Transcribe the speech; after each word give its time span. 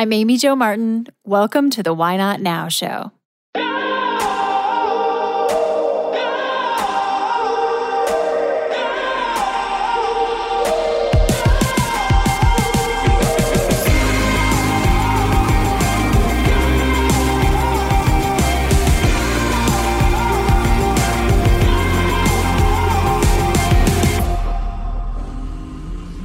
I'm 0.00 0.14
Amy 0.14 0.38
Jo 0.38 0.56
Martin. 0.56 1.08
Welcome 1.24 1.68
to 1.72 1.82
the 1.82 1.92
Why 1.92 2.16
Not 2.16 2.40
Now 2.40 2.68
show. 2.68 3.12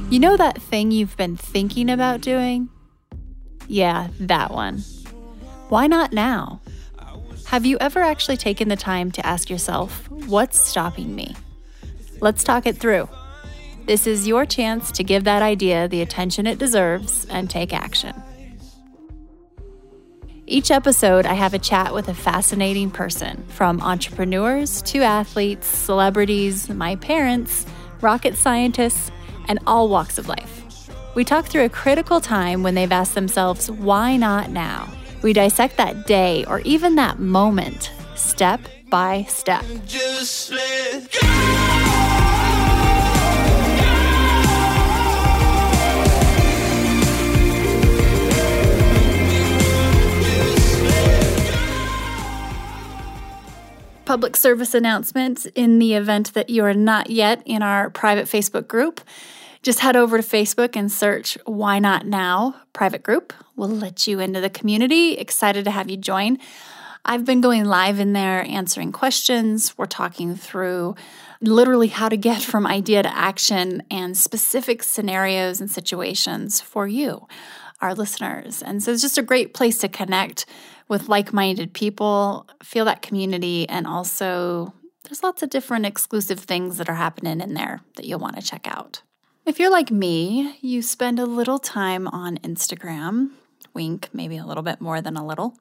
You 0.08 0.18
know 0.18 0.38
that 0.38 0.62
thing 0.62 0.90
you've 0.92 1.14
been 1.18 1.36
thinking 1.36 1.90
about 1.90 2.22
doing? 2.22 2.70
Yeah, 3.68 4.08
that 4.20 4.52
one. 4.52 4.78
Why 5.68 5.86
not 5.86 6.12
now? 6.12 6.60
Have 7.46 7.64
you 7.64 7.78
ever 7.78 8.00
actually 8.00 8.36
taken 8.36 8.68
the 8.68 8.76
time 8.76 9.12
to 9.12 9.24
ask 9.24 9.48
yourself, 9.48 10.10
what's 10.10 10.58
stopping 10.58 11.14
me? 11.14 11.36
Let's 12.20 12.42
talk 12.42 12.66
it 12.66 12.76
through. 12.76 13.08
This 13.86 14.06
is 14.08 14.26
your 14.26 14.46
chance 14.46 14.90
to 14.92 15.04
give 15.04 15.24
that 15.24 15.42
idea 15.42 15.86
the 15.86 16.02
attention 16.02 16.46
it 16.46 16.58
deserves 16.58 17.24
and 17.26 17.48
take 17.48 17.72
action. 17.72 18.14
Each 20.48 20.70
episode, 20.70 21.26
I 21.26 21.34
have 21.34 21.54
a 21.54 21.58
chat 21.58 21.94
with 21.94 22.08
a 22.08 22.14
fascinating 22.14 22.90
person, 22.90 23.44
from 23.48 23.80
entrepreneurs 23.80 24.82
to 24.82 25.02
athletes, 25.02 25.66
celebrities, 25.66 26.68
my 26.68 26.96
parents, 26.96 27.66
rocket 28.00 28.36
scientists, 28.36 29.10
and 29.48 29.58
all 29.66 29.88
walks 29.88 30.18
of 30.18 30.28
life. 30.28 30.65
We 31.16 31.24
talk 31.24 31.46
through 31.46 31.64
a 31.64 31.70
critical 31.70 32.20
time 32.20 32.62
when 32.62 32.74
they've 32.74 32.92
asked 32.92 33.14
themselves, 33.14 33.70
why 33.70 34.18
not 34.18 34.50
now? 34.50 34.86
We 35.22 35.32
dissect 35.32 35.78
that 35.78 36.06
day 36.06 36.44
or 36.44 36.60
even 36.60 36.96
that 36.96 37.18
moment, 37.18 37.90
step 38.16 38.60
by 38.90 39.22
step. 39.22 39.64
Public 54.04 54.36
service 54.36 54.74
announcements 54.74 55.46
in 55.54 55.78
the 55.78 55.94
event 55.94 56.34
that 56.34 56.50
you 56.50 56.62
are 56.62 56.74
not 56.74 57.08
yet 57.08 57.40
in 57.46 57.62
our 57.62 57.88
private 57.88 58.26
Facebook 58.26 58.68
group. 58.68 59.00
Just 59.66 59.80
head 59.80 59.96
over 59.96 60.16
to 60.16 60.22
Facebook 60.22 60.76
and 60.76 60.92
search 60.92 61.36
Why 61.44 61.80
Not 61.80 62.06
Now 62.06 62.54
private 62.72 63.02
group. 63.02 63.32
We'll 63.56 63.68
let 63.68 64.06
you 64.06 64.20
into 64.20 64.40
the 64.40 64.48
community. 64.48 65.14
Excited 65.14 65.64
to 65.64 65.72
have 65.72 65.90
you 65.90 65.96
join. 65.96 66.38
I've 67.04 67.24
been 67.24 67.40
going 67.40 67.64
live 67.64 67.98
in 67.98 68.12
there 68.12 68.46
answering 68.46 68.92
questions. 68.92 69.76
We're 69.76 69.86
talking 69.86 70.36
through 70.36 70.94
literally 71.40 71.88
how 71.88 72.08
to 72.08 72.16
get 72.16 72.42
from 72.44 72.64
idea 72.64 73.02
to 73.02 73.12
action 73.12 73.82
and 73.90 74.16
specific 74.16 74.84
scenarios 74.84 75.60
and 75.60 75.68
situations 75.68 76.60
for 76.60 76.86
you, 76.86 77.26
our 77.80 77.92
listeners. 77.92 78.62
And 78.62 78.80
so 78.80 78.92
it's 78.92 79.02
just 79.02 79.18
a 79.18 79.22
great 79.22 79.52
place 79.52 79.78
to 79.78 79.88
connect 79.88 80.46
with 80.86 81.08
like 81.08 81.32
minded 81.32 81.72
people, 81.72 82.46
feel 82.62 82.84
that 82.84 83.02
community, 83.02 83.68
and 83.68 83.88
also 83.88 84.72
there's 85.02 85.24
lots 85.24 85.42
of 85.42 85.50
different 85.50 85.86
exclusive 85.86 86.38
things 86.38 86.78
that 86.78 86.88
are 86.88 86.94
happening 86.94 87.40
in 87.40 87.54
there 87.54 87.80
that 87.96 88.04
you'll 88.04 88.20
want 88.20 88.36
to 88.36 88.42
check 88.42 88.68
out. 88.68 89.02
If 89.46 89.60
you're 89.60 89.70
like 89.70 89.92
me, 89.92 90.58
you 90.60 90.82
spend 90.82 91.20
a 91.20 91.24
little 91.24 91.60
time 91.60 92.08
on 92.08 92.36
Instagram, 92.38 93.30
wink, 93.74 94.08
maybe 94.12 94.38
a 94.38 94.44
little 94.44 94.64
bit 94.64 94.80
more 94.80 95.00
than 95.00 95.16
a 95.16 95.24
little. 95.24 95.56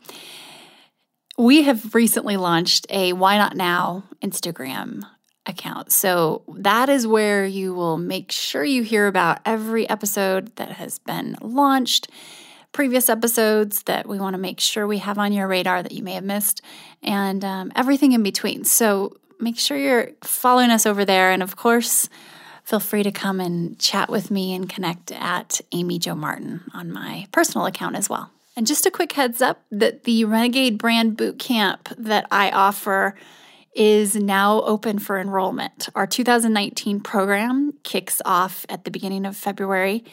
We 1.38 1.61
have 1.61 1.94
recently 1.94 2.36
launched 2.36 2.88
a 2.89 3.13
Why 3.13 3.38
Not 3.38 3.56
Now 3.56 4.06
Instagram 4.23 5.03
account. 5.45 5.91
So 5.91 6.41
that 6.57 6.90
is 6.90 7.06
where 7.06 7.45
you 7.45 7.75
will 7.75 7.97
make 7.97 8.31
sure 8.31 8.63
you 8.63 8.81
hear 8.81 9.06
about 9.06 9.38
every 9.45 9.88
episode 9.88 10.56
that 10.56 10.72
has 10.72 10.97
been 10.97 11.35
launched, 11.40 12.09
previous 12.72 13.07
episodes 13.07 13.84
that 13.84 14.07
we 14.07 14.18
want 14.18 14.34
to 14.34 14.40
make 14.40 14.59
sure 14.59 14.88
we 14.88 14.97
have 14.97 15.19
on 15.19 15.31
your 15.31 15.47
radar 15.47 15.84
that 15.84 15.91
you 15.91 16.01
may 16.01 16.13
have 16.13 16.24
missed, 16.24 16.63
and 17.03 17.45
um, 17.45 17.72
everything 17.75 18.13
in 18.13 18.24
between. 18.24 18.63
So 18.63 19.18
make 19.40 19.59
sure 19.59 19.78
you're 19.78 20.09
following 20.24 20.72
us 20.72 20.88
over 20.88 21.06
there. 21.06 21.29
And 21.29 21.44
of 21.44 21.56
course, 21.56 22.09
feel 22.66 22.80
free 22.80 23.03
to 23.03 23.12
come 23.12 23.40
and 23.40 23.78
chat 23.80 24.09
with 24.09 24.31
me 24.31 24.53
and 24.53 24.68
connect 24.68 25.12
at 25.12 25.62
Amy 25.72 26.00
Jo 26.00 26.16
Martin 26.16 26.64
on 26.74 26.92
my 26.92 27.28
personal 27.31 27.68
account 27.68 27.96
as 27.96 28.09
well. 28.09 28.31
And 28.58 28.66
just 28.66 28.86
a 28.86 28.92
quick 28.92 29.12
heads 29.14 29.42
up 29.42 29.64
that 29.72 30.06
the 30.06 30.26
Renegade 30.26 30.78
Brand 30.78 31.18
Bootcamp 31.18 31.94
that 31.98 32.25
I 32.31 32.50
offer 32.50 33.16
is 33.75 34.16
now 34.16 34.62
open 34.62 34.98
for 35.00 35.20
enrollment. 35.20 35.90
Our 35.94 36.08
2019 36.08 37.02
program 37.02 37.74
kicks 37.84 38.22
off 38.25 38.66
at 38.70 38.86
the 38.86 38.92
beginning 38.92 39.25
of 39.25 39.38
February. 39.38 40.04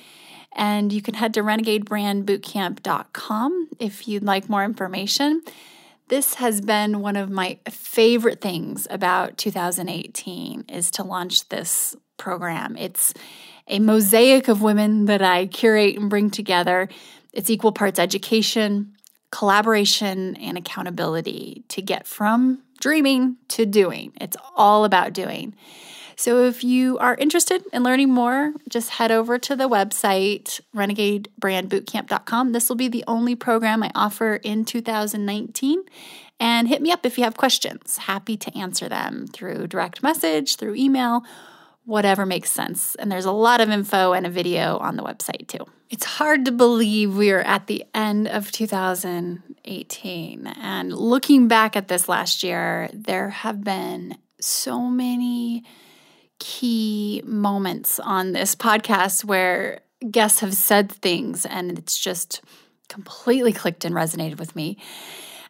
And 0.55 0.93
you 0.93 1.01
can 1.01 1.15
head 1.15 1.33
to 1.35 1.43
renegadebrandbootcamp.com 1.43 3.69
if 3.79 4.07
you'd 4.07 4.25
like 4.25 4.51
more 4.51 4.65
information. 4.65 5.41
This 6.09 6.35
has 6.35 6.61
been 6.61 7.01
one 7.01 7.17
of 7.17 7.31
my 7.31 7.59
favorite 7.71 8.43
things 8.43 8.87
about 8.91 9.39
2018 9.39 10.67
is 10.69 10.91
to 10.91 11.05
launch 11.05 11.49
this 11.49 11.97
program. 12.22 12.77
It's 12.77 13.12
a 13.66 13.81
mosaic 13.81 14.47
of 14.47 14.62
women 14.62 15.06
that 15.06 15.22
I 15.22 15.47
curate 15.47 15.99
and 15.99 16.09
bring 16.09 16.31
together. 16.31 16.88
It's 17.33 17.50
equal 17.50 17.72
parts 17.72 17.99
education, 17.99 18.94
collaboration, 19.33 20.37
and 20.37 20.56
accountability 20.56 21.65
to 21.69 21.82
get 21.82 22.06
from 22.06 22.62
dreaming 22.78 23.38
to 23.49 23.66
doing. 23.66 24.12
It's 24.21 24.37
all 24.56 24.84
about 24.84 25.12
doing. 25.12 25.55
So, 26.15 26.44
if 26.44 26.62
you 26.62 26.99
are 26.99 27.16
interested 27.16 27.65
in 27.72 27.82
learning 27.82 28.11
more, 28.11 28.53
just 28.69 28.91
head 28.91 29.11
over 29.11 29.38
to 29.38 29.56
the 29.56 29.69
website, 29.69 30.61
renegadebrandbootcamp.com. 30.77 32.53
This 32.53 32.69
will 32.69 32.77
be 32.77 32.88
the 32.88 33.03
only 33.09 33.34
program 33.34 33.82
I 33.82 33.91
offer 33.97 34.37
in 34.37 34.65
2019. 34.65 35.82
And 36.38 36.69
hit 36.69 36.82
me 36.82 36.93
up 36.93 37.05
if 37.05 37.19
you 37.19 37.25
have 37.25 37.37
questions. 37.37 37.97
Happy 37.97 38.37
to 38.37 38.56
answer 38.56 38.88
them 38.88 39.27
through 39.27 39.69
direct 39.69 40.03
message, 40.03 40.56
through 40.56 40.75
email, 40.75 41.25
whatever 41.84 42.25
makes 42.25 42.50
sense. 42.50 42.94
And 42.97 43.10
there's 43.10 43.25
a 43.25 43.32
lot 43.32 43.60
of 43.60 43.70
info 43.70 44.12
and 44.12 44.26
a 44.26 44.31
video 44.31 44.78
on 44.78 44.97
the 44.97 45.03
website 45.03 45.48
too. 45.48 45.66
It's 45.91 46.04
hard 46.04 46.44
to 46.47 46.53
believe 46.53 47.16
we 47.16 47.31
are 47.31 47.41
at 47.41 47.66
the 47.66 47.84
end 47.94 48.28
of 48.28 48.53
2018. 48.53 50.47
And 50.47 50.93
looking 50.93 51.48
back 51.48 51.76
at 51.76 51.88
this 51.88 52.09
last 52.09 52.43
year, 52.43 52.88
there 52.93 53.31
have 53.31 53.62
been 53.62 54.16
so 54.41 54.81
many 54.82 55.65
key 56.38 57.22
moments 57.25 58.00
on 58.00 58.32
this 58.32 58.54
podcast 58.56 59.25
where 59.25 59.81
guests 60.10 60.41
have 60.41 60.54
said 60.54 60.91
things 60.91 61.47
and 61.47 61.78
it's 61.78 61.99
just 61.99 62.41
completely 62.88 63.53
clicked 63.53 63.84
and 63.84 63.94
resonated 63.94 64.38
with 64.38 64.56
me. 64.56 64.76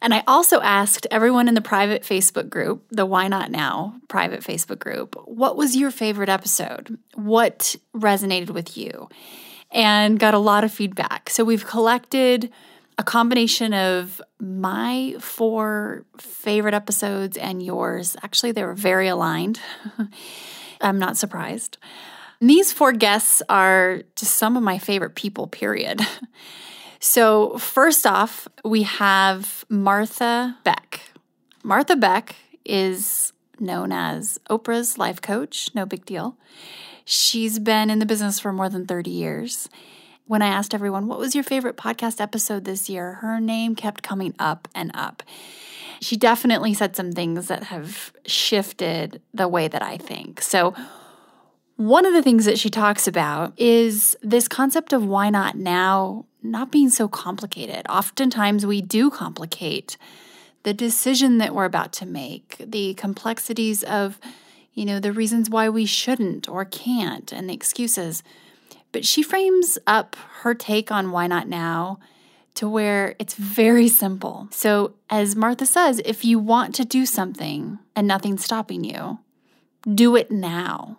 And 0.02 0.12
I 0.12 0.24
also 0.26 0.60
asked 0.60 1.06
everyone 1.12 1.46
in 1.46 1.54
the 1.54 1.60
private 1.60 2.02
Facebook 2.02 2.50
group, 2.50 2.84
the 2.90 3.06
Why 3.06 3.28
Not 3.28 3.52
Now 3.52 3.94
private 4.08 4.40
Facebook 4.40 4.80
group, 4.80 5.14
what 5.26 5.56
was 5.56 5.76
your 5.76 5.92
favorite 5.92 6.28
episode? 6.28 6.98
What 7.14 7.76
resonated 7.94 8.50
with 8.50 8.76
you? 8.76 9.08
And 9.70 10.18
got 10.18 10.34
a 10.34 10.38
lot 10.38 10.64
of 10.64 10.72
feedback. 10.72 11.30
So 11.30 11.44
we've 11.44 11.64
collected 11.64 12.50
a 12.98 13.04
combination 13.04 13.72
of 13.72 14.20
my 14.40 15.14
four 15.20 16.04
favorite 16.18 16.74
episodes 16.74 17.36
and 17.36 17.62
yours. 17.62 18.16
Actually, 18.24 18.52
they 18.52 18.64
were 18.64 18.74
very 18.74 19.06
aligned. 19.06 19.60
I'm 20.80 20.98
not 20.98 21.16
surprised. 21.16 21.78
these 22.40 22.72
four 22.72 22.92
guests 22.92 23.40
are 23.48 24.02
just 24.16 24.34
some 24.36 24.56
of 24.56 24.64
my 24.64 24.78
favorite 24.78 25.14
people, 25.14 25.46
period. 25.46 26.02
So, 27.04 27.58
first 27.58 28.06
off, 28.06 28.46
we 28.64 28.84
have 28.84 29.64
Martha 29.68 30.56
Beck. 30.62 31.00
Martha 31.64 31.96
Beck 31.96 32.36
is 32.64 33.32
known 33.58 33.90
as 33.90 34.38
Oprah's 34.48 34.98
life 34.98 35.20
coach, 35.20 35.68
no 35.74 35.84
big 35.84 36.06
deal. 36.06 36.36
She's 37.04 37.58
been 37.58 37.90
in 37.90 37.98
the 37.98 38.06
business 38.06 38.38
for 38.38 38.52
more 38.52 38.68
than 38.68 38.86
30 38.86 39.10
years. 39.10 39.68
When 40.28 40.42
I 40.42 40.46
asked 40.46 40.74
everyone, 40.74 41.08
what 41.08 41.18
was 41.18 41.34
your 41.34 41.42
favorite 41.42 41.76
podcast 41.76 42.20
episode 42.20 42.64
this 42.64 42.88
year, 42.88 43.14
her 43.14 43.40
name 43.40 43.74
kept 43.74 44.04
coming 44.04 44.32
up 44.38 44.68
and 44.72 44.92
up. 44.94 45.24
She 46.00 46.16
definitely 46.16 46.72
said 46.72 46.94
some 46.94 47.10
things 47.10 47.48
that 47.48 47.64
have 47.64 48.12
shifted 48.26 49.20
the 49.34 49.48
way 49.48 49.66
that 49.66 49.82
I 49.82 49.96
think. 49.96 50.40
So, 50.40 50.72
one 51.76 52.06
of 52.06 52.12
the 52.12 52.22
things 52.22 52.44
that 52.44 52.58
she 52.58 52.70
talks 52.70 53.06
about 53.08 53.52
is 53.56 54.16
this 54.22 54.48
concept 54.48 54.92
of 54.92 55.04
why 55.04 55.30
not 55.30 55.56
now 55.56 56.26
not 56.42 56.72
being 56.72 56.90
so 56.90 57.08
complicated. 57.08 57.86
Oftentimes, 57.88 58.66
we 58.66 58.82
do 58.82 59.10
complicate 59.10 59.96
the 60.64 60.74
decision 60.74 61.38
that 61.38 61.54
we're 61.54 61.64
about 61.64 61.92
to 61.92 62.06
make, 62.06 62.56
the 62.58 62.94
complexities 62.94 63.82
of, 63.84 64.18
you 64.74 64.84
know, 64.84 65.00
the 65.00 65.12
reasons 65.12 65.50
why 65.50 65.68
we 65.68 65.86
shouldn't 65.86 66.48
or 66.48 66.64
can't, 66.64 67.32
and 67.32 67.48
the 67.48 67.54
excuses. 67.54 68.22
But 68.92 69.04
she 69.04 69.22
frames 69.22 69.78
up 69.86 70.16
her 70.42 70.54
take 70.54 70.92
on 70.92 71.10
why 71.10 71.26
not 71.26 71.48
now 71.48 71.98
to 72.54 72.68
where 72.68 73.14
it's 73.18 73.34
very 73.34 73.88
simple. 73.88 74.48
So, 74.50 74.94
as 75.08 75.34
Martha 75.34 75.64
says, 75.64 76.00
if 76.04 76.24
you 76.24 76.38
want 76.38 76.74
to 76.74 76.84
do 76.84 77.06
something 77.06 77.78
and 77.96 78.06
nothing's 78.06 78.44
stopping 78.44 78.84
you, 78.84 79.18
do 79.94 80.16
it 80.16 80.30
now. 80.30 80.98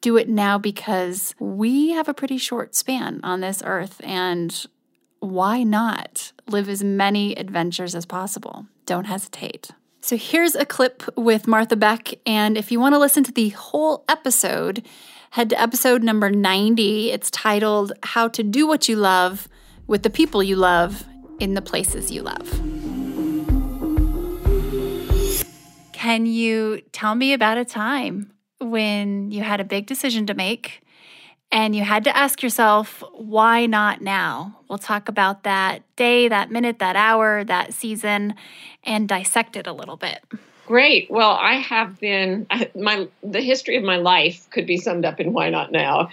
Do 0.00 0.16
it 0.16 0.30
now 0.30 0.56
because 0.56 1.34
we 1.38 1.90
have 1.90 2.08
a 2.08 2.14
pretty 2.14 2.38
short 2.38 2.74
span 2.74 3.20
on 3.22 3.40
this 3.40 3.62
earth, 3.66 4.00
and 4.02 4.66
why 5.18 5.62
not 5.62 6.32
live 6.48 6.70
as 6.70 6.82
many 6.82 7.34
adventures 7.34 7.94
as 7.94 8.06
possible? 8.06 8.64
Don't 8.86 9.04
hesitate. 9.04 9.72
So, 10.00 10.16
here's 10.16 10.54
a 10.54 10.64
clip 10.64 11.02
with 11.18 11.46
Martha 11.46 11.76
Beck, 11.76 12.14
and 12.24 12.56
if 12.56 12.72
you 12.72 12.80
want 12.80 12.94
to 12.94 12.98
listen 12.98 13.24
to 13.24 13.32
the 13.32 13.50
whole 13.50 14.04
episode, 14.08 14.82
head 15.32 15.50
to 15.50 15.60
episode 15.60 16.02
number 16.02 16.30
90. 16.30 17.10
It's 17.10 17.30
titled 17.30 17.92
How 18.02 18.28
to 18.28 18.42
Do 18.42 18.66
What 18.66 18.88
You 18.88 18.96
Love 18.96 19.48
with 19.86 20.02
the 20.02 20.08
people 20.08 20.42
you 20.42 20.56
love 20.56 21.04
in 21.40 21.52
the 21.52 21.60
places 21.60 22.10
you 22.10 22.22
love. 22.22 22.48
Can 25.92 26.24
you 26.24 26.80
tell 26.92 27.14
me 27.14 27.34
about 27.34 27.58
a 27.58 27.66
time 27.66 28.32
when 28.60 29.30
you 29.30 29.42
had 29.42 29.60
a 29.60 29.64
big 29.64 29.86
decision 29.86 30.26
to 30.26 30.34
make 30.34 30.82
and 31.52 31.74
you 31.74 31.82
had 31.82 32.04
to 32.04 32.16
ask 32.16 32.42
yourself, 32.42 33.02
why 33.12 33.66
not 33.66 34.00
now? 34.00 34.60
We'll 34.68 34.78
talk 34.78 35.08
about 35.08 35.42
that 35.42 35.82
day, 35.96 36.28
that 36.28 36.50
minute, 36.50 36.78
that 36.78 36.94
hour, 36.94 37.42
that 37.44 37.74
season, 37.74 38.34
and 38.84 39.08
dissect 39.08 39.56
it 39.56 39.66
a 39.66 39.72
little 39.72 39.96
bit. 39.96 40.22
Great. 40.66 41.10
Well, 41.10 41.32
I 41.32 41.54
have 41.54 41.98
been 41.98 42.46
my 42.76 43.08
the 43.24 43.40
history 43.40 43.76
of 43.76 43.82
my 43.82 43.96
life 43.96 44.48
could 44.50 44.66
be 44.66 44.76
summed 44.76 45.04
up 45.04 45.18
in 45.18 45.32
why 45.32 45.50
not 45.50 45.72
now. 45.72 46.10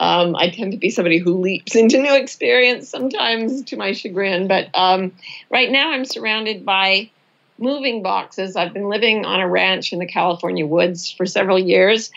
Um, 0.00 0.34
I 0.34 0.48
tend 0.48 0.72
to 0.72 0.78
be 0.78 0.90
somebody 0.90 1.18
who 1.18 1.34
leaps 1.34 1.76
into 1.76 1.98
new 1.98 2.16
experience 2.16 2.88
sometimes 2.88 3.62
to 3.64 3.76
my 3.76 3.92
chagrin. 3.92 4.48
But 4.48 4.70
um, 4.74 5.12
right 5.50 5.70
now, 5.70 5.92
I'm 5.92 6.06
surrounded 6.06 6.64
by 6.64 7.10
moving 7.60 8.02
boxes. 8.02 8.56
I've 8.56 8.72
been 8.72 8.88
living 8.88 9.24
on 9.24 9.40
a 9.40 9.48
ranch 9.48 9.92
in 9.92 9.98
the 9.98 10.06
California 10.06 10.66
woods 10.66 11.10
for 11.10 11.26
several 11.26 11.58
years. 11.58 12.10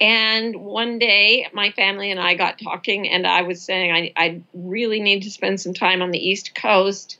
And 0.00 0.56
one 0.56 0.98
day, 0.98 1.46
my 1.52 1.70
family 1.70 2.10
and 2.10 2.18
I 2.18 2.34
got 2.34 2.58
talking, 2.58 3.08
and 3.08 3.26
I 3.26 3.42
was 3.42 3.62
saying 3.62 3.92
I, 3.92 4.12
I 4.16 4.42
really 4.52 5.00
need 5.00 5.22
to 5.22 5.30
spend 5.30 5.60
some 5.60 5.74
time 5.74 6.02
on 6.02 6.10
the 6.10 6.18
East 6.18 6.54
Coast 6.54 7.18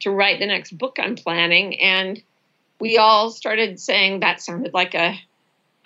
to 0.00 0.10
write 0.10 0.38
the 0.38 0.46
next 0.46 0.76
book 0.76 0.96
I'm 0.98 1.14
planning. 1.14 1.80
And 1.80 2.22
we 2.80 2.98
all 2.98 3.30
started 3.30 3.80
saying 3.80 4.20
that 4.20 4.40
sounded 4.40 4.74
like 4.74 4.94
a 4.94 5.18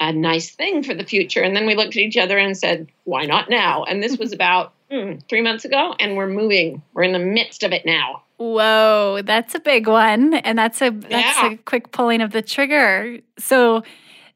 a 0.01 0.13
nice 0.15 0.51
thing 0.51 0.83
for 0.83 0.95
the 0.95 1.05
future. 1.05 1.43
And 1.43 1.55
then 1.55 1.67
we 1.67 1.75
looked 1.75 1.95
at 1.95 2.03
each 2.03 2.17
other 2.17 2.39
and 2.39 2.57
said, 2.57 2.89
why 3.05 3.27
not 3.27 3.51
now? 3.51 3.85
And 3.85 4.03
this 4.03 4.17
was 4.17 4.33
about 4.41 4.73
mm, 4.91 5.23
three 5.29 5.43
months 5.43 5.67
ago, 5.67 5.95
and 6.01 6.17
we're 6.17 6.27
moving. 6.27 6.83
We're 6.95 7.03
in 7.03 7.13
the 7.13 7.19
midst 7.19 7.63
of 7.63 7.73
it 7.73 7.85
now. 7.85 8.23
Whoa, 8.41 9.21
that's 9.23 9.55
a 9.55 9.61
big 9.61 9.87
one. 9.87 10.35
And 10.35 10.59
that's 10.59 10.81
a 10.81 10.91
that's 10.91 11.39
yeah. 11.43 11.53
a 11.53 11.57
quick 11.59 11.93
pulling 11.93 12.23
of 12.23 12.31
the 12.31 12.41
trigger. 12.41 13.19
So 13.39 13.83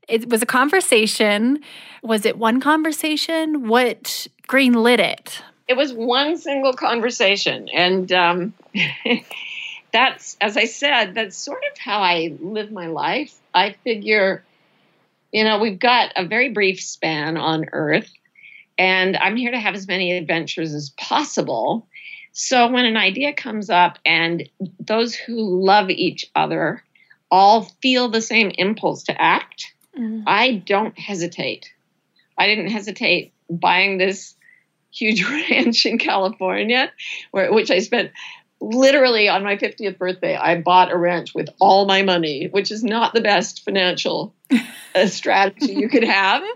it 0.09 0.29
was 0.29 0.43
a 0.43 0.47
conversation. 0.47 1.61
Was 2.03 2.27
it 2.27 2.37
one 2.37 2.61
conversation? 2.61 3.67
What 3.67 4.27
green 4.47 4.75
lit 4.75 5.01
it? 5.01 5.43
It 5.69 5.77
was 5.79 5.95
one 5.95 6.37
single 6.37 6.75
conversation. 6.75 7.71
And 7.71 8.13
um, 8.13 8.53
that's, 9.93 10.37
as 10.39 10.59
I 10.59 10.67
said, 10.67 11.15
that's 11.15 11.39
sort 11.39 11.63
of 11.73 11.79
how 11.79 12.01
I 12.01 12.37
live 12.41 12.71
my 12.71 12.89
life. 12.89 13.35
I 13.55 13.73
figure 13.85 14.45
you 15.35 15.43
know, 15.43 15.59
we've 15.59 15.81
got 15.81 16.13
a 16.15 16.25
very 16.25 16.51
brief 16.51 16.81
span 16.81 17.37
on 17.37 17.67
Earth, 17.73 18.09
and 18.79 19.17
I'm 19.17 19.35
here 19.35 19.51
to 19.51 19.59
have 19.59 19.75
as 19.75 19.89
many 19.89 20.13
adventures 20.17 20.73
as 20.73 20.91
possible. 20.91 21.89
So 22.35 22.67
when 22.67 22.85
an 22.85 22.97
idea 22.97 23.33
comes 23.33 23.71
up 23.71 23.99
and 24.05 24.49
those 24.81 25.15
who 25.15 25.65
love 25.65 25.89
each 25.89 26.27
other 26.35 26.83
all 27.31 27.63
feel 27.81 28.09
the 28.09 28.21
same 28.21 28.51
impulse 28.59 29.05
to 29.05 29.21
act, 29.21 29.73
mm. 29.97 30.25
I 30.27 30.57
don't 30.57 30.99
hesitate. 30.99 31.73
I 32.37 32.49
didn't 32.49 32.71
hesitate 32.71 33.33
buying 33.49 33.99
this 33.99 34.35
huge 34.93 35.25
ranch 35.31 35.87
in 35.87 35.99
California, 35.99 36.91
where 37.31 37.53
which 37.53 37.71
I 37.71 37.79
spent 37.79 38.11
literally 38.61 39.29
on 39.29 39.45
my 39.45 39.57
50th 39.57 39.97
birthday, 39.97 40.35
I 40.35 40.61
bought 40.61 40.91
a 40.91 40.97
ranch 40.99 41.37
with 41.37 41.49
all 41.61 41.87
my 41.87 42.03
money, 42.03 42.49
which 42.49 42.73
is 42.73 42.83
not 42.83 43.15
the 43.15 43.21
best 43.21 43.65
financial 43.65 44.35
uh, 44.95 45.07
strategy 45.07 45.75
you 45.75 45.89
could 45.89 46.05
have. 46.05 46.43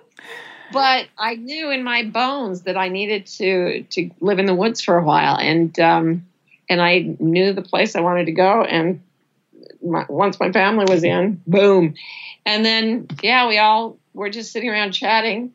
But 0.72 1.08
I 1.16 1.36
knew 1.36 1.70
in 1.70 1.82
my 1.82 2.04
bones 2.04 2.62
that 2.62 2.76
I 2.76 2.88
needed 2.88 3.26
to 3.26 3.82
to 3.84 4.10
live 4.20 4.38
in 4.38 4.46
the 4.46 4.54
woods 4.54 4.80
for 4.82 4.98
a 4.98 5.04
while, 5.04 5.36
and 5.36 5.78
um, 5.80 6.26
and 6.68 6.80
I 6.80 7.16
knew 7.18 7.52
the 7.52 7.62
place 7.62 7.96
I 7.96 8.00
wanted 8.00 8.26
to 8.26 8.32
go. 8.32 8.62
And 8.64 9.02
my, 9.82 10.04
once 10.08 10.38
my 10.38 10.52
family 10.52 10.84
was 10.88 11.04
in, 11.04 11.40
boom, 11.46 11.94
and 12.44 12.64
then 12.64 13.06
yeah, 13.22 13.48
we 13.48 13.58
all 13.58 13.98
were 14.12 14.30
just 14.30 14.52
sitting 14.52 14.68
around 14.68 14.92
chatting, 14.92 15.52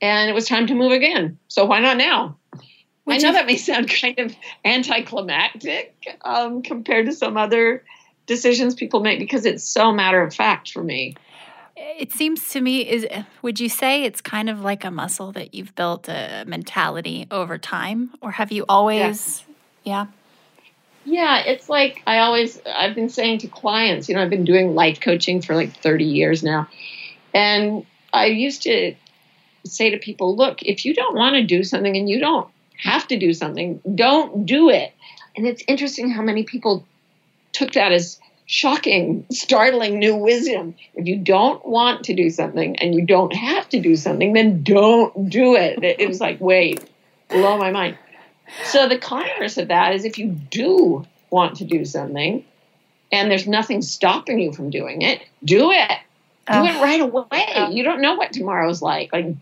and 0.00 0.28
it 0.28 0.32
was 0.32 0.46
time 0.46 0.66
to 0.66 0.74
move 0.74 0.92
again. 0.92 1.38
So 1.48 1.64
why 1.64 1.80
not 1.80 1.96
now? 1.96 2.36
I 3.06 3.18
know 3.18 3.32
that 3.32 3.46
may 3.46 3.56
sound 3.56 3.90
kind 3.90 4.18
of 4.18 4.34
anticlimactic 4.64 5.94
um, 6.24 6.62
compared 6.62 7.06
to 7.06 7.12
some 7.12 7.36
other 7.36 7.84
decisions 8.26 8.74
people 8.74 9.00
make 9.00 9.18
because 9.18 9.44
it's 9.44 9.64
so 9.64 9.92
matter 9.92 10.22
of 10.22 10.34
fact 10.34 10.70
for 10.70 10.82
me. 10.82 11.16
It 11.76 12.12
seems 12.12 12.48
to 12.50 12.60
me 12.60 12.88
is 12.88 13.06
would 13.40 13.58
you 13.58 13.68
say 13.68 14.04
it's 14.04 14.20
kind 14.20 14.50
of 14.50 14.60
like 14.60 14.84
a 14.84 14.90
muscle 14.90 15.32
that 15.32 15.54
you've 15.54 15.74
built 15.74 16.08
a 16.08 16.44
mentality 16.46 17.26
over 17.30 17.58
time 17.58 18.10
or 18.20 18.32
have 18.32 18.52
you 18.52 18.64
always 18.68 19.44
yeah. 19.84 20.04
yeah. 20.04 20.06
Yeah, 21.04 21.40
it's 21.40 21.68
like 21.68 22.02
I 22.06 22.18
always 22.18 22.60
I've 22.64 22.94
been 22.94 23.08
saying 23.08 23.38
to 23.38 23.48
clients, 23.48 24.08
you 24.08 24.14
know, 24.14 24.22
I've 24.22 24.30
been 24.30 24.44
doing 24.44 24.74
life 24.74 25.00
coaching 25.00 25.42
for 25.42 25.56
like 25.56 25.76
30 25.78 26.04
years 26.04 26.42
now. 26.42 26.68
And 27.34 27.86
I 28.12 28.26
used 28.26 28.62
to 28.62 28.94
say 29.64 29.90
to 29.90 29.98
people, 29.98 30.36
look, 30.36 30.62
if 30.62 30.84
you 30.84 30.94
don't 30.94 31.16
want 31.16 31.34
to 31.34 31.42
do 31.44 31.64
something 31.64 31.96
and 31.96 32.08
you 32.08 32.20
don't 32.20 32.48
have 32.78 33.08
to 33.08 33.18
do 33.18 33.32
something, 33.32 33.80
don't 33.94 34.46
do 34.46 34.70
it. 34.70 34.92
And 35.36 35.46
it's 35.46 35.62
interesting 35.66 36.10
how 36.10 36.22
many 36.22 36.44
people 36.44 36.86
took 37.52 37.72
that 37.72 37.92
as 37.92 38.20
shocking, 38.52 39.24
startling 39.30 39.98
new 39.98 40.14
wisdom. 40.14 40.74
If 40.94 41.06
you 41.06 41.16
don't 41.16 41.66
want 41.66 42.04
to 42.04 42.14
do 42.14 42.28
something 42.28 42.76
and 42.76 42.94
you 42.94 43.06
don't 43.06 43.34
have 43.34 43.66
to 43.70 43.80
do 43.80 43.96
something, 43.96 44.34
then 44.34 44.62
don't 44.62 45.30
do 45.30 45.56
it. 45.56 45.82
It 45.82 46.06
was 46.06 46.20
like, 46.20 46.38
wait, 46.38 46.84
blow 47.30 47.56
my 47.56 47.70
mind. 47.70 47.96
So 48.64 48.90
the 48.90 48.98
converse 48.98 49.56
of 49.56 49.68
that 49.68 49.94
is 49.94 50.04
if 50.04 50.18
you 50.18 50.28
do 50.28 51.06
want 51.30 51.56
to 51.56 51.64
do 51.64 51.86
something 51.86 52.44
and 53.10 53.30
there's 53.30 53.46
nothing 53.46 53.80
stopping 53.80 54.38
you 54.38 54.52
from 54.52 54.68
doing 54.68 55.00
it, 55.00 55.22
do 55.42 55.70
it. 55.70 55.90
Do 56.46 56.58
oh. 56.58 56.64
it 56.66 56.82
right 56.82 57.00
away. 57.00 57.68
You 57.70 57.84
don't 57.84 58.02
know 58.02 58.16
what 58.16 58.34
tomorrow's 58.34 58.82
like. 58.82 59.14
Like 59.14 59.34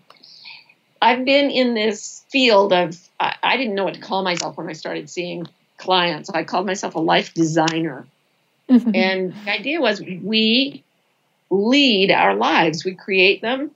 I've 1.02 1.24
been 1.24 1.50
in 1.50 1.74
this 1.74 2.24
field 2.28 2.72
of, 2.72 2.96
I, 3.18 3.34
I 3.42 3.56
didn't 3.56 3.74
know 3.74 3.86
what 3.86 3.94
to 3.94 4.00
call 4.00 4.22
myself 4.22 4.56
when 4.56 4.68
I 4.68 4.74
started 4.74 5.10
seeing 5.10 5.48
clients. 5.78 6.30
I 6.30 6.44
called 6.44 6.66
myself 6.66 6.94
a 6.94 7.00
life 7.00 7.34
designer. 7.34 8.06
Mm-hmm. 8.70 8.94
And 8.94 9.34
the 9.44 9.50
idea 9.50 9.80
was 9.80 10.00
we 10.00 10.84
lead 11.50 12.12
our 12.12 12.34
lives, 12.34 12.84
we 12.84 12.94
create 12.94 13.42
them 13.42 13.72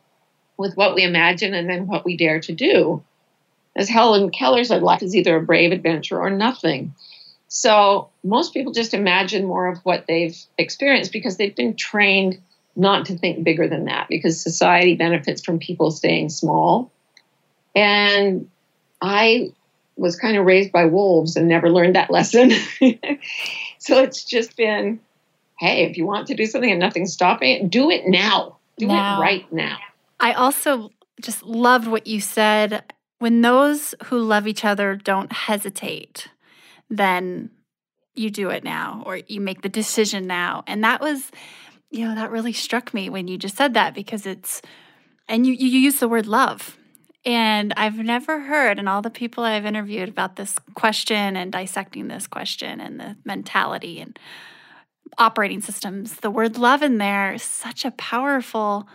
with 0.57 0.77
what 0.77 0.95
we 0.95 1.03
imagine 1.03 1.53
and 1.53 1.69
then 1.69 1.87
what 1.87 2.05
we 2.05 2.17
dare 2.17 2.41
to 2.41 2.53
do. 2.53 3.03
As 3.77 3.89
Helen 3.89 4.31
Keller 4.31 4.63
said, 4.63 4.83
life 4.83 5.03
is 5.03 5.17
either 5.17 5.37
a 5.37 5.43
brave 5.43 5.73
adventure 5.73 6.21
or 6.21 6.31
nothing. 6.31 6.95
So 7.49 8.11
most 8.23 8.55
people 8.55 8.73
just 8.73 8.95
imagine 8.95 9.47
more 9.47 9.67
of 9.67 9.79
what 9.79 10.07
they've 10.07 10.37
experienced 10.57 11.13
because 11.13 11.37
they've 11.37 11.55
been 11.55 11.75
trained 11.75 12.41
not 12.77 13.07
to 13.07 13.19
think 13.19 13.45
bigger 13.45 13.69
than 13.69 13.85
that 13.87 14.09
because 14.09 14.41
society 14.41 14.95
benefits 14.95 15.45
from 15.45 15.59
people 15.59 15.91
staying 15.91 16.29
small. 16.29 16.91
And 17.75 18.49
I 19.03 19.53
was 19.97 20.17
kind 20.17 20.37
of 20.37 20.45
raised 20.45 20.73
by 20.73 20.87
wolves 20.87 21.37
and 21.37 21.49
never 21.49 21.71
learned 21.71 21.97
that 21.97 22.11
lesson. 22.11 22.53
so 23.85 24.03
it's 24.03 24.25
just 24.25 24.57
been, 24.57 24.99
hey, 25.59 25.85
if 25.85 25.99
you 25.99 26.07
want 26.07 26.29
to 26.29 26.35
do 26.35 26.47
something 26.47 26.71
and 26.71 26.81
nothing's 26.81 27.13
stopping 27.13 27.51
it, 27.51 27.71
do 27.71 27.91
it 27.91 28.07
now. 28.07 28.57
Do 28.79 28.87
now. 28.87 29.19
it 29.19 29.21
right 29.21 29.53
now. 29.53 29.77
I 30.19 30.33
also 30.33 30.91
just 31.21 31.43
loved 31.43 31.87
what 31.87 32.07
you 32.07 32.19
said. 32.23 32.83
When 33.19 33.43
those 33.43 33.95
who 34.05 34.21
love 34.21 34.49
each 34.49 34.65
other 34.65 34.97
don't 34.97 35.31
hesitate, 35.31 36.29
then 36.89 37.51
you 38.15 38.31
do 38.31 38.49
it 38.49 38.65
now 38.65 39.03
or 39.05 39.19
you 39.19 39.43
make 39.43 39.61
the 39.61 39.69
decision 39.69 40.27
now. 40.27 40.65
And 40.67 40.83
that 40.83 41.03
was, 41.03 41.31
you 41.91 42.09
know, 42.09 42.15
that 42.15 42.31
really 42.31 42.55
struck 42.55 42.95
me 42.95 43.11
when 43.11 43.29
you 43.29 43.37
just 43.37 43.57
said 43.57 43.75
that 43.75 43.95
because 43.95 44.25
it's, 44.25 44.63
and 45.29 45.47
you, 45.47 45.53
you 45.53 45.79
use 45.79 46.01
the 46.01 46.09
word 46.09 46.27
love 46.27 46.79
and 47.25 47.73
I've 47.77 47.99
never 47.99 48.41
heard, 48.41 48.79
and 48.79 48.89
all 48.89 49.03
the 49.03 49.11
people 49.11 49.45
I've 49.45 49.67
interviewed 49.67 50.09
about 50.09 50.37
this 50.37 50.57
question 50.75 51.37
and 51.37 51.51
dissecting 51.53 52.09
this 52.09 52.27
question 52.27 52.81
and 52.81 53.01
the 53.01 53.17
mentality 53.25 54.01
and 54.01 54.19
operating 55.19 55.61
systems, 55.61 56.17
the 56.17 56.31
word 56.31 56.59
love 56.59 56.83
in 56.83 56.99
there 56.99 57.35
is 57.35 57.43
such 57.43 57.85
a 57.85 57.91
powerful 57.93 58.89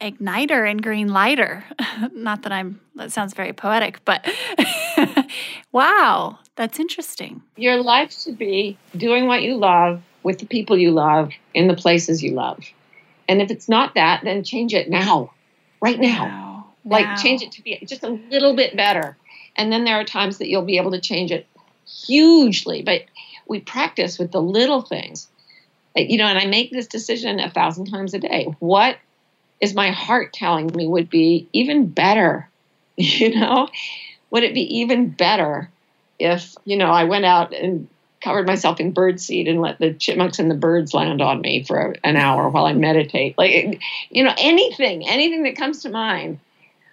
igniter 0.00 0.70
and 0.70 0.82
green 0.82 1.08
lighter. 1.08 1.64
Not 2.12 2.42
that 2.42 2.52
I'm, 2.52 2.80
that 2.94 3.12
sounds 3.12 3.34
very 3.34 3.52
poetic, 3.52 4.04
but 4.04 4.26
Wow, 5.72 6.38
that's 6.54 6.80
interesting. 6.80 7.42
Your 7.56 7.82
life 7.82 8.12
should 8.12 8.38
be 8.38 8.78
doing 8.96 9.26
what 9.26 9.42
you 9.42 9.56
love 9.56 10.02
with 10.22 10.38
the 10.38 10.46
people 10.46 10.78
you 10.78 10.90
love 10.90 11.32
in 11.54 11.68
the 11.68 11.76
places 11.76 12.22
you 12.22 12.32
love. 12.32 12.64
And 13.28 13.42
if 13.42 13.50
it's 13.50 13.68
not 13.68 13.94
that, 13.94 14.22
then 14.24 14.44
change 14.44 14.72
it 14.72 14.88
now, 14.88 15.32
right 15.80 15.98
now. 15.98 16.45
Like 16.86 17.06
wow. 17.06 17.16
change 17.16 17.42
it 17.42 17.52
to 17.52 17.62
be 17.62 17.78
just 17.84 18.04
a 18.04 18.08
little 18.30 18.54
bit 18.54 18.76
better. 18.76 19.16
And 19.56 19.72
then 19.72 19.84
there 19.84 19.96
are 19.96 20.04
times 20.04 20.38
that 20.38 20.48
you'll 20.48 20.62
be 20.62 20.78
able 20.78 20.92
to 20.92 21.00
change 21.00 21.32
it 21.32 21.46
hugely. 22.06 22.82
But 22.82 23.02
we 23.46 23.60
practice 23.60 24.18
with 24.18 24.32
the 24.32 24.40
little 24.40 24.82
things. 24.82 25.28
You 25.96 26.18
know, 26.18 26.26
and 26.26 26.38
I 26.38 26.46
make 26.46 26.70
this 26.70 26.86
decision 26.86 27.40
a 27.40 27.50
thousand 27.50 27.86
times 27.86 28.14
a 28.14 28.18
day. 28.18 28.54
What 28.58 28.98
is 29.60 29.74
my 29.74 29.90
heart 29.90 30.32
telling 30.32 30.70
me 30.74 30.86
would 30.86 31.10
be 31.10 31.48
even 31.52 31.88
better? 31.88 32.48
You 32.98 33.38
know, 33.38 33.68
would 34.30 34.42
it 34.42 34.54
be 34.54 34.78
even 34.78 35.10
better 35.10 35.70
if, 36.18 36.54
you 36.64 36.78
know, 36.78 36.86
I 36.86 37.04
went 37.04 37.26
out 37.26 37.52
and 37.52 37.88
covered 38.22 38.46
myself 38.46 38.80
in 38.80 38.92
bird 38.92 39.20
seed 39.20 39.48
and 39.48 39.60
let 39.60 39.78
the 39.78 39.92
chipmunks 39.92 40.38
and 40.38 40.50
the 40.50 40.54
birds 40.54 40.94
land 40.94 41.20
on 41.20 41.42
me 41.42 41.62
for 41.62 41.94
an 42.02 42.16
hour 42.16 42.48
while 42.48 42.64
I 42.64 42.72
meditate? 42.72 43.36
Like, 43.36 43.82
you 44.08 44.24
know, 44.24 44.32
anything, 44.38 45.06
anything 45.06 45.42
that 45.42 45.56
comes 45.56 45.82
to 45.82 45.90
mind. 45.90 46.38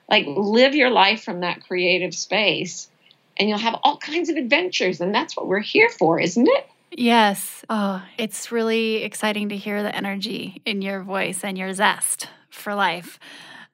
Like, 0.09 0.25
live 0.27 0.75
your 0.75 0.89
life 0.89 1.23
from 1.23 1.41
that 1.41 1.65
creative 1.65 2.13
space 2.13 2.89
and 3.37 3.49
you'll 3.49 3.57
have 3.57 3.79
all 3.83 3.97
kinds 3.97 4.29
of 4.29 4.37
adventures. 4.37 5.01
And 5.01 5.13
that's 5.13 5.35
what 5.35 5.47
we're 5.47 5.59
here 5.59 5.89
for, 5.89 6.19
isn't 6.19 6.47
it? 6.47 6.67
Yes. 6.91 7.65
Oh, 7.69 8.03
it's 8.17 8.51
really 8.51 9.03
exciting 9.03 9.49
to 9.49 9.57
hear 9.57 9.81
the 9.81 9.95
energy 9.95 10.61
in 10.65 10.81
your 10.81 11.01
voice 11.01 11.43
and 11.43 11.57
your 11.57 11.73
zest 11.73 12.29
for 12.49 12.75
life. 12.75 13.19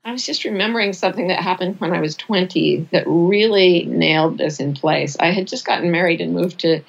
I 0.06 0.14
was 0.14 0.26
just 0.26 0.46
remembering 0.46 0.94
something 0.94 1.28
that 1.28 1.44
happened 1.44 1.82
when 1.82 1.94
I 1.94 2.00
was 2.00 2.16
20 2.16 2.88
that 2.92 3.04
really 3.06 3.84
nailed 3.84 4.38
this 4.38 4.62
in 4.62 4.74
place. 4.74 5.18
I 5.20 5.32
had 5.32 5.48
just 5.48 5.66
gotten 5.66 5.92
married 5.92 6.22
and 6.22 6.34
moved 6.34 6.62
to 6.62 6.82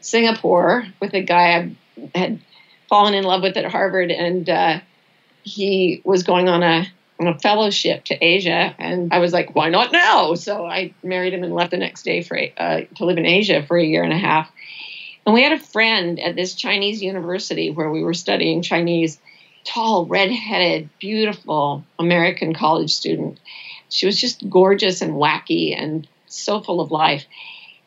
Singapore 0.00 0.84
with 1.00 1.14
a 1.14 1.22
guy 1.22 1.56
I 1.56 2.10
had 2.14 2.40
fallen 2.90 3.14
in 3.14 3.24
love 3.24 3.42
with 3.42 3.56
at 3.56 3.64
Harvard, 3.64 4.10
and 4.10 4.48
uh, 4.50 4.80
he 5.42 6.02
was 6.04 6.24
going 6.24 6.50
on 6.50 6.62
a 6.62 6.86
a 7.20 7.38
fellowship 7.38 8.04
to 8.06 8.24
Asia, 8.24 8.74
and 8.78 9.12
I 9.12 9.18
was 9.18 9.32
like, 9.32 9.54
"Why 9.54 9.68
not 9.68 9.92
now?" 9.92 10.34
So 10.34 10.66
I 10.66 10.94
married 11.02 11.34
him 11.34 11.44
and 11.44 11.54
left 11.54 11.70
the 11.70 11.76
next 11.76 12.04
day 12.04 12.22
for 12.22 12.38
uh, 12.56 12.80
to 12.96 13.04
live 13.04 13.18
in 13.18 13.26
Asia 13.26 13.64
for 13.66 13.76
a 13.76 13.84
year 13.84 14.02
and 14.02 14.12
a 14.12 14.18
half. 14.18 14.50
And 15.24 15.34
we 15.34 15.42
had 15.42 15.52
a 15.52 15.58
friend 15.58 16.18
at 16.18 16.34
this 16.34 16.54
Chinese 16.54 17.02
university 17.02 17.70
where 17.70 17.90
we 17.90 18.02
were 18.02 18.14
studying 18.14 18.62
Chinese 18.62 19.20
tall, 19.64 20.06
redheaded, 20.06 20.90
beautiful 20.98 21.84
American 21.98 22.54
college 22.54 22.90
student. 22.90 23.38
She 23.88 24.06
was 24.06 24.20
just 24.20 24.48
gorgeous 24.48 25.00
and 25.00 25.14
wacky 25.14 25.78
and 25.78 26.08
so 26.26 26.60
full 26.60 26.80
of 26.80 26.90
life. 26.90 27.26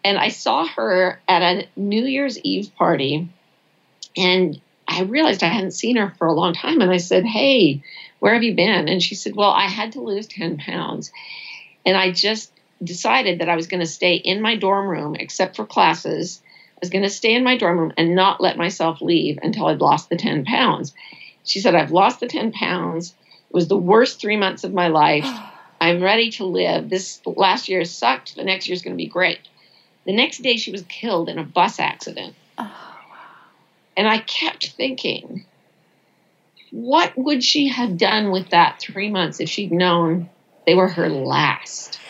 And 0.04 0.18
I 0.18 0.30
saw 0.30 0.68
her 0.68 1.20
at 1.28 1.42
a 1.42 1.68
New 1.76 2.06
Year's 2.06 2.38
Eve 2.40 2.72
party, 2.78 3.28
and 4.16 4.62
I 4.88 5.02
realized 5.02 5.44
I 5.44 5.48
hadn't 5.48 5.72
seen 5.72 5.98
her 5.98 6.14
for 6.18 6.28
a 6.28 6.34
long 6.34 6.54
time. 6.54 6.80
And 6.80 6.92
I 6.92 6.98
said, 6.98 7.26
Hey, 7.26 7.84
where 8.20 8.34
have 8.34 8.44
you 8.44 8.56
been? 8.56 8.88
And 8.88 9.02
she 9.02 9.16
said, 9.16 9.36
Well, 9.36 9.50
I 9.50 9.68
had 9.68 9.94
to 9.94 10.02
lose 10.02 10.28
10 10.28 10.58
pounds. 10.58 11.12
And 11.86 11.96
I 11.96 12.12
just 12.12 12.52
decided 12.84 13.40
that 13.40 13.50
I 13.50 13.56
was 13.56 13.68
going 13.68 13.82
to 13.82 13.86
stay 13.86 14.16
in 14.16 14.42
my 14.42 14.56
dorm 14.56 14.88
room, 14.88 15.16
except 15.16 15.56
for 15.56 15.66
classes. 15.66 16.42
I 16.72 16.80
was 16.82 16.90
going 16.90 17.04
to 17.04 17.10
stay 17.10 17.34
in 17.34 17.44
my 17.44 17.58
dorm 17.58 17.80
room 17.80 17.94
and 17.98 18.16
not 18.16 18.42
let 18.42 18.58
myself 18.58 19.02
leave 19.02 19.40
until 19.42 19.68
I'd 19.68 19.80
lost 19.80 20.10
the 20.10 20.18
10 20.18 20.46
pounds. 20.46 20.94
She 21.44 21.60
said, 21.60 21.76
I've 21.76 21.92
lost 21.92 22.20
the 22.20 22.28
10 22.28 22.52
pounds. 22.52 23.14
It 23.50 23.54
was 23.54 23.68
the 23.68 23.78
worst 23.78 24.20
three 24.20 24.38
months 24.38 24.64
of 24.64 24.74
my 24.74 24.88
life. 24.88 25.26
I'm 25.82 26.02
ready 26.02 26.32
to 26.32 26.46
live. 26.46 26.90
This 26.90 27.22
last 27.26 27.68
year 27.70 27.84
sucked. 27.86 28.36
The 28.36 28.44
next 28.44 28.68
year's 28.68 28.82
going 28.82 28.96
to 28.96 29.04
be 29.04 29.08
great. 29.08 29.40
The 30.06 30.16
next 30.16 30.40
day, 30.40 30.58
she 30.58 30.72
was 30.72 30.84
killed 30.84 31.30
in 31.30 31.38
a 31.38 31.44
bus 31.44 31.80
accident. 31.80 32.36
Oh, 32.58 32.96
and 33.98 34.08
I 34.08 34.20
kept 34.20 34.72
thinking, 34.72 35.46
what 36.76 37.14
would 37.16 37.42
she 37.42 37.70
have 37.70 37.98
done 37.98 38.32
with 38.32 38.50
that 38.50 38.82
three 38.82 39.10
months 39.10 39.40
if 39.40 39.48
she'd 39.48 39.72
known 39.72 40.30
they 40.66 40.76
were 40.76 40.90
her 40.90 41.08
last? 41.08 42.02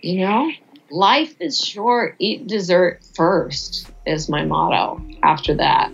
You 0.00 0.20
know, 0.20 0.52
life 0.90 1.34
is 1.40 1.58
short. 1.58 2.14
Eat 2.20 2.46
dessert 2.46 3.00
first 3.16 3.90
is 4.06 4.28
my 4.28 4.44
motto 4.44 5.04
after 5.24 5.54
that. 5.54 5.90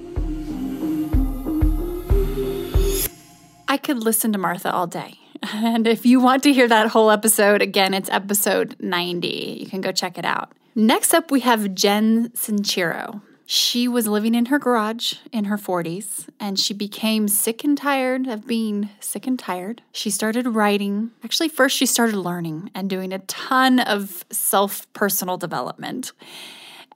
I 3.67 3.79
could 3.79 4.05
listen 4.05 4.31
to 4.35 4.39
Martha 4.39 4.71
all 4.71 4.87
day. 4.87 5.15
And 5.55 5.87
if 5.87 6.05
you 6.05 6.21
want 6.21 6.43
to 6.43 6.53
hear 6.53 6.69
that 6.69 6.89
whole 6.89 7.11
episode, 7.11 7.63
again, 7.63 7.95
it's 7.95 8.11
episode 8.11 8.77
90. 8.79 9.59
You 9.59 9.67
can 9.67 9.81
go 9.81 9.91
check 9.91 10.19
it 10.19 10.27
out. 10.27 10.53
Next 10.75 11.15
up, 11.15 11.31
we 11.31 11.41
have 11.41 11.75
Jen 11.75 12.29
Sincero. 12.35 13.23
She 13.53 13.89
was 13.89 14.07
living 14.07 14.37
in 14.37 14.47
her 14.47 14.61
garage 14.61 15.15
in 15.33 15.47
her 15.47 15.59
40s 15.59 16.29
and 16.39 16.57
she 16.57 16.73
became 16.73 17.27
sick 17.27 17.65
and 17.65 17.77
tired 17.77 18.29
of 18.29 18.47
being 18.47 18.91
sick 19.01 19.27
and 19.27 19.37
tired. 19.37 19.83
She 19.91 20.09
started 20.09 20.47
writing. 20.47 21.11
Actually, 21.25 21.49
first, 21.49 21.77
she 21.77 21.85
started 21.85 22.15
learning 22.15 22.71
and 22.77 22.89
doing 22.89 23.13
a 23.13 23.19
ton 23.19 23.81
of 23.81 24.25
self 24.31 24.87
personal 24.93 25.37
development. 25.37 26.13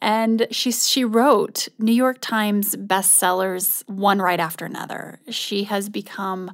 And 0.00 0.46
she, 0.52 0.70
she 0.70 1.04
wrote 1.04 1.66
New 1.80 1.90
York 1.90 2.18
Times 2.20 2.76
bestsellers 2.76 3.82
one 3.88 4.23
right 4.23 4.38
after 4.38 4.64
another. 4.64 5.18
She 5.30 5.64
has 5.64 5.88
become 5.88 6.52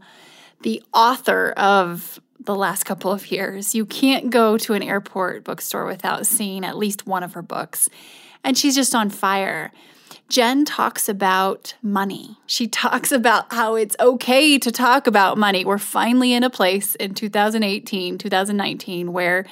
the 0.62 0.82
author 0.94 1.50
of 1.58 2.18
the 2.42 2.56
last 2.56 2.84
couple 2.84 3.12
of 3.12 3.30
years. 3.30 3.74
You 3.74 3.84
can't 3.84 4.30
go 4.30 4.56
to 4.56 4.72
an 4.72 4.82
airport 4.82 5.44
bookstore 5.44 5.84
without 5.84 6.26
seeing 6.26 6.64
at 6.64 6.78
least 6.78 7.06
one 7.06 7.22
of 7.22 7.34
her 7.34 7.42
books. 7.42 7.90
And 8.44 8.56
she's 8.56 8.74
just 8.74 8.94
on 8.94 9.10
fire. 9.10 9.72
Jen 10.28 10.64
talks 10.64 11.08
about 11.08 11.74
money. 11.82 12.38
She 12.46 12.68
talks 12.68 13.10
about 13.10 13.52
how 13.52 13.74
it's 13.74 13.96
okay 13.98 14.58
to 14.58 14.70
talk 14.70 15.06
about 15.06 15.38
money. 15.38 15.64
We're 15.64 15.78
finally 15.78 16.32
in 16.32 16.44
a 16.44 16.50
place 16.50 16.94
in 16.94 17.14
2018, 17.14 18.16
2019 18.16 19.12
where 19.12 19.44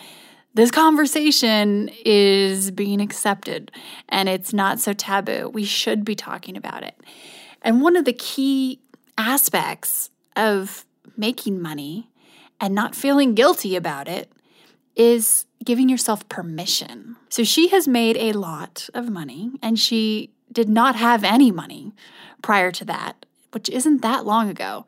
this 0.54 0.70
conversation 0.70 1.90
is 2.04 2.70
being 2.70 3.00
accepted 3.00 3.72
and 4.08 4.28
it's 4.28 4.52
not 4.52 4.78
so 4.78 4.92
taboo. 4.92 5.50
We 5.52 5.64
should 5.64 6.04
be 6.04 6.14
talking 6.14 6.56
about 6.56 6.82
it. 6.84 6.98
And 7.62 7.82
one 7.82 7.96
of 7.96 8.04
the 8.04 8.12
key 8.12 8.80
aspects 9.16 10.10
of 10.36 10.84
making 11.16 11.60
money 11.60 12.08
and 12.60 12.74
not 12.74 12.94
feeling 12.94 13.34
guilty 13.34 13.74
about 13.76 14.08
it 14.08 14.30
is 14.94 15.46
giving 15.68 15.88
yourself 15.88 16.28
permission. 16.28 17.14
So 17.28 17.44
she 17.44 17.68
has 17.68 17.86
made 17.86 18.16
a 18.16 18.32
lot 18.32 18.88
of 18.94 19.10
money 19.10 19.52
and 19.62 19.78
she 19.78 20.30
did 20.50 20.68
not 20.68 20.96
have 20.96 21.22
any 21.22 21.52
money 21.52 21.92
prior 22.42 22.72
to 22.72 22.84
that, 22.86 23.26
which 23.52 23.68
isn't 23.68 24.02
that 24.02 24.24
long 24.24 24.48
ago 24.48 24.86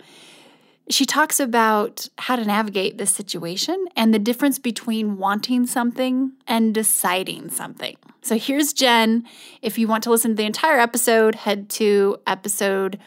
she 0.90 1.06
talks 1.06 1.38
about 1.38 2.08
how 2.18 2.36
to 2.36 2.44
navigate 2.44 2.98
this 2.98 3.14
situation 3.14 3.86
and 3.96 4.12
the 4.12 4.18
difference 4.18 4.58
between 4.58 5.16
wanting 5.16 5.66
something 5.66 6.32
and 6.48 6.74
deciding 6.74 7.48
something. 7.50 7.96
So 8.22 8.36
here's 8.36 8.72
Jen. 8.72 9.24
If 9.62 9.78
you 9.78 9.86
want 9.86 10.02
to 10.04 10.10
listen 10.10 10.32
to 10.32 10.34
the 10.34 10.44
entire 10.44 10.80
episode, 10.80 11.36
head 11.36 11.70
to 11.70 12.16
episode 12.26 12.98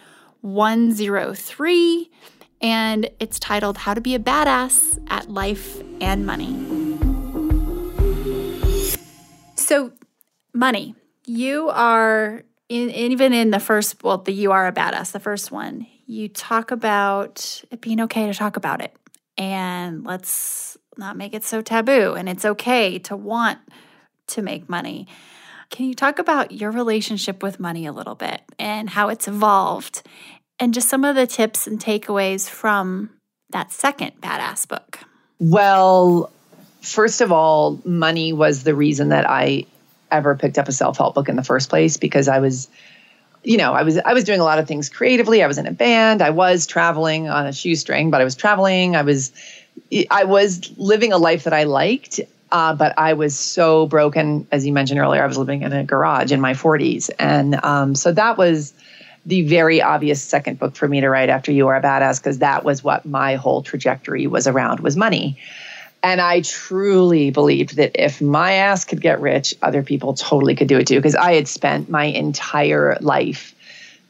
103, 0.41 2.11
and 2.61 3.09
it's 3.19 3.37
titled 3.37 3.79
How 3.79 3.93
to 3.93 4.01
Be 4.01 4.15
a 4.15 4.19
Badass 4.19 5.05
at 5.09 5.29
Life 5.29 5.83
and 5.99 6.25
Money. 6.25 6.92
So, 9.73 9.91
money. 10.53 10.93
You 11.25 11.69
are, 11.69 12.43
in, 12.69 12.91
even 12.91 13.33
in 13.33 13.49
the 13.49 13.59
first, 13.59 14.03
well, 14.03 14.19
the 14.19 14.31
You 14.31 14.51
Are 14.51 14.67
a 14.67 14.71
Badass, 14.71 15.13
the 15.13 15.19
first 15.19 15.51
one, 15.51 15.87
you 16.05 16.27
talk 16.27 16.69
about 16.69 17.63
it 17.71 17.81
being 17.81 17.99
okay 18.01 18.27
to 18.27 18.35
talk 18.35 18.55
about 18.55 18.81
it. 18.81 18.95
And 19.35 20.05
let's 20.05 20.77
not 20.95 21.17
make 21.17 21.33
it 21.33 21.43
so 21.43 21.63
taboo. 21.63 22.13
And 22.13 22.29
it's 22.29 22.45
okay 22.45 22.99
to 22.99 23.15
want 23.15 23.57
to 24.27 24.43
make 24.43 24.69
money. 24.69 25.07
Can 25.71 25.87
you 25.87 25.95
talk 25.95 26.19
about 26.19 26.51
your 26.51 26.69
relationship 26.69 27.41
with 27.41 27.59
money 27.59 27.87
a 27.87 27.91
little 27.91 28.13
bit 28.13 28.43
and 28.59 28.91
how 28.91 29.09
it's 29.09 29.27
evolved 29.27 30.03
and 30.59 30.71
just 30.71 30.87
some 30.87 31.03
of 31.03 31.15
the 31.15 31.25
tips 31.25 31.65
and 31.65 31.79
takeaways 31.79 32.47
from 32.47 33.09
that 33.49 33.71
second 33.71 34.21
badass 34.21 34.67
book? 34.67 34.99
Well, 35.39 36.31
first 36.83 37.21
of 37.21 37.31
all, 37.31 37.81
money 37.85 38.33
was 38.33 38.63
the 38.63 38.75
reason 38.75 39.09
that 39.09 39.27
I 39.27 39.65
ever 40.11 40.35
picked 40.35 40.59
up 40.59 40.67
a 40.67 40.71
self 40.71 40.97
help 40.97 41.15
book 41.15 41.29
in 41.29 41.35
the 41.35 41.43
first 41.43 41.69
place 41.69 41.97
because 41.97 42.27
I 42.27 42.39
was 42.39 42.67
you 43.45 43.57
know, 43.57 43.73
I 43.73 43.83
was 43.83 43.97
I 43.97 44.13
was 44.13 44.23
doing 44.23 44.39
a 44.39 44.43
lot 44.43 44.59
of 44.59 44.67
things 44.67 44.87
creatively. 44.89 45.43
I 45.43 45.47
was 45.47 45.57
in 45.57 45.67
a 45.67 45.71
band. 45.71 46.21
I 46.21 46.29
was 46.29 46.65
traveling 46.65 47.27
on 47.27 47.45
a 47.45 47.51
shoestring, 47.51 48.09
but 48.09 48.21
I 48.21 48.23
was 48.23 48.35
traveling. 48.35 48.95
I 48.95 49.01
was 49.01 49.31
I 50.09 50.23
was 50.23 50.71
living 50.77 51.11
a 51.11 51.17
life 51.17 51.43
that 51.43 51.53
I 51.53 51.63
liked, 51.63 52.21
uh, 52.53 52.73
but 52.73 52.97
I 52.97 53.13
was 53.13 53.37
so 53.37 53.85
broken, 53.87 54.47
as 54.51 54.65
you 54.65 54.71
mentioned 54.71 54.99
earlier. 54.99 55.21
I 55.21 55.27
was 55.27 55.37
living 55.37 55.63
in 55.63 55.73
a 55.73 55.83
garage 55.83 56.31
in 56.31 56.39
my 56.39 56.53
40s, 56.53 57.09
and 57.19 57.61
um, 57.65 57.95
so 57.95 58.13
that 58.13 58.37
was 58.37 58.73
the 59.25 59.41
very 59.47 59.81
obvious 59.81 60.21
second 60.21 60.59
book 60.59 60.75
for 60.75 60.87
me 60.87 61.01
to 61.01 61.09
write 61.09 61.29
after 61.29 61.51
You 61.51 61.67
Are 61.67 61.75
a 61.75 61.81
Badass 61.81 62.19
because 62.19 62.39
that 62.39 62.63
was 62.63 62.83
what 62.83 63.05
my 63.05 63.35
whole 63.35 63.61
trajectory 63.61 64.27
was 64.27 64.47
around 64.47 64.79
was 64.79 64.95
money. 64.95 65.37
And 66.03 66.19
I 66.19 66.41
truly 66.41 67.31
believed 67.31 67.77
that 67.77 67.91
if 67.95 68.21
my 68.21 68.53
ass 68.53 68.83
could 68.83 69.01
get 69.01 69.21
rich, 69.21 69.55
other 69.61 69.81
people 69.81 70.13
totally 70.13 70.53
could 70.53 70.67
do 70.67 70.77
it 70.77 70.87
too. 70.87 70.97
Because 70.97 71.15
I 71.15 71.33
had 71.33 71.47
spent 71.47 71.89
my 71.89 72.03
entire 72.03 72.97
life 72.99 73.55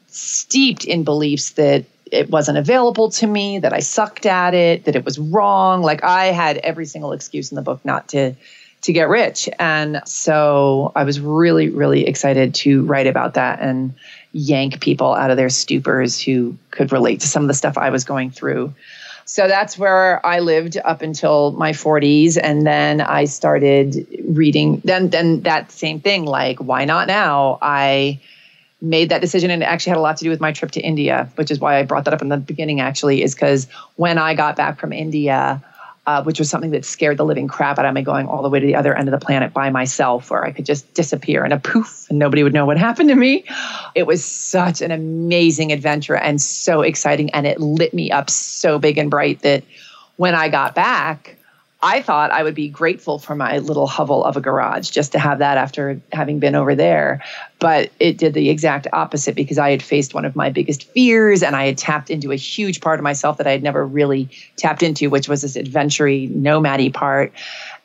steeped 0.08 0.84
in 0.84 1.04
beliefs 1.04 1.50
that 1.52 1.84
it 2.10 2.30
wasn't 2.30 2.58
available 2.58 3.10
to 3.10 3.26
me, 3.26 3.60
that 3.60 3.72
I 3.72 3.78
sucked 3.78 4.26
at 4.26 4.54
it, 4.54 4.84
that 4.84 4.96
it 4.96 5.04
was 5.04 5.18
wrong. 5.18 5.82
Like 5.82 6.02
I 6.02 6.26
had 6.26 6.58
every 6.58 6.86
single 6.86 7.12
excuse 7.12 7.50
in 7.50 7.56
the 7.56 7.62
book 7.62 7.84
not 7.84 8.08
to 8.08 8.34
to 8.82 8.92
get 8.92 9.08
rich. 9.08 9.48
And 9.58 10.02
so 10.04 10.92
I 10.94 11.04
was 11.04 11.18
really, 11.18 11.70
really 11.70 12.06
excited 12.06 12.54
to 12.56 12.84
write 12.84 13.06
about 13.06 13.32
that 13.32 13.60
and 13.60 13.94
yank 14.32 14.80
people 14.80 15.14
out 15.14 15.30
of 15.30 15.38
their 15.38 15.48
stupors 15.48 16.22
who 16.22 16.58
could 16.70 16.92
relate 16.92 17.20
to 17.20 17.26
some 17.26 17.42
of 17.42 17.48
the 17.48 17.54
stuff 17.54 17.78
I 17.78 17.88
was 17.88 18.04
going 18.04 18.30
through. 18.30 18.74
So 19.26 19.48
that's 19.48 19.78
where 19.78 20.24
I 20.24 20.40
lived 20.40 20.76
up 20.84 21.02
until 21.02 21.52
my 21.52 21.72
40s. 21.72 22.38
And 22.40 22.66
then 22.66 23.00
I 23.00 23.24
started 23.24 24.06
reading, 24.28 24.82
then, 24.84 25.10
then 25.10 25.40
that 25.42 25.72
same 25.72 26.00
thing, 26.00 26.24
like, 26.24 26.58
why 26.58 26.84
not 26.84 27.08
now? 27.08 27.58
I 27.62 28.20
made 28.82 29.08
that 29.08 29.20
decision 29.20 29.50
and 29.50 29.62
it 29.62 29.66
actually 29.66 29.90
had 29.90 29.98
a 29.98 30.02
lot 30.02 30.18
to 30.18 30.24
do 30.24 30.30
with 30.30 30.40
my 30.40 30.52
trip 30.52 30.70
to 30.72 30.80
India, 30.80 31.30
which 31.36 31.50
is 31.50 31.58
why 31.58 31.78
I 31.78 31.84
brought 31.84 32.04
that 32.04 32.12
up 32.12 32.20
in 32.20 32.28
the 32.28 32.36
beginning 32.36 32.80
actually, 32.80 33.22
is 33.22 33.34
because 33.34 33.66
when 33.96 34.18
I 34.18 34.34
got 34.34 34.56
back 34.56 34.78
from 34.78 34.92
India, 34.92 35.62
uh, 36.06 36.22
which 36.22 36.38
was 36.38 36.50
something 36.50 36.70
that 36.70 36.84
scared 36.84 37.16
the 37.16 37.24
living 37.24 37.48
crap 37.48 37.78
out 37.78 37.86
of 37.86 37.94
me 37.94 38.02
going 38.02 38.26
all 38.26 38.42
the 38.42 38.50
way 38.50 38.60
to 38.60 38.66
the 38.66 38.74
other 38.74 38.94
end 38.94 39.08
of 39.08 39.18
the 39.18 39.24
planet 39.24 39.52
by 39.52 39.70
myself, 39.70 40.30
where 40.30 40.44
I 40.44 40.52
could 40.52 40.66
just 40.66 40.92
disappear 40.94 41.44
in 41.44 41.52
a 41.52 41.58
poof 41.58 42.06
and 42.10 42.18
nobody 42.18 42.42
would 42.42 42.52
know 42.52 42.66
what 42.66 42.78
happened 42.88 43.08
to 43.08 43.14
me. 43.14 43.44
It 43.94 44.06
was 44.06 44.24
such 44.24 44.82
an 44.82 44.90
amazing 44.90 45.72
adventure 45.72 46.16
and 46.16 46.40
so 46.40 46.82
exciting. 46.82 47.30
And 47.30 47.46
it 47.46 47.60
lit 47.60 47.94
me 47.94 48.10
up 48.10 48.28
so 48.28 48.78
big 48.78 48.98
and 48.98 49.10
bright 49.10 49.40
that 49.40 49.64
when 50.16 50.34
I 50.34 50.48
got 50.48 50.74
back, 50.74 51.36
I 51.84 52.00
thought 52.00 52.30
I 52.30 52.42
would 52.42 52.54
be 52.54 52.68
grateful 52.70 53.18
for 53.18 53.36
my 53.36 53.58
little 53.58 53.86
hovel 53.86 54.24
of 54.24 54.38
a 54.38 54.40
garage 54.40 54.88
just 54.88 55.12
to 55.12 55.18
have 55.18 55.40
that 55.40 55.58
after 55.58 56.00
having 56.12 56.38
been 56.38 56.54
over 56.54 56.74
there. 56.74 57.22
But 57.58 57.90
it 58.00 58.16
did 58.16 58.32
the 58.32 58.48
exact 58.48 58.86
opposite 58.94 59.34
because 59.34 59.58
I 59.58 59.70
had 59.70 59.82
faced 59.82 60.14
one 60.14 60.24
of 60.24 60.34
my 60.34 60.48
biggest 60.48 60.90
fears 60.92 61.42
and 61.42 61.54
I 61.54 61.66
had 61.66 61.76
tapped 61.76 62.08
into 62.08 62.32
a 62.32 62.36
huge 62.36 62.80
part 62.80 62.98
of 62.98 63.04
myself 63.04 63.36
that 63.36 63.46
I 63.46 63.50
had 63.50 63.62
never 63.62 63.86
really 63.86 64.30
tapped 64.56 64.82
into, 64.82 65.10
which 65.10 65.28
was 65.28 65.42
this 65.42 65.56
adventure 65.56 66.06
nomady 66.06 66.90
part. 66.90 67.34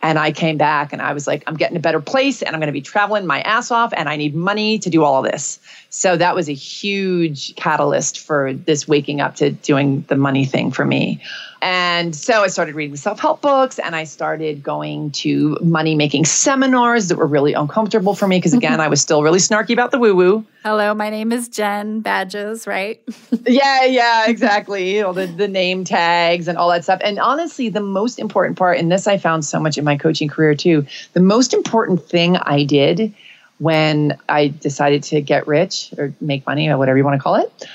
And 0.01 0.17
I 0.17 0.31
came 0.31 0.57
back 0.57 0.93
and 0.93 1.01
I 1.01 1.11
was 1.11 1.27
like, 1.27 1.43
I'm 1.45 1.57
getting 1.57 1.75
a 1.75 1.81
better 1.81 1.99
place 1.99 2.41
and 2.41 2.55
I'm 2.55 2.61
going 2.61 2.67
to 2.67 2.73
be 2.73 2.79
traveling 2.79 3.27
my 3.27 3.41
ass 3.41 3.69
off 3.69 3.91
and 3.93 4.07
I 4.07 4.15
need 4.15 4.33
money 4.33 4.79
to 4.79 4.89
do 4.89 5.03
all 5.03 5.25
of 5.25 5.29
this. 5.29 5.59
So 5.89 6.15
that 6.15 6.35
was 6.35 6.47
a 6.47 6.53
huge 6.53 7.53
catalyst 7.57 8.21
for 8.21 8.53
this 8.53 8.87
waking 8.87 9.19
up 9.19 9.35
to 9.35 9.51
doing 9.51 10.05
the 10.07 10.15
money 10.15 10.45
thing 10.45 10.71
for 10.71 10.85
me. 10.85 11.21
And 11.61 12.15
so 12.15 12.43
I 12.43 12.47
started 12.47 12.75
reading 12.75 12.95
self 12.95 13.19
help 13.19 13.41
books 13.41 13.79
and 13.79 13.95
I 13.95 14.05
started 14.05 14.63
going 14.63 15.11
to 15.11 15.57
money 15.61 15.95
making 15.95 16.25
seminars 16.25 17.09
that 17.09 17.17
were 17.17 17.27
really 17.27 17.53
uncomfortable 17.53 18.15
for 18.15 18.27
me 18.27 18.37
because, 18.37 18.51
mm-hmm. 18.51 18.59
again, 18.59 18.79
I 18.79 18.87
was 18.87 19.01
still 19.01 19.23
really 19.23 19.39
snarky 19.39 19.73
about 19.73 19.91
the 19.91 19.99
woo 19.99 20.15
woo. 20.15 20.45
Hello, 20.63 20.93
my 20.93 21.09
name 21.09 21.31
is 21.31 21.49
Jen 21.49 21.99
Badges, 22.01 22.65
right? 22.65 23.01
yeah, 23.45 23.85
yeah, 23.85 24.29
exactly. 24.29 24.95
You 24.95 25.01
know, 25.01 25.13
the, 25.13 25.25
the 25.25 25.47
name 25.47 25.83
tags 25.83 26.47
and 26.47 26.57
all 26.57 26.69
that 26.69 26.83
stuff. 26.83 27.01
And 27.03 27.19
honestly, 27.19 27.69
the 27.69 27.81
most 27.81 28.19
important 28.19 28.57
part, 28.57 28.77
and 28.77 28.91
this 28.91 29.07
I 29.07 29.17
found 29.17 29.43
so 29.43 29.59
much 29.59 29.77
in 29.77 29.83
my 29.83 29.97
coaching 29.97 30.29
career 30.29 30.55
too, 30.55 30.85
the 31.13 31.21
most 31.21 31.53
important 31.53 32.03
thing 32.03 32.37
I 32.37 32.63
did 32.63 33.13
when 33.57 34.17
I 34.29 34.47
decided 34.47 35.03
to 35.03 35.21
get 35.21 35.45
rich 35.45 35.93
or 35.97 36.13
make 36.21 36.45
money 36.45 36.69
or 36.69 36.77
whatever 36.77 36.97
you 36.97 37.03
want 37.03 37.19
to 37.19 37.23
call 37.23 37.35
it 37.35 37.67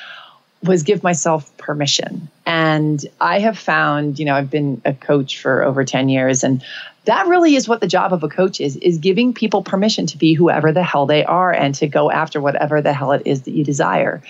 was 0.65 0.83
give 0.83 1.03
myself 1.03 1.57
permission. 1.57 2.29
And 2.47 3.05
I 3.21 3.41
have 3.41 3.59
found, 3.59 4.19
you 4.19 4.25
know, 4.25 4.35
I've 4.35 4.51
been 4.51 4.81
a 4.85 4.95
coach 4.95 5.41
for 5.41 5.63
over 5.63 5.85
10 5.85 6.09
years 6.09 6.45
and 6.45 6.65
that 7.05 7.27
really 7.27 7.55
is 7.55 7.69
what 7.69 7.81
the 7.81 7.87
job 7.87 8.13
of 8.13 8.23
a 8.23 8.29
coach 8.29 8.61
is 8.61 8.77
is 8.77 8.99
giving 8.99 9.35
people 9.35 9.63
permission 9.63 10.07
to 10.07 10.19
be 10.19 10.33
whoever 10.33 10.73
the 10.73 10.83
hell 10.83 11.07
they 11.07 11.25
are 11.25 11.53
and 11.53 11.75
to 11.77 11.87
go 11.87 12.11
after 12.11 12.41
whatever 12.41 12.81
the 12.81 12.95
hell 12.95 13.13
it 13.13 13.23
is 13.27 13.43
that 13.43 13.51
you 13.51 13.63
desire. 13.63 14.23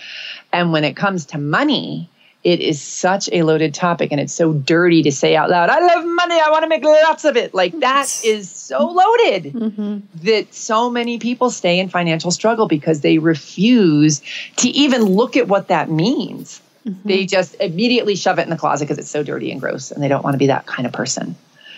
And 0.51 0.71
when 0.71 0.83
it 0.83 0.95
comes 0.95 1.27
to 1.27 1.37
money, 1.37 2.09
it 2.45 2.61
is 2.61 2.79
such 2.79 3.27
a 3.31 3.41
loaded 3.41 3.73
topic 3.73 4.11
and 4.11 4.21
it's 4.21 4.31
so 4.31 4.53
dirty 4.53 5.01
to 5.01 5.11
say 5.11 5.35
out 5.35 5.49
loud, 5.49 5.67
I 5.67 5.79
love 5.79 6.05
money, 6.05 6.35
I 6.39 6.51
want 6.51 6.61
to 6.61 6.69
make 6.69 6.83
lots 6.83 7.25
of 7.25 7.35
it. 7.35 7.55
Like 7.55 7.79
that 7.79 8.05
is 8.23 8.51
so 8.51 8.85
loaded 8.85 9.43
mm-hmm. 9.45 9.99
that 10.23 10.53
so 10.53 10.91
many 10.91 11.17
people 11.17 11.49
stay 11.49 11.79
in 11.79 11.89
financial 11.89 12.29
struggle 12.29 12.67
because 12.67 13.01
they 13.01 13.17
refuse 13.17 14.21
to 14.57 14.69
even 14.69 15.01
look 15.01 15.35
at 15.35 15.47
what 15.47 15.69
that 15.69 15.89
means. 15.89 16.61
Mm-hmm. 16.87 17.07
They 17.07 17.25
just 17.25 17.55
immediately 17.55 18.15
shove 18.15 18.37
it 18.37 18.43
in 18.43 18.51
the 18.51 18.57
closet 18.57 18.85
because 18.85 18.99
it's 18.99 19.09
so 19.09 19.23
dirty 19.23 19.51
and 19.51 19.59
gross 19.59 19.89
and 19.89 20.03
they 20.03 20.07
don't 20.07 20.23
want 20.23 20.35
to 20.35 20.39
be 20.39 20.47
that 20.47 20.67
kind 20.67 20.85
of 20.85 20.93
person. 20.93 21.35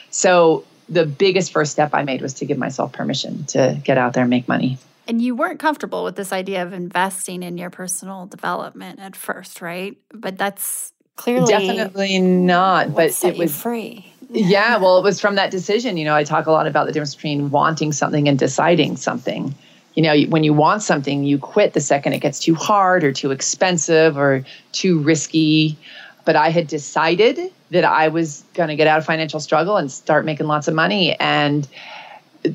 So 0.09 0.65
the 0.89 1.05
biggest 1.05 1.53
first 1.53 1.71
step 1.71 1.91
I 1.93 2.03
made 2.03 2.21
was 2.21 2.33
to 2.35 2.45
give 2.45 2.57
myself 2.57 2.91
permission 2.91 3.45
to 3.45 3.79
get 3.85 3.97
out 3.97 4.11
there 4.11 4.23
and 4.23 4.29
make 4.29 4.49
money. 4.49 4.79
And 5.07 5.21
you 5.21 5.35
weren't 5.35 5.59
comfortable 5.59 6.03
with 6.03 6.15
this 6.15 6.33
idea 6.33 6.63
of 6.63 6.73
investing 6.73 7.43
in 7.43 7.57
your 7.57 7.69
personal 7.69 8.25
development 8.25 8.99
at 8.99 9.15
first, 9.15 9.61
right? 9.61 9.97
But 10.13 10.37
that's 10.37 10.91
clearly 11.15 11.47
definitely 11.47 12.19
not. 12.19 12.93
But 12.95 13.23
it 13.23 13.37
was 13.37 13.59
free. 13.59 14.11
yeah, 14.29 14.77
well, 14.77 14.97
it 14.97 15.03
was 15.03 15.19
from 15.21 15.35
that 15.35 15.51
decision. 15.51 15.97
You 15.97 16.05
know, 16.05 16.15
I 16.15 16.23
talk 16.23 16.45
a 16.45 16.51
lot 16.51 16.67
about 16.67 16.87
the 16.87 16.91
difference 16.91 17.15
between 17.15 17.51
wanting 17.51 17.91
something 17.91 18.27
and 18.27 18.37
deciding 18.37 18.97
something. 18.97 19.55
You 19.95 20.03
know, 20.03 20.19
when 20.29 20.43
you 20.43 20.53
want 20.53 20.83
something, 20.83 21.23
you 21.23 21.39
quit 21.39 21.73
the 21.73 21.81
second 21.81 22.13
it 22.13 22.19
gets 22.19 22.39
too 22.39 22.53
hard 22.53 23.03
or 23.03 23.11
too 23.11 23.31
expensive 23.31 24.17
or 24.17 24.45
too 24.71 24.99
risky. 24.99 25.77
But 26.23 26.35
I 26.35 26.49
had 26.49 26.67
decided 26.67 27.51
that 27.71 27.83
I 27.83 28.09
was 28.09 28.43
going 28.53 28.69
to 28.69 28.75
get 28.75 28.87
out 28.87 28.99
of 28.99 29.05
financial 29.05 29.39
struggle 29.39 29.77
and 29.77 29.91
start 29.91 30.25
making 30.25 30.47
lots 30.47 30.67
of 30.67 30.73
money. 30.73 31.17
And 31.19 31.67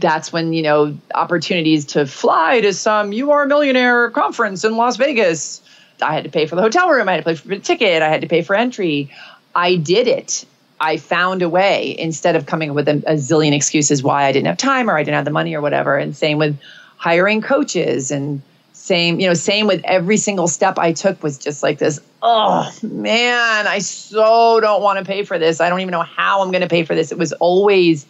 that's 0.00 0.32
when 0.32 0.52
you 0.52 0.62
know 0.62 0.96
opportunities 1.14 1.86
to 1.86 2.06
fly 2.06 2.60
to 2.60 2.72
some 2.72 3.12
you 3.12 3.30
are 3.32 3.44
a 3.44 3.48
millionaire 3.48 4.10
conference 4.10 4.64
in 4.64 4.76
las 4.76 4.96
vegas. 4.96 5.60
I 6.00 6.14
had 6.14 6.24
to 6.24 6.30
pay 6.30 6.46
for 6.46 6.56
the 6.56 6.62
hotel 6.62 6.88
room. 6.88 7.08
I 7.08 7.12
had 7.12 7.24
to 7.24 7.30
pay 7.30 7.34
for 7.36 7.48
the 7.48 7.58
ticket. 7.58 8.02
I 8.02 8.08
had 8.08 8.22
to 8.22 8.26
pay 8.26 8.42
for 8.42 8.56
entry. 8.56 9.10
I 9.54 9.76
did 9.76 10.08
it. 10.08 10.44
I 10.80 10.96
found 10.96 11.42
a 11.42 11.48
way 11.48 11.96
instead 11.96 12.34
of 12.34 12.46
coming 12.46 12.70
up 12.70 12.76
with 12.76 12.88
a, 12.88 12.96
a 13.06 13.14
zillion 13.14 13.52
excuses 13.52 14.02
why 14.02 14.24
i 14.24 14.32
didn't 14.32 14.48
have 14.48 14.56
time 14.56 14.90
or 14.90 14.96
i 14.96 15.02
didn't 15.02 15.14
have 15.14 15.24
the 15.24 15.30
money 15.30 15.54
or 15.54 15.60
whatever. 15.60 15.96
And 15.96 16.16
same 16.16 16.38
with 16.38 16.58
hiring 16.96 17.40
coaches 17.40 18.10
and 18.10 18.42
same 18.72 19.20
you 19.20 19.28
know 19.28 19.34
same 19.34 19.66
with 19.66 19.80
every 19.84 20.16
single 20.16 20.48
step 20.48 20.76
i 20.78 20.92
took 20.92 21.22
was 21.22 21.38
just 21.38 21.62
like 21.62 21.78
this 21.78 22.00
oh 22.20 22.68
man 22.82 23.66
i 23.68 23.78
so 23.78 24.58
don't 24.60 24.82
want 24.82 24.98
to 24.98 25.04
pay 25.04 25.22
for 25.22 25.38
this. 25.38 25.60
I 25.60 25.68
don't 25.68 25.80
even 25.80 25.92
know 25.92 26.02
how 26.02 26.42
i'm 26.42 26.50
going 26.50 26.62
to 26.62 26.68
pay 26.68 26.84
for 26.84 26.94
this. 26.94 27.12
It 27.12 27.18
was 27.18 27.32
always 27.34 28.06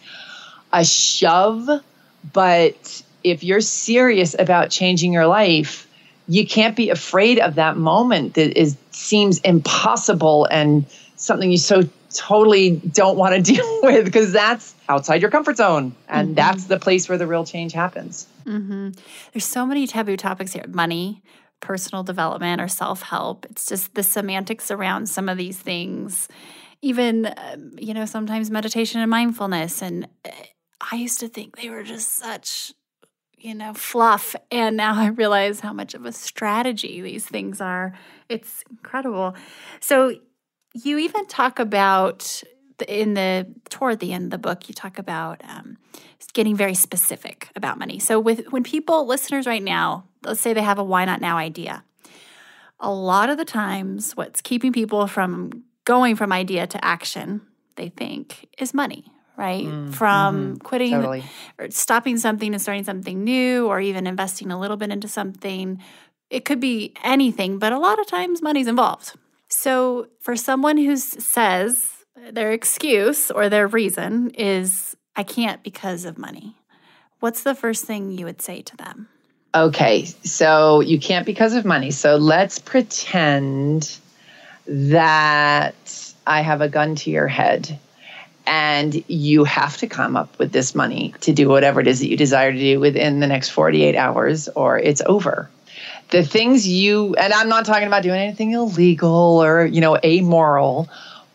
a 0.73 0.83
shove, 0.83 1.69
but 2.33 3.03
if 3.23 3.43
you're 3.43 3.61
serious 3.61 4.35
about 4.37 4.69
changing 4.69 5.13
your 5.13 5.27
life, 5.27 5.87
you 6.27 6.45
can't 6.45 6.75
be 6.75 6.89
afraid 6.89 7.39
of 7.39 7.55
that 7.55 7.77
moment 7.77 8.33
that 8.35 8.57
is 8.59 8.77
seems 8.91 9.39
impossible 9.39 10.45
and 10.45 10.85
something 11.15 11.51
you 11.51 11.57
so 11.57 11.83
totally 12.13 12.71
don't 12.71 13.17
want 13.17 13.35
to 13.35 13.41
deal 13.53 13.79
with 13.83 14.05
because 14.05 14.31
that's 14.31 14.75
outside 14.87 15.21
your 15.21 15.31
comfort 15.31 15.57
zone 15.57 15.95
and 16.07 16.29
mm-hmm. 16.29 16.35
that's 16.35 16.65
the 16.65 16.79
place 16.79 17.09
where 17.09 17.17
the 17.17 17.27
real 17.27 17.45
change 17.45 17.73
happens 17.73 18.27
mm-hmm. 18.45 18.89
there's 19.33 19.45
so 19.45 19.65
many 19.65 19.87
taboo 19.87 20.15
topics 20.15 20.53
here 20.53 20.65
money 20.69 21.23
personal 21.59 22.03
development 22.03 22.61
or 22.61 22.67
self-help 22.67 23.45
it's 23.49 23.65
just 23.65 23.95
the 23.95 24.03
semantics 24.03 24.69
around 24.69 25.07
some 25.07 25.27
of 25.27 25.37
these 25.37 25.57
things 25.57 26.27
even 26.81 27.25
um, 27.37 27.71
you 27.77 27.93
know 27.93 28.05
sometimes 28.05 28.51
meditation 28.51 29.01
and 29.01 29.09
mindfulness 29.09 29.81
and 29.81 30.07
uh, 30.25 30.29
I 30.91 30.95
used 30.95 31.19
to 31.21 31.27
think 31.27 31.55
they 31.55 31.69
were 31.69 31.83
just 31.83 32.09
such, 32.09 32.73
you 33.37 33.55
know, 33.55 33.73
fluff. 33.73 34.35
And 34.51 34.75
now 34.75 34.95
I 34.95 35.07
realize 35.07 35.59
how 35.59 35.73
much 35.73 35.93
of 35.93 36.05
a 36.05 36.11
strategy 36.11 37.01
these 37.01 37.25
things 37.25 37.61
are. 37.61 37.93
It's 38.29 38.63
incredible. 38.69 39.35
So 39.79 40.15
you 40.73 40.97
even 40.97 41.25
talk 41.27 41.59
about 41.59 42.43
in 42.87 43.13
the 43.13 43.47
toward 43.69 43.99
the 43.99 44.13
end 44.13 44.25
of 44.25 44.31
the 44.31 44.37
book 44.37 44.67
you 44.67 44.73
talk 44.73 44.97
about 44.97 45.41
um, 45.47 45.77
getting 46.33 46.55
very 46.55 46.73
specific 46.73 47.49
about 47.55 47.77
money 47.77 47.99
so 47.99 48.19
with 48.19 48.51
when 48.51 48.63
people 48.63 49.05
listeners 49.05 49.45
right 49.45 49.61
now 49.61 50.03
let's 50.25 50.41
say 50.41 50.53
they 50.53 50.61
have 50.61 50.79
a 50.79 50.83
why 50.83 51.05
not 51.05 51.21
now 51.21 51.37
idea 51.37 51.83
a 52.79 52.91
lot 52.91 53.29
of 53.29 53.37
the 53.37 53.45
times 53.45 54.17
what's 54.17 54.41
keeping 54.41 54.73
people 54.73 55.05
from 55.05 55.63
going 55.85 56.15
from 56.15 56.31
idea 56.31 56.65
to 56.65 56.83
action 56.83 57.41
they 57.75 57.89
think 57.89 58.49
is 58.57 58.73
money 58.73 59.12
right? 59.37 59.65
Mm, 59.65 59.93
From 59.93 60.35
mm-hmm, 60.35 60.55
quitting 60.57 60.91
totally. 60.91 61.23
or 61.59 61.69
stopping 61.71 62.17
something 62.17 62.53
and 62.53 62.61
starting 62.61 62.83
something 62.83 63.23
new, 63.23 63.67
or 63.67 63.79
even 63.79 64.07
investing 64.07 64.51
a 64.51 64.59
little 64.59 64.77
bit 64.77 64.89
into 64.89 65.07
something. 65.07 65.81
It 66.29 66.45
could 66.45 66.59
be 66.59 66.93
anything, 67.03 67.59
but 67.59 67.71
a 67.71 67.79
lot 67.79 67.99
of 67.99 68.07
times 68.07 68.41
money's 68.41 68.67
involved. 68.67 69.13
So, 69.49 70.07
for 70.19 70.35
someone 70.35 70.77
who 70.77 70.97
says 70.97 71.91
their 72.31 72.51
excuse 72.51 73.29
or 73.29 73.49
their 73.49 73.67
reason 73.67 74.31
is, 74.31 74.95
I 75.15 75.23
can't 75.23 75.61
because 75.63 76.05
of 76.05 76.17
money, 76.17 76.55
what's 77.19 77.43
the 77.43 77.53
first 77.55 77.85
thing 77.85 78.11
you 78.11 78.25
would 78.25 78.41
say 78.41 78.61
to 78.63 78.77
them? 78.77 79.09
Okay, 79.55 80.05
so 80.23 80.79
you 80.79 80.99
can't 80.99 81.25
because 81.25 81.53
of 81.53 81.63
money. 81.65 81.91
So 81.91 82.15
let's 82.15 82.57
pretend 82.57 83.97
that 84.65 86.13
I 86.25 86.41
have 86.41 86.61
a 86.61 86.69
gun 86.69 86.95
to 86.95 87.11
your 87.11 87.27
head 87.27 87.79
and 88.45 89.03
you 89.07 89.43
have 89.43 89.77
to 89.77 89.87
come 89.87 90.15
up 90.15 90.37
with 90.39 90.51
this 90.51 90.75
money 90.75 91.13
to 91.21 91.33
do 91.33 91.47
whatever 91.47 91.79
it 91.79 91.87
is 91.87 91.99
that 91.99 92.07
you 92.07 92.17
desire 92.17 92.51
to 92.51 92.59
do 92.59 92.79
within 92.79 93.19
the 93.19 93.27
next 93.27 93.49
48 93.49 93.95
hours 93.95 94.49
or 94.49 94.77
it's 94.77 95.01
over. 95.05 95.49
The 96.09 96.23
things 96.23 96.67
you 96.67 97.15
and 97.15 97.33
i'm 97.33 97.49
not 97.49 97.65
talking 97.65 97.87
about 97.87 98.03
doing 98.03 98.19
anything 98.19 98.51
illegal 98.51 99.43
or 99.43 99.65
you 99.65 99.81
know 99.81 99.97
amoral 100.03 100.87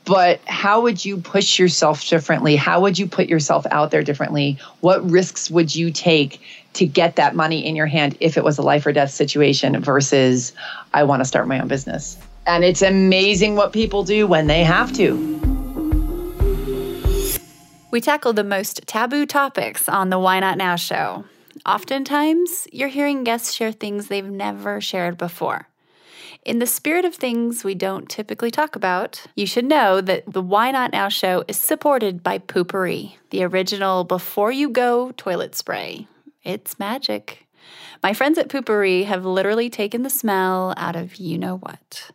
but 0.04 0.40
how 0.46 0.82
would 0.82 1.04
you 1.04 1.18
push 1.18 1.58
yourself 1.58 2.08
differently? 2.08 2.56
How 2.56 2.80
would 2.80 2.98
you 2.98 3.06
put 3.06 3.28
yourself 3.28 3.66
out 3.70 3.90
there 3.90 4.02
differently? 4.02 4.56
What 4.80 5.06
risks 5.10 5.50
would 5.50 5.76
you 5.76 5.90
take 5.90 6.40
to 6.78 6.86
get 6.86 7.16
that 7.16 7.34
money 7.34 7.66
in 7.66 7.76
your 7.76 7.86
hand 7.86 8.16
if 8.20 8.36
it 8.36 8.44
was 8.44 8.56
a 8.56 8.62
life 8.62 8.86
or 8.86 8.92
death 8.92 9.10
situation 9.10 9.80
versus 9.80 10.52
i 10.94 11.02
want 11.02 11.20
to 11.20 11.24
start 11.24 11.48
my 11.48 11.60
own 11.60 11.68
business 11.68 12.16
and 12.46 12.64
it's 12.64 12.82
amazing 12.82 13.56
what 13.56 13.72
people 13.72 14.04
do 14.04 14.26
when 14.26 14.46
they 14.46 14.62
have 14.62 14.92
to 14.92 15.57
we 17.90 18.00
tackle 18.00 18.32
the 18.32 18.44
most 18.44 18.82
taboo 18.86 19.24
topics 19.24 19.88
on 19.88 20.10
the 20.10 20.18
Why 20.18 20.40
Not 20.40 20.58
Now 20.58 20.76
show. 20.76 21.24
Oftentimes, 21.64 22.68
you're 22.70 22.88
hearing 22.88 23.24
guests 23.24 23.54
share 23.54 23.72
things 23.72 24.08
they've 24.08 24.24
never 24.24 24.80
shared 24.80 25.16
before. 25.16 25.68
In 26.44 26.58
the 26.58 26.66
spirit 26.66 27.04
of 27.04 27.14
things 27.14 27.64
we 27.64 27.74
don't 27.74 28.08
typically 28.08 28.50
talk 28.50 28.76
about, 28.76 29.26
you 29.34 29.46
should 29.46 29.64
know 29.64 30.00
that 30.02 30.30
the 30.30 30.42
Why 30.42 30.70
Not 30.70 30.92
Now 30.92 31.08
show 31.08 31.44
is 31.48 31.56
supported 31.56 32.22
by 32.22 32.38
Poo-Pourri, 32.38 33.16
the 33.30 33.42
original 33.44 34.04
before 34.04 34.52
you 34.52 34.68
go 34.68 35.12
toilet 35.16 35.54
spray. 35.54 36.06
It's 36.44 36.78
magic. 36.78 37.46
My 38.02 38.12
friends 38.12 38.38
at 38.38 38.48
Poo-Pourri 38.48 39.04
have 39.04 39.24
literally 39.24 39.68
taken 39.70 40.02
the 40.02 40.10
smell 40.10 40.74
out 40.76 40.94
of 40.94 41.16
you 41.16 41.38
know 41.38 41.56
what. 41.56 42.10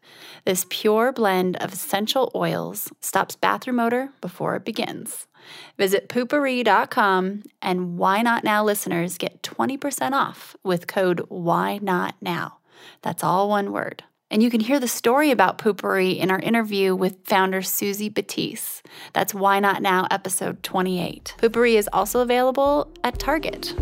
This 0.46 0.66
pure 0.70 1.12
blend 1.12 1.58
of 1.58 1.74
essential 1.74 2.32
oils 2.36 2.92
stops 3.02 3.36
bathroom 3.36 3.80
odor 3.80 4.10
before 4.22 4.56
it 4.56 4.66
begins. 4.66 5.28
Visit 5.77 6.10
poopourri.com 6.10 7.43
and 7.62 7.97
Why 7.97 8.21
Not 8.21 8.43
Now 8.43 8.63
listeners 8.63 9.17
get 9.17 9.41
20% 9.43 10.12
off 10.12 10.56
with 10.63 10.88
code 10.88 11.25
Why 11.29 11.79
Not 11.82 12.15
Now. 12.21 12.60
That's 13.01 13.23
all 13.23 13.49
one 13.49 13.71
word. 13.71 14.03
And 14.29 14.41
you 14.41 14.49
can 14.49 14.62
hear 14.62 14.79
the 14.79 14.88
story 14.88 15.29
about 15.29 15.60
Poo-Pourri 15.60 16.17
in 16.17 16.32
our 16.32 16.39
interview 16.39 16.95
with 16.95 17.23
founder 17.23 17.62
Suzy 17.62 18.10
Batiz. 18.10 18.82
That's 19.13 19.34
Why 19.34 19.60
Not 19.60 19.84
Now, 19.84 20.08
episode 20.10 20.63
28. 20.63 21.36
Poo-Pourri 21.38 21.75
is 21.75 21.88
also 21.93 22.21
available 22.21 22.91
at 23.03 23.19
Target. 23.19 23.75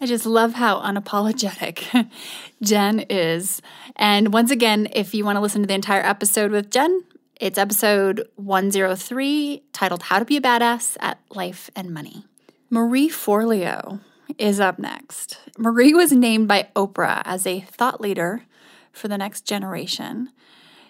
I 0.00 0.06
just 0.06 0.26
love 0.26 0.52
how 0.52 0.80
unapologetic 0.80 2.10
Jen 2.62 3.00
is. 3.08 3.62
And 3.96 4.34
once 4.34 4.50
again, 4.50 4.88
if 4.92 5.14
you 5.14 5.24
want 5.24 5.36
to 5.36 5.40
listen 5.40 5.62
to 5.62 5.66
the 5.66 5.74
entire 5.74 6.04
episode 6.04 6.50
with 6.50 6.70
Jen, 6.70 7.04
it's 7.44 7.58
episode 7.58 8.26
103 8.36 9.64
titled 9.74 10.04
How 10.04 10.18
to 10.18 10.24
Be 10.24 10.38
a 10.38 10.40
Badass 10.40 10.96
at 10.98 11.20
Life 11.34 11.68
and 11.76 11.92
Money. 11.92 12.24
Marie 12.70 13.10
Forleo 13.10 14.00
is 14.38 14.60
up 14.60 14.78
next. 14.78 15.38
Marie 15.58 15.92
was 15.92 16.10
named 16.10 16.48
by 16.48 16.68
Oprah 16.74 17.20
as 17.26 17.46
a 17.46 17.60
thought 17.60 18.00
leader 18.00 18.44
for 18.92 19.08
the 19.08 19.18
next 19.18 19.42
generation. 19.42 20.30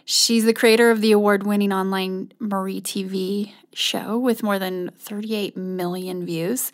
She's 0.04 0.44
the 0.44 0.54
creator 0.54 0.92
of 0.92 1.00
the 1.00 1.10
award 1.10 1.44
winning 1.44 1.72
online 1.72 2.30
Marie 2.38 2.80
TV 2.80 3.50
show 3.72 4.16
with 4.16 4.44
more 4.44 4.60
than 4.60 4.92
38 4.96 5.56
million 5.56 6.24
views. 6.24 6.70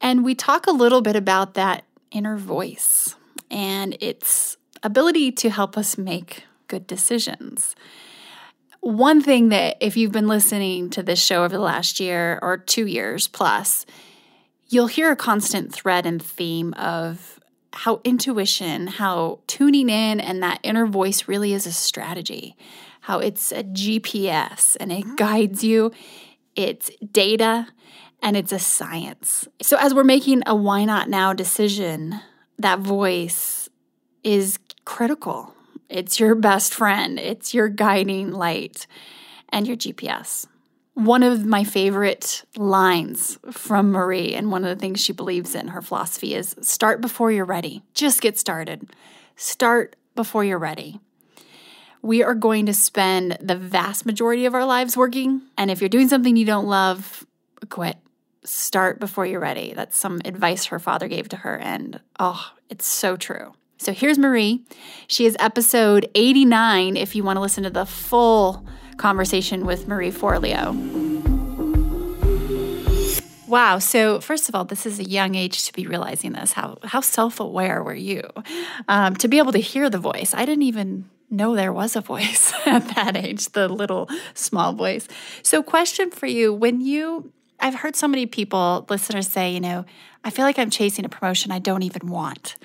And 0.00 0.24
we 0.24 0.34
talk 0.34 0.66
a 0.66 0.72
little 0.72 1.02
bit 1.02 1.14
about 1.14 1.54
that 1.54 1.84
inner 2.10 2.36
voice 2.36 3.14
and 3.48 3.96
its 4.00 4.56
ability 4.82 5.30
to 5.30 5.50
help 5.50 5.78
us 5.78 5.96
make 5.96 6.42
good 6.66 6.88
decisions 6.88 7.76
one 8.80 9.20
thing 9.20 9.48
that 9.50 9.76
if 9.80 9.96
you've 9.96 10.12
been 10.12 10.28
listening 10.28 10.90
to 10.90 11.02
this 11.02 11.22
show 11.22 11.44
over 11.44 11.56
the 11.56 11.62
last 11.62 12.00
year 12.00 12.38
or 12.42 12.56
two 12.56 12.86
years 12.86 13.28
plus, 13.28 13.84
you'll 14.68 14.86
hear 14.86 15.10
a 15.10 15.16
constant 15.16 15.72
thread 15.72 16.06
and 16.06 16.22
theme 16.22 16.74
of 16.74 17.40
how 17.72 18.00
intuition, 18.04 18.86
how 18.86 19.40
tuning 19.46 19.88
in 19.88 20.20
and 20.20 20.42
that 20.42 20.60
inner 20.62 20.86
voice 20.86 21.28
really 21.28 21.52
is 21.52 21.66
a 21.66 21.72
strategy, 21.72 22.56
how 23.02 23.18
it's 23.18 23.52
a 23.52 23.62
GPS 23.62 24.76
and 24.80 24.92
it 24.92 25.04
mm-hmm. 25.04 25.14
guides 25.16 25.64
you, 25.64 25.92
it's 26.56 26.90
data, 27.12 27.68
and 28.22 28.36
it's 28.36 28.52
a 28.52 28.58
science. 28.58 29.46
So, 29.62 29.76
as 29.78 29.94
we're 29.94 30.04
making 30.04 30.42
a 30.46 30.54
why 30.56 30.84
not 30.84 31.08
now 31.08 31.32
decision, 31.32 32.20
that 32.58 32.80
voice 32.80 33.68
is 34.24 34.58
critical 34.84 35.54
it's 35.88 36.20
your 36.20 36.34
best 36.34 36.74
friend, 36.74 37.18
it's 37.18 37.54
your 37.54 37.68
guiding 37.68 38.32
light, 38.32 38.86
and 39.48 39.66
your 39.66 39.76
GPS. 39.76 40.46
One 40.94 41.22
of 41.22 41.46
my 41.46 41.64
favorite 41.64 42.44
lines 42.56 43.38
from 43.52 43.92
Marie, 43.92 44.34
and 44.34 44.50
one 44.50 44.64
of 44.64 44.76
the 44.76 44.80
things 44.80 45.00
she 45.02 45.12
believes 45.12 45.54
in, 45.54 45.68
her 45.68 45.82
philosophy 45.82 46.34
is 46.34 46.56
start 46.60 47.00
before 47.00 47.30
you're 47.30 47.44
ready. 47.44 47.82
Just 47.94 48.20
get 48.20 48.38
started. 48.38 48.90
Start 49.36 49.96
before 50.14 50.44
you're 50.44 50.58
ready. 50.58 51.00
We 52.02 52.22
are 52.22 52.34
going 52.34 52.66
to 52.66 52.74
spend 52.74 53.38
the 53.40 53.56
vast 53.56 54.06
majority 54.06 54.46
of 54.46 54.54
our 54.54 54.64
lives 54.64 54.96
working. 54.96 55.42
And 55.56 55.70
if 55.70 55.80
you're 55.80 55.88
doing 55.88 56.08
something 56.08 56.36
you 56.36 56.44
don't 56.44 56.66
love, 56.66 57.26
quit. 57.70 57.96
Start 58.44 58.98
before 58.98 59.26
you're 59.26 59.40
ready. 59.40 59.74
That's 59.74 59.96
some 59.96 60.20
advice 60.24 60.66
her 60.66 60.78
father 60.78 61.08
gave 61.08 61.28
to 61.30 61.36
her. 61.36 61.56
And 61.58 62.00
oh, 62.18 62.52
it's 62.68 62.86
so 62.86 63.16
true. 63.16 63.54
So 63.80 63.92
here's 63.92 64.18
Marie. 64.18 64.64
She 65.06 65.24
is 65.24 65.36
episode 65.38 66.10
89 66.16 66.96
if 66.96 67.14
you 67.14 67.22
want 67.22 67.36
to 67.36 67.40
listen 67.40 67.62
to 67.62 67.70
the 67.70 67.86
full 67.86 68.66
conversation 68.96 69.64
with 69.64 69.86
Marie 69.86 70.10
Forleo. 70.10 70.74
Wow. 73.46 73.78
So 73.78 74.20
first 74.20 74.48
of 74.48 74.56
all, 74.56 74.64
this 74.64 74.84
is 74.84 74.98
a 74.98 75.04
young 75.04 75.36
age 75.36 75.64
to 75.66 75.72
be 75.72 75.86
realizing 75.86 76.32
this. 76.32 76.52
How 76.52 76.78
how 76.82 77.00
self 77.00 77.38
aware 77.38 77.82
were 77.82 77.94
you 77.94 78.28
um, 78.88 79.14
to 79.16 79.28
be 79.28 79.38
able 79.38 79.52
to 79.52 79.60
hear 79.60 79.88
the 79.88 79.98
voice? 79.98 80.34
I 80.34 80.44
didn't 80.44 80.64
even 80.64 81.08
know 81.30 81.54
there 81.54 81.72
was 81.72 81.94
a 81.94 82.00
voice 82.00 82.52
at 82.66 82.88
that 82.96 83.16
age, 83.16 83.50
the 83.50 83.68
little 83.68 84.08
small 84.34 84.72
voice. 84.72 85.06
So, 85.42 85.62
question 85.62 86.10
for 86.10 86.26
you: 86.26 86.52
When 86.52 86.80
you 86.80 87.32
I've 87.60 87.74
heard 87.74 87.96
so 87.96 88.06
many 88.06 88.26
people, 88.26 88.86
listeners 88.88 89.28
say, 89.28 89.52
you 89.52 89.60
know, 89.60 89.84
I 90.24 90.30
feel 90.30 90.44
like 90.44 90.58
I'm 90.58 90.70
chasing 90.70 91.04
a 91.04 91.08
promotion 91.08 91.52
I 91.52 91.58
don't 91.58 91.82
even 91.82 92.08
want. 92.08 92.56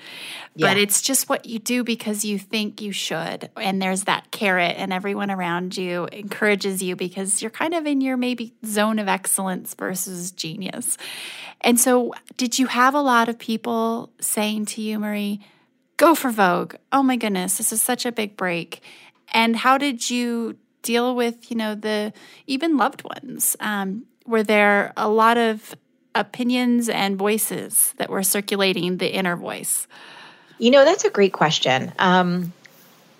Yeah. 0.56 0.68
But 0.68 0.76
it's 0.76 1.00
just 1.00 1.28
what 1.28 1.46
you 1.46 1.58
do 1.58 1.84
because 1.84 2.24
you 2.24 2.38
think 2.38 2.80
you 2.80 2.92
should. 2.92 3.50
And 3.56 3.80
there's 3.80 4.04
that 4.04 4.30
carrot, 4.30 4.74
and 4.76 4.92
everyone 4.92 5.30
around 5.30 5.76
you 5.76 6.06
encourages 6.06 6.82
you 6.82 6.96
because 6.96 7.42
you're 7.42 7.50
kind 7.50 7.74
of 7.74 7.86
in 7.86 8.00
your 8.00 8.16
maybe 8.16 8.54
zone 8.64 8.98
of 8.98 9.08
excellence 9.08 9.74
versus 9.74 10.30
genius. 10.32 10.96
And 11.60 11.80
so, 11.80 12.12
did 12.36 12.58
you 12.58 12.66
have 12.66 12.94
a 12.94 13.00
lot 13.00 13.28
of 13.28 13.38
people 13.38 14.10
saying 14.20 14.66
to 14.66 14.82
you, 14.82 14.98
Marie, 14.98 15.40
go 15.96 16.14
for 16.14 16.30
Vogue? 16.30 16.74
Oh 16.92 17.02
my 17.02 17.16
goodness, 17.16 17.56
this 17.56 17.72
is 17.72 17.82
such 17.82 18.04
a 18.04 18.12
big 18.12 18.36
break. 18.36 18.82
And 19.32 19.56
how 19.56 19.78
did 19.78 20.10
you 20.10 20.56
deal 20.82 21.16
with, 21.16 21.50
you 21.50 21.56
know, 21.56 21.74
the 21.74 22.12
even 22.46 22.76
loved 22.76 23.02
ones? 23.02 23.56
Um, 23.60 24.04
were 24.26 24.42
there 24.42 24.92
a 24.96 25.08
lot 25.08 25.36
of 25.38 25.74
opinions 26.14 26.88
and 26.88 27.16
voices 27.16 27.94
that 27.96 28.10
were 28.10 28.22
circulating 28.22 28.98
the 28.98 29.12
inner 29.12 29.36
voice? 29.36 29.86
You 30.58 30.70
know, 30.70 30.84
that's 30.84 31.04
a 31.04 31.10
great 31.10 31.32
question. 31.32 31.92
Um, 31.98 32.52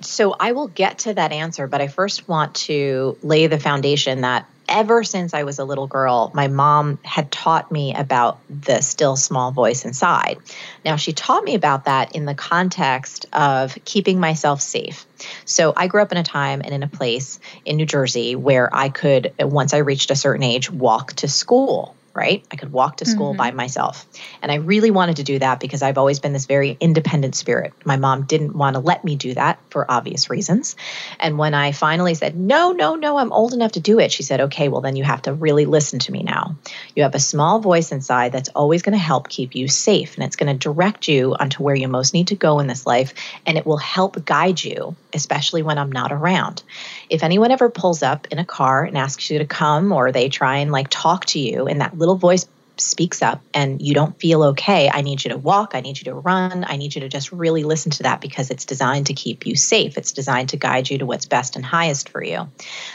so 0.01 0.35
I 0.39 0.53
will 0.53 0.69
get 0.69 0.99
to 1.01 1.15
that 1.15 1.33
answer, 1.33 1.67
but 1.67 1.81
I 1.81 1.89
first 1.89 2.29
want 2.29 2.55
to 2.57 3.17
lay 3.23 3.47
the 3.47 3.59
foundation 3.59 4.21
that 4.21 4.47
ever 4.69 5.05
since 5.05 5.35
I 5.35 5.45
was 5.45 5.59
a 5.59 5.65
little 5.65 5.87
girl, 5.87 6.31
my 6.35 6.49
mom 6.49 6.99
had 7.03 7.31
taught 7.31 7.71
me 7.71 7.95
about 7.95 8.39
the 8.49 8.81
still 8.81 9.17
small 9.17 9.53
voice 9.53 9.85
inside. 9.85 10.39
Now, 10.85 10.97
she 10.97 11.13
taught 11.13 11.45
me 11.45 11.55
about 11.55 11.85
that 11.85 12.15
in 12.15 12.25
the 12.25 12.35
context 12.35 13.27
of 13.33 13.77
keeping 13.85 14.21
myself 14.21 14.61
safe. 14.61 15.07
So, 15.45 15.73
I 15.77 15.87
grew 15.87 16.03
up 16.03 16.13
in 16.13 16.19
a 16.19 16.23
time 16.23 16.61
and 16.63 16.73
in 16.73 16.83
a 16.83 16.89
place 16.89 17.39
in 17.65 17.77
New 17.77 17.87
Jersey 17.87 18.37
where 18.37 18.75
I 18.75 18.89
could, 18.89 19.33
once 19.39 19.75
I 19.75 19.79
reached 19.79 20.11
a 20.11 20.17
certain 20.17 20.43
age, 20.43 20.71
walk 20.71 21.13
to 21.15 21.29
school 21.29 21.95
right? 22.15 22.45
I 22.51 22.57
could 22.57 22.73
walk 22.73 22.99
to 22.99 23.05
school 23.05 23.31
mm-hmm. 23.31 23.39
by 23.39 23.51
myself. 23.51 24.07
And 24.41 24.53
I 24.53 24.57
really 24.57 24.91
wanted 24.91 25.17
to 25.17 25.25
do 25.25 25.39
that 25.39 25.61
because 25.61 25.83
I've 25.83 25.99
always 25.99 26.21
been 26.21 26.33
this 26.33 26.47
very 26.47 26.77
independent 26.81 27.35
spirit. 27.35 27.73
My 27.85 27.97
mom 27.97 28.23
didn't 28.23 28.55
want 28.55 28.75
to 28.75 28.81
let 28.81 29.05
me 29.05 29.17
do 29.17 29.35
that 29.35 29.59
for 29.71 29.91
obvious 29.91 30.31
reasons. 30.31 30.77
And 31.19 31.39
when 31.39 31.55
I 31.55 31.73
finally 31.73 32.15
said, 32.15 32.37
no, 32.37 32.73
no, 32.73 32.95
no, 32.95 33.19
I'm 33.19 33.33
old 33.33 33.53
enough 33.53 33.73
to 33.73 33.81
do 33.81 33.99
it, 33.99 34.13
she 34.13 34.23
said, 34.23 34.43
okay, 34.43 34.69
well, 34.69 34.81
then 34.81 34.97
you 34.97 35.05
have 35.05 35.23
to 35.23 35.35
really 35.35 35.67
listen 35.67 35.99
to 36.01 36.13
me 36.13 36.23
now. 36.23 36.57
You 36.95 37.03
have 37.03 37.15
a 37.15 37.21
small 37.21 37.59
voice 37.59 37.91
inside 37.91 38.33
that's 38.33 38.49
always 38.51 38.83
going 38.83 38.97
to 38.97 38.99
help 38.99 39.29
keep 39.29 39.55
you 39.55 39.69
safe 39.69 40.15
and 40.15 40.25
it's 40.25 40.37
going 40.37 40.53
to 40.53 40.59
direct 40.59 41.09
you 41.09 41.35
onto 41.35 41.63
where 41.63 41.75
you 41.75 41.89
most 41.89 42.15
need 42.15 42.29
to 42.29 42.37
go 42.37 42.61
in 42.61 42.67
this 42.67 42.87
life. 42.87 43.15
And 43.47 43.59
it 43.59 43.67
will 43.67 43.77
help 43.77 44.25
guide 44.25 44.63
you, 44.63 44.95
especially 45.15 45.63
when 45.63 45.79
I'm 45.79 45.93
not 45.93 46.13
around. 46.13 46.63
If 47.09 47.23
anyone 47.23 47.51
ever 47.51 47.71
pulls 47.71 48.03
up 48.03 48.27
in 48.31 48.39
a 48.39 48.45
car 48.45 48.85
and 48.85 48.99
asks 48.99 49.31
you 49.31 49.39
to 49.39 49.47
come 49.47 49.93
or 49.93 50.13
they 50.13 50.29
try 50.29 50.59
and 50.59 50.73
like 50.73 50.89
talk 50.91 51.25
to 51.27 51.39
you 51.39 51.67
and 51.67 51.81
that 51.81 51.97
little 51.97 52.17
voice 52.17 52.47
speaks 52.77 53.23
up 53.23 53.41
and 53.53 53.81
you 53.81 53.95
don't 53.95 54.19
feel 54.19 54.43
okay, 54.43 54.91
I 54.93 55.03
need 55.03 55.25
you 55.25 55.31
to 55.31 55.39
walk, 55.39 55.73
I 55.75 55.81
need 55.81 55.99
you 55.99 56.05
to 56.05 56.15
run, 56.15 56.65
I 56.67 56.77
need 56.77 56.95
you 56.95 57.03
to 57.03 57.09
just 57.09 57.31
really 57.33 57.63
listen 57.63 57.93
to 57.93 58.03
that 58.05 58.21
because 58.21 58.51
it's 58.51 58.65
designed 58.65 59.07
to 59.07 59.15
keep 59.15 59.47
you 59.47 59.57
safe. 59.57 59.97
It's 59.97 60.13
designed 60.13 60.51
to 60.51 60.57
guide 60.57 60.91
you 60.91 60.99
to 60.99 61.07
what's 61.07 61.27
best 61.27 61.57
and 61.57 61.65
highest 61.65 62.09
for 62.09 62.23
you. 62.23 62.49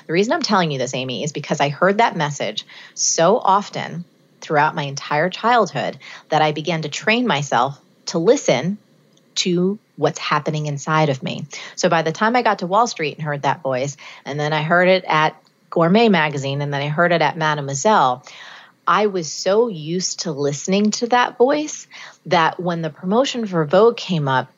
The 0.08 0.14
reason 0.14 0.34
I'm 0.34 0.42
telling 0.42 0.72
you 0.72 0.78
this, 0.78 0.94
Amy, 0.94 1.24
is 1.24 1.32
because 1.32 1.62
I 1.62 1.70
heard 1.70 2.00
that 2.00 2.18
message 2.18 2.66
so 2.94 3.38
often 3.38 4.04
throughout 4.42 4.76
my 4.76 4.84
entire 4.84 5.30
childhood 5.30 5.98
that 6.30 6.42
I 6.42 6.52
began 6.52 6.82
to 6.82 6.90
train 6.90 7.28
myself 7.28 7.80
to 8.08 8.20
listen 8.20 8.78
to 9.40 9.80
what's 9.96 10.20
happening 10.20 10.66
inside 10.66 11.10
of 11.10 11.22
me. 11.24 11.46
So 11.76 11.90
by 11.90 12.02
the 12.02 12.12
time 12.12 12.36
I 12.36 12.42
got 12.42 12.60
to 12.60 12.68
Wall 12.68 12.88
Street 12.88 13.18
and 13.18 13.26
heard 13.26 13.44
that 13.44 13.62
voice, 13.62 13.98
and 14.26 14.40
then 14.40 14.54
I 14.54 14.64
heard 14.64 14.88
it 14.88 15.04
at 15.08 15.42
Gourmet 15.70 16.10
magazine, 16.10 16.62
and 16.62 16.74
then 16.74 16.82
I 16.82 16.88
heard 16.88 17.12
it 17.12 17.22
at 17.22 17.38
Mademoiselle, 17.38 18.24
I 18.88 19.06
was 19.06 19.32
so 19.32 19.68
used 19.68 20.22
to 20.22 20.32
listening 20.32 20.92
to 20.92 21.08
that 21.08 21.38
voice 21.38 21.88
that 22.26 22.60
when 22.60 22.82
the 22.82 22.90
promotion 22.90 23.46
for 23.46 23.64
Vogue 23.66 23.98
came 23.98 24.28
up, 24.28 24.52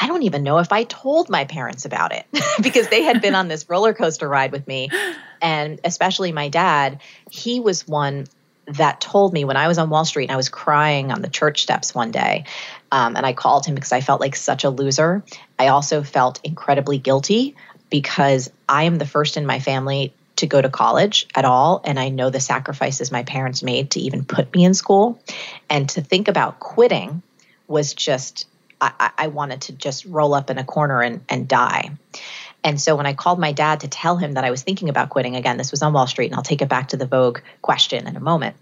I 0.00 0.06
don't 0.06 0.22
even 0.22 0.42
know 0.42 0.58
if 0.58 0.72
I 0.72 0.84
told 0.84 1.30
my 1.30 1.46
parents 1.46 1.84
about 1.84 2.12
it 2.12 2.26
because 2.62 2.88
they 2.88 3.02
had 3.02 3.22
been 3.22 3.34
on 3.34 3.48
this 3.48 3.66
roller 3.68 3.94
coaster 3.94 4.28
ride 4.28 4.52
with 4.52 4.66
me. 4.66 4.90
And 5.42 5.80
especially 5.84 6.32
my 6.32 6.48
dad, 6.48 7.02
he 7.30 7.60
was 7.60 7.86
one 7.86 8.26
that 8.66 9.00
told 9.00 9.32
me 9.32 9.44
when 9.44 9.56
I 9.56 9.68
was 9.68 9.78
on 9.78 9.90
Wall 9.90 10.04
Street 10.04 10.24
and 10.24 10.32
I 10.32 10.36
was 10.36 10.48
crying 10.48 11.12
on 11.12 11.22
the 11.22 11.28
church 11.28 11.62
steps 11.62 11.94
one 11.94 12.10
day. 12.10 12.44
Um, 12.90 13.16
and 13.16 13.24
I 13.24 13.32
called 13.32 13.66
him 13.66 13.74
because 13.74 13.92
I 13.92 14.00
felt 14.00 14.20
like 14.20 14.36
such 14.36 14.64
a 14.64 14.70
loser. 14.70 15.22
I 15.58 15.68
also 15.68 16.02
felt 16.02 16.40
incredibly 16.44 16.98
guilty 16.98 17.56
because 17.90 18.50
I 18.68 18.84
am 18.84 18.98
the 18.98 19.06
first 19.06 19.36
in 19.36 19.46
my 19.46 19.60
family 19.60 20.12
to 20.36 20.46
go 20.46 20.60
to 20.60 20.68
college 20.68 21.26
at 21.34 21.44
all. 21.44 21.80
And 21.84 21.98
I 21.98 22.08
know 22.08 22.30
the 22.30 22.40
sacrifices 22.40 23.10
my 23.10 23.22
parents 23.22 23.62
made 23.62 23.92
to 23.92 24.00
even 24.00 24.24
put 24.24 24.52
me 24.54 24.64
in 24.64 24.74
school. 24.74 25.18
And 25.70 25.88
to 25.90 26.02
think 26.02 26.28
about 26.28 26.60
quitting 26.60 27.22
was 27.66 27.94
just, 27.94 28.46
I, 28.80 29.10
I 29.16 29.26
wanted 29.28 29.62
to 29.62 29.72
just 29.72 30.04
roll 30.04 30.34
up 30.34 30.50
in 30.50 30.58
a 30.58 30.64
corner 30.64 31.00
and, 31.00 31.24
and 31.28 31.48
die. 31.48 31.90
And 32.66 32.80
so 32.80 32.96
when 32.96 33.06
I 33.06 33.14
called 33.14 33.38
my 33.38 33.52
dad 33.52 33.80
to 33.80 33.88
tell 33.88 34.16
him 34.16 34.32
that 34.32 34.42
I 34.42 34.50
was 34.50 34.64
thinking 34.64 34.88
about 34.88 35.08
quitting, 35.08 35.36
again, 35.36 35.56
this 35.56 35.70
was 35.70 35.82
on 35.82 35.92
Wall 35.92 36.08
Street, 36.08 36.26
and 36.26 36.34
I'll 36.34 36.42
take 36.42 36.62
it 36.62 36.68
back 36.68 36.88
to 36.88 36.96
the 36.96 37.06
Vogue 37.06 37.38
question 37.62 38.08
in 38.08 38.16
a 38.16 38.20
moment. 38.20 38.56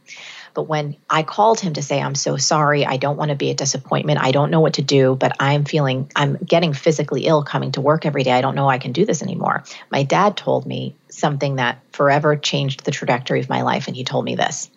But 0.52 0.64
when 0.64 0.96
I 1.08 1.22
called 1.22 1.58
him 1.58 1.72
to 1.72 1.82
say, 1.82 2.02
I'm 2.02 2.14
so 2.14 2.36
sorry, 2.36 2.84
I 2.84 2.98
don't 2.98 3.16
want 3.16 3.30
to 3.30 3.34
be 3.34 3.50
a 3.50 3.54
disappointment, 3.54 4.20
I 4.20 4.30
don't 4.30 4.50
know 4.50 4.60
what 4.60 4.74
to 4.74 4.82
do, 4.82 5.16
but 5.18 5.34
I'm 5.40 5.64
feeling, 5.64 6.10
I'm 6.14 6.36
getting 6.36 6.74
physically 6.74 7.24
ill 7.24 7.44
coming 7.44 7.72
to 7.72 7.80
work 7.80 8.04
every 8.04 8.24
day, 8.24 8.32
I 8.32 8.42
don't 8.42 8.54
know 8.54 8.68
I 8.68 8.76
can 8.76 8.92
do 8.92 9.06
this 9.06 9.22
anymore. 9.22 9.64
My 9.90 10.02
dad 10.02 10.36
told 10.36 10.66
me 10.66 10.94
something 11.08 11.56
that 11.56 11.80
forever 11.92 12.36
changed 12.36 12.84
the 12.84 12.90
trajectory 12.90 13.40
of 13.40 13.48
my 13.48 13.62
life. 13.62 13.86
And 13.86 13.96
he 13.96 14.04
told 14.04 14.26
me 14.26 14.34
this 14.34 14.70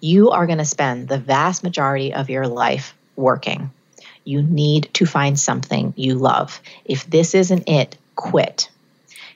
You 0.00 0.30
are 0.30 0.46
going 0.46 0.58
to 0.58 0.64
spend 0.64 1.06
the 1.06 1.18
vast 1.18 1.62
majority 1.62 2.12
of 2.12 2.28
your 2.28 2.48
life 2.48 2.92
working. 3.14 3.70
You 4.24 4.42
need 4.42 4.90
to 4.94 5.06
find 5.06 5.38
something 5.38 5.94
you 5.96 6.16
love. 6.16 6.60
If 6.84 7.08
this 7.08 7.36
isn't 7.36 7.68
it, 7.68 7.96
quit 8.16 8.68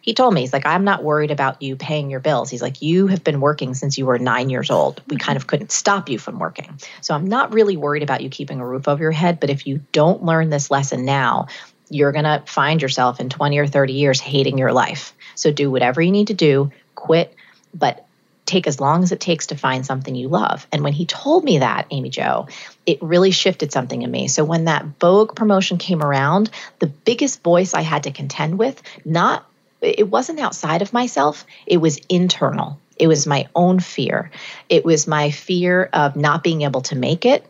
he 0.08 0.14
told 0.14 0.32
me, 0.32 0.40
he's 0.40 0.54
like, 0.54 0.64
I'm 0.64 0.84
not 0.84 1.04
worried 1.04 1.30
about 1.30 1.60
you 1.60 1.76
paying 1.76 2.08
your 2.08 2.20
bills. 2.20 2.48
He's 2.48 2.62
like, 2.62 2.80
you 2.80 3.08
have 3.08 3.22
been 3.22 3.42
working 3.42 3.74
since 3.74 3.98
you 3.98 4.06
were 4.06 4.18
nine 4.18 4.48
years 4.48 4.70
old. 4.70 5.02
We 5.06 5.16
mm-hmm. 5.16 5.26
kind 5.26 5.36
of 5.36 5.46
couldn't 5.46 5.70
stop 5.70 6.08
you 6.08 6.18
from 6.18 6.38
working. 6.38 6.80
So 7.02 7.14
I'm 7.14 7.26
not 7.26 7.52
really 7.52 7.76
worried 7.76 8.02
about 8.02 8.22
you 8.22 8.30
keeping 8.30 8.58
a 8.58 8.66
roof 8.66 8.88
over 8.88 9.02
your 9.02 9.12
head. 9.12 9.38
But 9.38 9.50
if 9.50 9.66
you 9.66 9.82
don't 9.92 10.24
learn 10.24 10.48
this 10.48 10.70
lesson 10.70 11.04
now, 11.04 11.48
you're 11.90 12.12
going 12.12 12.24
to 12.24 12.42
find 12.46 12.80
yourself 12.80 13.20
in 13.20 13.28
20 13.28 13.58
or 13.58 13.66
30 13.66 13.92
years 13.92 14.18
hating 14.18 14.56
your 14.56 14.72
life. 14.72 15.12
So 15.34 15.52
do 15.52 15.70
whatever 15.70 16.00
you 16.00 16.10
need 16.10 16.28
to 16.28 16.34
do, 16.34 16.72
quit, 16.94 17.34
but 17.74 18.07
take 18.48 18.66
as 18.66 18.80
long 18.80 19.02
as 19.04 19.12
it 19.12 19.20
takes 19.20 19.48
to 19.48 19.56
find 19.56 19.86
something 19.86 20.14
you 20.14 20.28
love. 20.28 20.66
And 20.72 20.82
when 20.82 20.92
he 20.92 21.06
told 21.06 21.44
me 21.44 21.58
that, 21.58 21.86
Amy 21.90 22.10
Jo, 22.10 22.48
it 22.86 23.00
really 23.02 23.30
shifted 23.30 23.70
something 23.70 24.02
in 24.02 24.10
me. 24.10 24.26
So 24.26 24.44
when 24.44 24.64
that 24.64 24.84
Vogue 25.00 25.36
promotion 25.36 25.78
came 25.78 26.02
around, 26.02 26.50
the 26.80 26.86
biggest 26.86 27.42
voice 27.42 27.74
I 27.74 27.82
had 27.82 28.04
to 28.04 28.10
contend 28.10 28.58
with, 28.58 28.82
not 29.04 29.44
it 29.80 30.10
wasn't 30.10 30.40
outside 30.40 30.82
of 30.82 30.92
myself, 30.92 31.46
it 31.66 31.76
was 31.76 32.00
internal. 32.08 32.80
It 32.96 33.06
was 33.06 33.28
my 33.28 33.48
own 33.54 33.78
fear. 33.78 34.32
It 34.68 34.84
was 34.84 35.06
my 35.06 35.30
fear 35.30 35.88
of 35.92 36.16
not 36.16 36.42
being 36.42 36.62
able 36.62 36.80
to 36.82 36.96
make 36.96 37.24
it, 37.24 37.46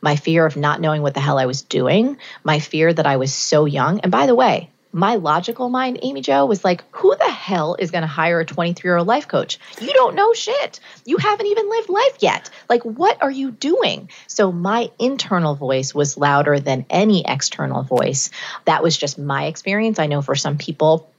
my 0.00 0.14
fear 0.14 0.46
of 0.46 0.56
not 0.56 0.80
knowing 0.80 1.02
what 1.02 1.14
the 1.14 1.20
hell 1.20 1.38
I 1.38 1.46
was 1.46 1.62
doing, 1.62 2.18
my 2.44 2.60
fear 2.60 2.92
that 2.92 3.06
I 3.06 3.16
was 3.16 3.34
so 3.34 3.64
young. 3.64 4.00
And 4.00 4.12
by 4.12 4.26
the 4.26 4.34
way, 4.36 4.70
my 4.94 5.16
logical 5.16 5.68
mind, 5.68 5.98
Amy 6.02 6.20
Jo, 6.20 6.46
was 6.46 6.64
like, 6.64 6.84
who 6.92 7.14
the 7.16 7.28
hell 7.28 7.74
is 7.76 7.90
going 7.90 8.02
to 8.02 8.08
hire 8.08 8.38
a 8.38 8.46
23 8.46 8.88
year 8.88 8.96
old 8.96 9.08
life 9.08 9.26
coach? 9.26 9.58
You 9.80 9.92
don't 9.92 10.14
know 10.14 10.32
shit. 10.32 10.78
You 11.04 11.16
haven't 11.16 11.46
even 11.46 11.68
lived 11.68 11.88
life 11.88 12.16
yet. 12.20 12.48
Like, 12.68 12.84
what 12.84 13.20
are 13.20 13.30
you 13.30 13.50
doing? 13.50 14.08
So, 14.28 14.52
my 14.52 14.90
internal 15.00 15.56
voice 15.56 15.92
was 15.94 16.16
louder 16.16 16.60
than 16.60 16.86
any 16.88 17.24
external 17.26 17.82
voice. 17.82 18.30
That 18.66 18.84
was 18.84 18.96
just 18.96 19.18
my 19.18 19.46
experience. 19.46 19.98
I 19.98 20.06
know 20.06 20.22
for 20.22 20.36
some 20.36 20.58
people, 20.58 21.10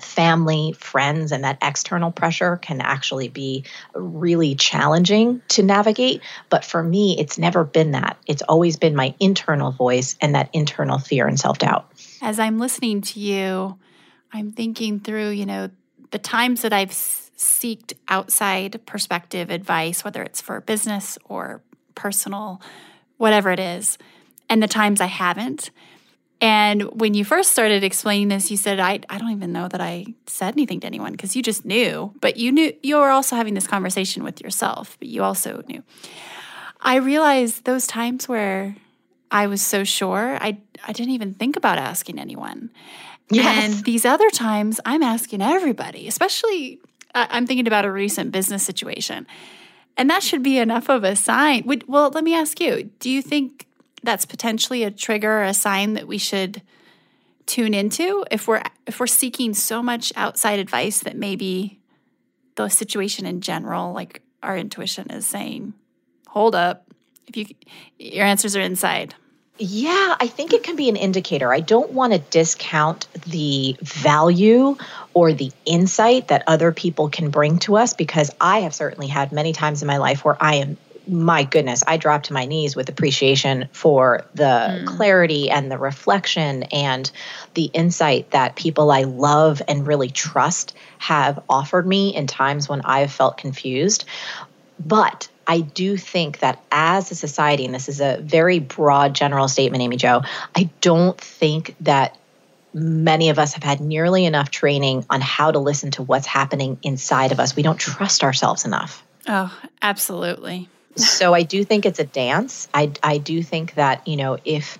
family, 0.00 0.72
friends, 0.78 1.32
and 1.32 1.44
that 1.44 1.58
external 1.62 2.10
pressure 2.10 2.56
can 2.56 2.80
actually 2.80 3.28
be 3.28 3.64
really 3.94 4.54
challenging 4.54 5.42
to 5.48 5.62
navigate. 5.62 6.22
But 6.48 6.64
for 6.64 6.82
me, 6.82 7.16
it's 7.18 7.38
never 7.38 7.64
been 7.64 7.92
that. 7.92 8.16
It's 8.26 8.42
always 8.42 8.78
been 8.78 8.96
my 8.96 9.14
internal 9.20 9.72
voice 9.72 10.16
and 10.20 10.34
that 10.34 10.50
internal 10.54 10.98
fear 10.98 11.26
and 11.26 11.38
self 11.38 11.58
doubt. 11.58 11.89
As 12.22 12.38
I'm 12.38 12.58
listening 12.58 13.00
to 13.02 13.20
you, 13.20 13.78
I'm 14.32 14.52
thinking 14.52 15.00
through, 15.00 15.30
you 15.30 15.46
know, 15.46 15.70
the 16.10 16.18
times 16.18 16.62
that 16.62 16.72
I've 16.72 16.90
seeked 16.90 17.94
outside 18.08 18.84
perspective 18.84 19.50
advice, 19.50 20.04
whether 20.04 20.22
it's 20.22 20.40
for 20.40 20.60
business 20.60 21.18
or 21.24 21.62
personal, 21.94 22.60
whatever 23.16 23.50
it 23.50 23.60
is, 23.60 23.96
and 24.48 24.62
the 24.62 24.68
times 24.68 25.00
I 25.00 25.06
haven't. 25.06 25.70
And 26.42 26.82
when 27.00 27.14
you 27.14 27.24
first 27.24 27.50
started 27.52 27.84
explaining 27.84 28.28
this, 28.28 28.50
you 28.50 28.56
said, 28.56 28.80
I, 28.80 29.00
I 29.08 29.18
don't 29.18 29.30
even 29.30 29.52
know 29.52 29.68
that 29.68 29.80
I 29.80 30.06
said 30.26 30.54
anything 30.54 30.80
to 30.80 30.86
anyone 30.86 31.12
because 31.12 31.36
you 31.36 31.42
just 31.42 31.64
knew. 31.64 32.14
But 32.20 32.36
you 32.36 32.50
knew 32.50 32.72
you 32.82 32.96
were 32.96 33.10
also 33.10 33.36
having 33.36 33.54
this 33.54 33.66
conversation 33.66 34.24
with 34.24 34.40
yourself, 34.40 34.96
but 34.98 35.08
you 35.08 35.22
also 35.22 35.62
knew. 35.68 35.82
I 36.80 36.96
realized 36.96 37.64
those 37.64 37.86
times 37.86 38.26
where 38.26 38.76
I 39.30 39.46
was 39.46 39.62
so 39.62 39.84
sure, 39.84 40.36
I, 40.40 40.58
I 40.86 40.92
didn't 40.92 41.12
even 41.12 41.34
think 41.34 41.56
about 41.56 41.78
asking 41.78 42.18
anyone. 42.18 42.70
Yes. 43.30 43.76
And 43.76 43.84
these 43.84 44.04
other 44.04 44.28
times, 44.30 44.80
I'm 44.84 45.02
asking 45.02 45.40
everybody, 45.40 46.08
especially 46.08 46.80
I'm 47.14 47.46
thinking 47.46 47.66
about 47.66 47.84
a 47.84 47.92
recent 47.92 48.32
business 48.32 48.62
situation. 48.64 49.26
And 49.96 50.08
that 50.10 50.22
should 50.22 50.42
be 50.42 50.58
enough 50.58 50.88
of 50.88 51.04
a 51.04 51.16
sign. 51.16 51.64
Well, 51.86 52.10
let 52.10 52.24
me 52.24 52.34
ask 52.34 52.60
you 52.60 52.90
do 52.98 53.10
you 53.10 53.22
think 53.22 53.66
that's 54.02 54.24
potentially 54.24 54.82
a 54.82 54.90
trigger 54.90 55.40
or 55.40 55.44
a 55.44 55.54
sign 55.54 55.94
that 55.94 56.06
we 56.06 56.18
should 56.18 56.62
tune 57.46 57.74
into 57.74 58.24
if 58.30 58.46
we're 58.46 58.62
if 58.86 59.00
we're 59.00 59.06
seeking 59.06 59.54
so 59.54 59.82
much 59.82 60.12
outside 60.16 60.58
advice 60.58 61.00
that 61.00 61.16
maybe 61.16 61.80
the 62.54 62.68
situation 62.68 63.26
in 63.26 63.40
general 63.40 63.92
like 63.92 64.22
our 64.42 64.56
intuition 64.56 65.10
is 65.10 65.26
saying 65.26 65.74
hold 66.28 66.54
up 66.54 66.86
if 67.26 67.36
you 67.36 67.46
your 67.98 68.24
answers 68.24 68.54
are 68.54 68.60
inside 68.60 69.14
yeah, 69.60 70.16
I 70.18 70.26
think 70.26 70.54
it 70.54 70.62
can 70.62 70.74
be 70.74 70.88
an 70.88 70.96
indicator. 70.96 71.52
I 71.52 71.60
don't 71.60 71.90
want 71.90 72.14
to 72.14 72.18
discount 72.18 73.06
the 73.26 73.76
value 73.82 74.76
or 75.12 75.34
the 75.34 75.52
insight 75.66 76.28
that 76.28 76.44
other 76.46 76.72
people 76.72 77.10
can 77.10 77.28
bring 77.28 77.58
to 77.60 77.76
us 77.76 77.92
because 77.92 78.30
I 78.40 78.60
have 78.60 78.74
certainly 78.74 79.06
had 79.06 79.32
many 79.32 79.52
times 79.52 79.82
in 79.82 79.86
my 79.86 79.98
life 79.98 80.24
where 80.24 80.36
I 80.40 80.56
am 80.56 80.78
my 81.06 81.42
goodness, 81.42 81.82
I 81.86 81.96
dropped 81.96 82.26
to 82.26 82.32
my 82.32 82.44
knees 82.44 82.76
with 82.76 82.88
appreciation 82.88 83.68
for 83.72 84.24
the 84.34 84.44
mm. 84.44 84.86
clarity 84.86 85.50
and 85.50 85.70
the 85.70 85.78
reflection 85.78 86.62
and 86.64 87.10
the 87.54 87.64
insight 87.64 88.30
that 88.30 88.54
people 88.54 88.90
I 88.92 89.02
love 89.02 89.60
and 89.66 89.86
really 89.86 90.08
trust 90.08 90.76
have 90.98 91.42
offered 91.48 91.86
me 91.86 92.14
in 92.14 92.28
times 92.28 92.68
when 92.68 92.82
I've 92.82 93.12
felt 93.12 93.38
confused. 93.38 94.04
But 94.78 95.28
I 95.50 95.62
do 95.62 95.96
think 95.96 96.38
that 96.38 96.62
as 96.70 97.10
a 97.10 97.16
society, 97.16 97.64
and 97.64 97.74
this 97.74 97.88
is 97.88 98.00
a 98.00 98.18
very 98.22 98.60
broad 98.60 99.14
general 99.14 99.48
statement, 99.48 99.82
Amy 99.82 99.96
Jo, 99.96 100.22
I 100.54 100.70
don't 100.80 101.20
think 101.20 101.74
that 101.80 102.16
many 102.72 103.30
of 103.30 103.38
us 103.40 103.54
have 103.54 103.64
had 103.64 103.80
nearly 103.80 104.26
enough 104.26 104.50
training 104.50 105.04
on 105.10 105.20
how 105.20 105.50
to 105.50 105.58
listen 105.58 105.90
to 105.90 106.04
what's 106.04 106.26
happening 106.26 106.78
inside 106.84 107.32
of 107.32 107.40
us. 107.40 107.56
We 107.56 107.64
don't 107.64 107.80
trust 107.80 108.22
ourselves 108.22 108.64
enough. 108.64 109.04
Oh, 109.26 109.52
absolutely 109.82 110.68
so 110.96 111.34
I 111.34 111.42
do 111.42 111.64
think 111.64 111.84
it's 111.84 111.98
a 111.98 112.04
dance. 112.04 112.68
I 112.72 112.92
I 113.02 113.18
do 113.18 113.42
think 113.42 113.74
that, 113.74 114.06
you 114.06 114.16
know, 114.16 114.38
if 114.44 114.78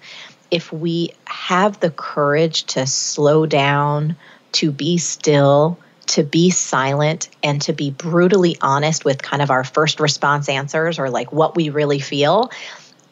if 0.52 0.72
we 0.72 1.10
have 1.24 1.80
the 1.80 1.90
courage 1.90 2.62
to 2.74 2.86
slow 2.86 3.44
down, 3.44 4.14
to 4.52 4.70
be 4.70 4.98
still, 4.98 5.78
to 6.10 6.24
be 6.24 6.50
silent 6.50 7.28
and 7.42 7.62
to 7.62 7.72
be 7.72 7.90
brutally 7.90 8.56
honest 8.60 9.04
with 9.04 9.22
kind 9.22 9.42
of 9.42 9.50
our 9.50 9.62
first 9.62 10.00
response 10.00 10.48
answers 10.48 10.98
or 10.98 11.08
like 11.08 11.32
what 11.32 11.54
we 11.54 11.70
really 11.70 12.00
feel, 12.00 12.50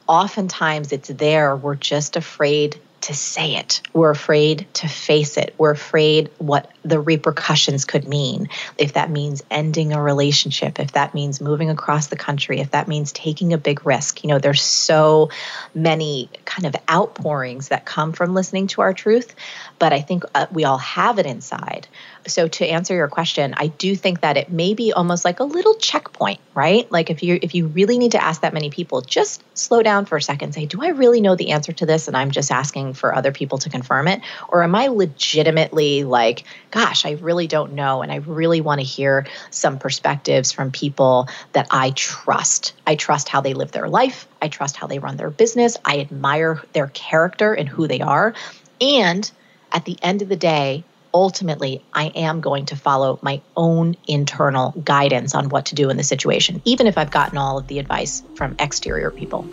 oftentimes 0.08 0.92
it's 0.92 1.08
there. 1.08 1.56
We're 1.56 1.76
just 1.76 2.16
afraid 2.16 2.80
to 3.02 3.14
say 3.14 3.54
it. 3.54 3.80
We're 3.92 4.10
afraid 4.10 4.66
to 4.74 4.88
face 4.88 5.36
it. 5.36 5.54
We're 5.56 5.70
afraid 5.70 6.30
what 6.38 6.72
the 6.82 6.98
repercussions 6.98 7.84
could 7.84 8.08
mean. 8.08 8.48
If 8.76 8.94
that 8.94 9.10
means 9.10 9.42
ending 9.50 9.92
a 9.92 10.02
relationship, 10.02 10.80
if 10.80 10.92
that 10.92 11.14
means 11.14 11.40
moving 11.40 11.70
across 11.70 12.08
the 12.08 12.16
country, 12.16 12.58
if 12.60 12.72
that 12.72 12.88
means 12.88 13.12
taking 13.12 13.52
a 13.52 13.58
big 13.58 13.86
risk. 13.86 14.24
You 14.24 14.30
know, 14.30 14.38
there's 14.38 14.62
so 14.62 15.30
many 15.74 16.28
kind 16.44 16.66
of 16.66 16.74
outpourings 16.90 17.68
that 17.68 17.84
come 17.84 18.12
from 18.12 18.34
listening 18.34 18.66
to 18.68 18.80
our 18.80 18.92
truth, 18.92 19.34
but 19.78 19.92
I 19.92 20.00
think 20.00 20.24
uh, 20.34 20.46
we 20.50 20.64
all 20.64 20.78
have 20.78 21.18
it 21.18 21.26
inside. 21.26 21.88
So 22.26 22.48
to 22.48 22.66
answer 22.66 22.94
your 22.94 23.08
question 23.08 23.54
i 23.56 23.68
do 23.68 23.96
think 23.96 24.20
that 24.20 24.36
it 24.36 24.50
may 24.50 24.74
be 24.74 24.92
almost 24.92 25.24
like 25.24 25.40
a 25.40 25.44
little 25.44 25.74
checkpoint 25.74 26.40
right? 26.58 26.90
Like 26.90 27.08
if 27.08 27.22
you 27.22 27.38
if 27.40 27.54
you 27.54 27.68
really 27.68 27.98
need 27.98 28.12
to 28.12 28.22
ask 28.22 28.40
that 28.40 28.52
many 28.52 28.68
people 28.68 29.00
just 29.00 29.44
slow 29.56 29.80
down 29.80 30.06
for 30.06 30.16
a 30.16 30.22
second. 30.22 30.54
Say 30.54 30.66
do 30.66 30.82
i 30.82 30.88
really 30.88 31.20
know 31.20 31.36
the 31.36 31.52
answer 31.52 31.72
to 31.72 31.86
this? 31.86 32.08
And 32.08 32.16
i'm 32.16 32.32
just 32.32 32.50
asking 32.50 32.94
for 32.94 33.14
other 33.14 33.30
people 33.30 33.58
to 33.58 33.70
confirm 33.70 34.08
it. 34.08 34.22
Or 34.48 34.64
am 34.64 34.74
i 34.74 34.88
legitimately 34.88 36.02
like 36.02 36.42
gosh 36.72 37.06
i 37.06 37.12
really 37.12 37.46
don't 37.46 37.74
know 37.74 38.02
and 38.02 38.10
i 38.10 38.16
really 38.16 38.60
want 38.60 38.80
to 38.80 38.84
hear 38.84 39.28
some 39.50 39.78
perspectives 39.78 40.50
from 40.50 40.72
people 40.72 41.28
that 41.52 41.68
i 41.70 41.90
trust. 41.90 42.74
I 42.84 42.96
trust 42.96 43.28
how 43.28 43.40
they 43.40 43.54
live 43.54 43.70
their 43.70 43.88
life. 43.88 44.26
I 44.42 44.48
trust 44.48 44.76
how 44.76 44.88
they 44.88 44.98
run 44.98 45.16
their 45.16 45.30
business. 45.30 45.76
I 45.84 46.00
admire 46.00 46.60
their 46.72 46.88
character 46.88 47.54
and 47.54 47.68
who 47.68 47.86
they 47.86 48.00
are. 48.00 48.34
And 48.80 49.30
at 49.72 49.84
the 49.84 49.96
end 50.02 50.22
of 50.22 50.28
the 50.28 50.36
day 50.36 50.84
ultimately 51.14 51.82
I 51.92 52.06
am 52.14 52.40
going 52.40 52.66
to 52.66 52.76
follow 52.76 53.18
my 53.22 53.40
own 53.56 53.96
internal 54.06 54.72
guidance 54.84 55.34
on 55.34 55.48
what 55.48 55.66
to 55.66 55.74
do 55.74 55.90
in 55.90 55.96
the 55.96 56.04
situation, 56.04 56.62
even 56.64 56.86
if 56.86 56.98
I've 56.98 57.10
gotten 57.10 57.38
all 57.38 57.58
of 57.58 57.66
the 57.66 57.78
advice 57.78 58.22
from 58.34 58.56
exterior 58.58 59.10
people. 59.10 59.48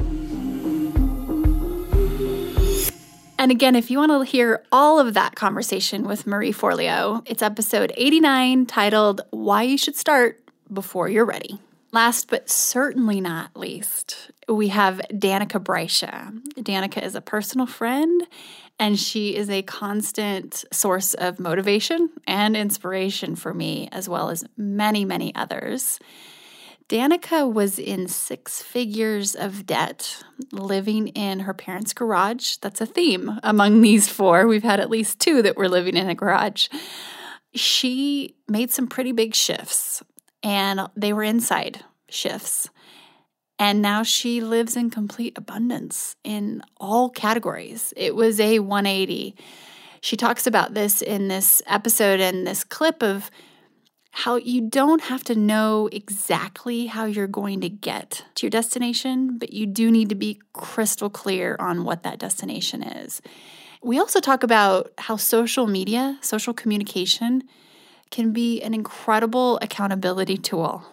And 3.38 3.52
again, 3.52 3.76
if 3.76 3.92
you 3.92 3.98
want 4.00 4.12
to 4.12 4.24
hear 4.24 4.64
all 4.72 5.00
of 5.00 5.14
that 5.14 5.36
conversation 5.36 6.08
with 6.08 6.26
Marie 6.26 6.54
Forleo, 6.54 7.22
it's 7.26 7.42
episode 7.42 7.92
89 7.96 8.66
titled 8.66 9.22
Why 9.30 9.64
You 9.64 9.78
Should 9.78 9.96
Start 9.96 10.42
Before 10.72 11.10
You're 11.10 11.26
Ready. 11.26 11.60
Last 11.92 12.30
but 12.30 12.50
certainly 12.50 13.22
not 13.22 13.56
least, 13.56 14.32
we 14.50 14.70
have 14.70 15.00
Danika 15.12 15.64
Brysha. 15.64 16.32
Danika 16.56 17.04
is 17.04 17.16
a 17.16 17.22
personal 17.22 17.68
friend 17.68 18.26
and 18.80 19.00
she 19.00 19.36
is 19.36 19.50
a 19.50 19.62
constant 19.64 20.66
source 20.72 21.14
of 21.14 21.40
motivation 21.40 22.10
and 22.28 22.58
inspiration 22.58 23.36
for 23.36 23.54
me, 23.54 23.90
as 23.92 24.10
well 24.10 24.30
as 24.30 24.44
many, 24.58 25.06
many 25.06 25.34
others. 25.36 26.00
Danika 26.88 27.52
was 27.52 27.80
in 27.80 28.08
six 28.08 28.62
figures 28.62 29.34
of 29.34 29.66
debt, 29.66 30.24
living 30.52 31.08
in 31.10 31.42
her 31.42 31.54
parents' 31.54 31.94
garage. 31.94 32.58
That's 32.58 32.82
a 32.82 32.86
theme 32.86 33.40
among 33.42 33.82
these 33.82 34.08
four. 34.08 34.46
We've 34.46 34.64
had 34.64 34.80
at 34.80 34.92
least 34.92 35.20
two 35.20 35.42
that 35.42 35.58
were 35.58 35.70
living 35.70 35.96
in 35.96 36.10
a 36.10 36.16
garage. 36.16 36.68
She 37.56 38.36
made 38.48 38.70
some 38.72 38.88
pretty 38.88 39.14
big 39.14 39.34
shifts, 39.34 40.04
and 40.44 40.82
they 40.96 41.12
were 41.12 41.24
inside 41.24 41.84
shifts. 42.08 42.70
And 43.58 43.82
now 43.82 44.04
she 44.04 44.42
lives 44.42 44.76
in 44.76 44.90
complete 44.90 45.38
abundance 45.38 46.16
in 46.24 46.62
all 46.78 47.10
categories. 47.10 47.94
It 47.96 48.16
was 48.16 48.40
a 48.40 48.60
180. 48.60 49.36
She 50.02 50.18
talks 50.18 50.46
about 50.46 50.74
this 50.74 51.02
in 51.02 51.30
this 51.30 51.62
episode 51.66 52.20
and 52.20 52.46
this 52.46 52.64
clip 52.64 53.02
of 53.02 53.32
how 54.12 54.38
you 54.38 54.62
don't 54.62 55.02
have 55.02 55.24
to 55.26 55.36
know 55.36 55.90
exactly 55.92 56.86
how 56.86 57.04
you're 57.04 57.28
going 57.28 57.60
to 57.60 57.68
get 57.68 58.24
to 58.36 58.46
your 58.46 58.50
destination, 58.50 59.38
but 59.38 59.52
you 59.52 59.66
do 59.66 59.92
need 59.92 60.08
to 60.08 60.16
be 60.16 60.40
crystal 60.54 61.10
clear 61.10 61.58
on 61.60 61.84
what 61.84 62.04
that 62.04 62.18
destination 62.18 62.82
is. 62.82 63.22
We 63.82 64.00
also 64.00 64.22
talk 64.22 64.44
about 64.44 64.92
how 64.98 65.18
social 65.18 65.68
media, 65.68 66.18
social 66.22 66.54
communication, 66.54 67.44
can 68.10 68.32
be 68.32 68.62
an 68.62 68.74
incredible 68.74 69.60
accountability 69.62 70.38
tool. 70.38 70.86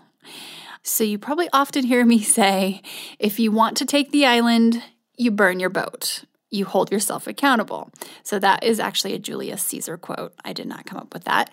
So 0.82 1.04
you 1.04 1.18
probably 1.18 1.48
often 1.52 1.84
hear 1.84 2.04
me 2.04 2.22
say 2.22 2.82
if 3.18 3.38
you 3.38 3.52
want 3.52 3.76
to 3.78 3.84
take 3.84 4.10
the 4.10 4.26
island, 4.26 4.82
you 5.16 5.30
burn 5.30 5.60
your 5.60 5.70
boat. 5.70 6.24
You 6.50 6.64
hold 6.64 6.92
yourself 6.92 7.26
accountable. 7.26 7.90
So 8.24 8.38
that 8.38 8.62
is 8.64 8.78
actually 8.78 9.14
a 9.14 9.18
Julius 9.18 9.62
Caesar 9.62 9.96
quote. 9.96 10.34
I 10.44 10.52
did 10.52 10.66
not 10.66 10.84
come 10.84 10.98
up 10.98 11.14
with 11.14 11.24
that. 11.24 11.50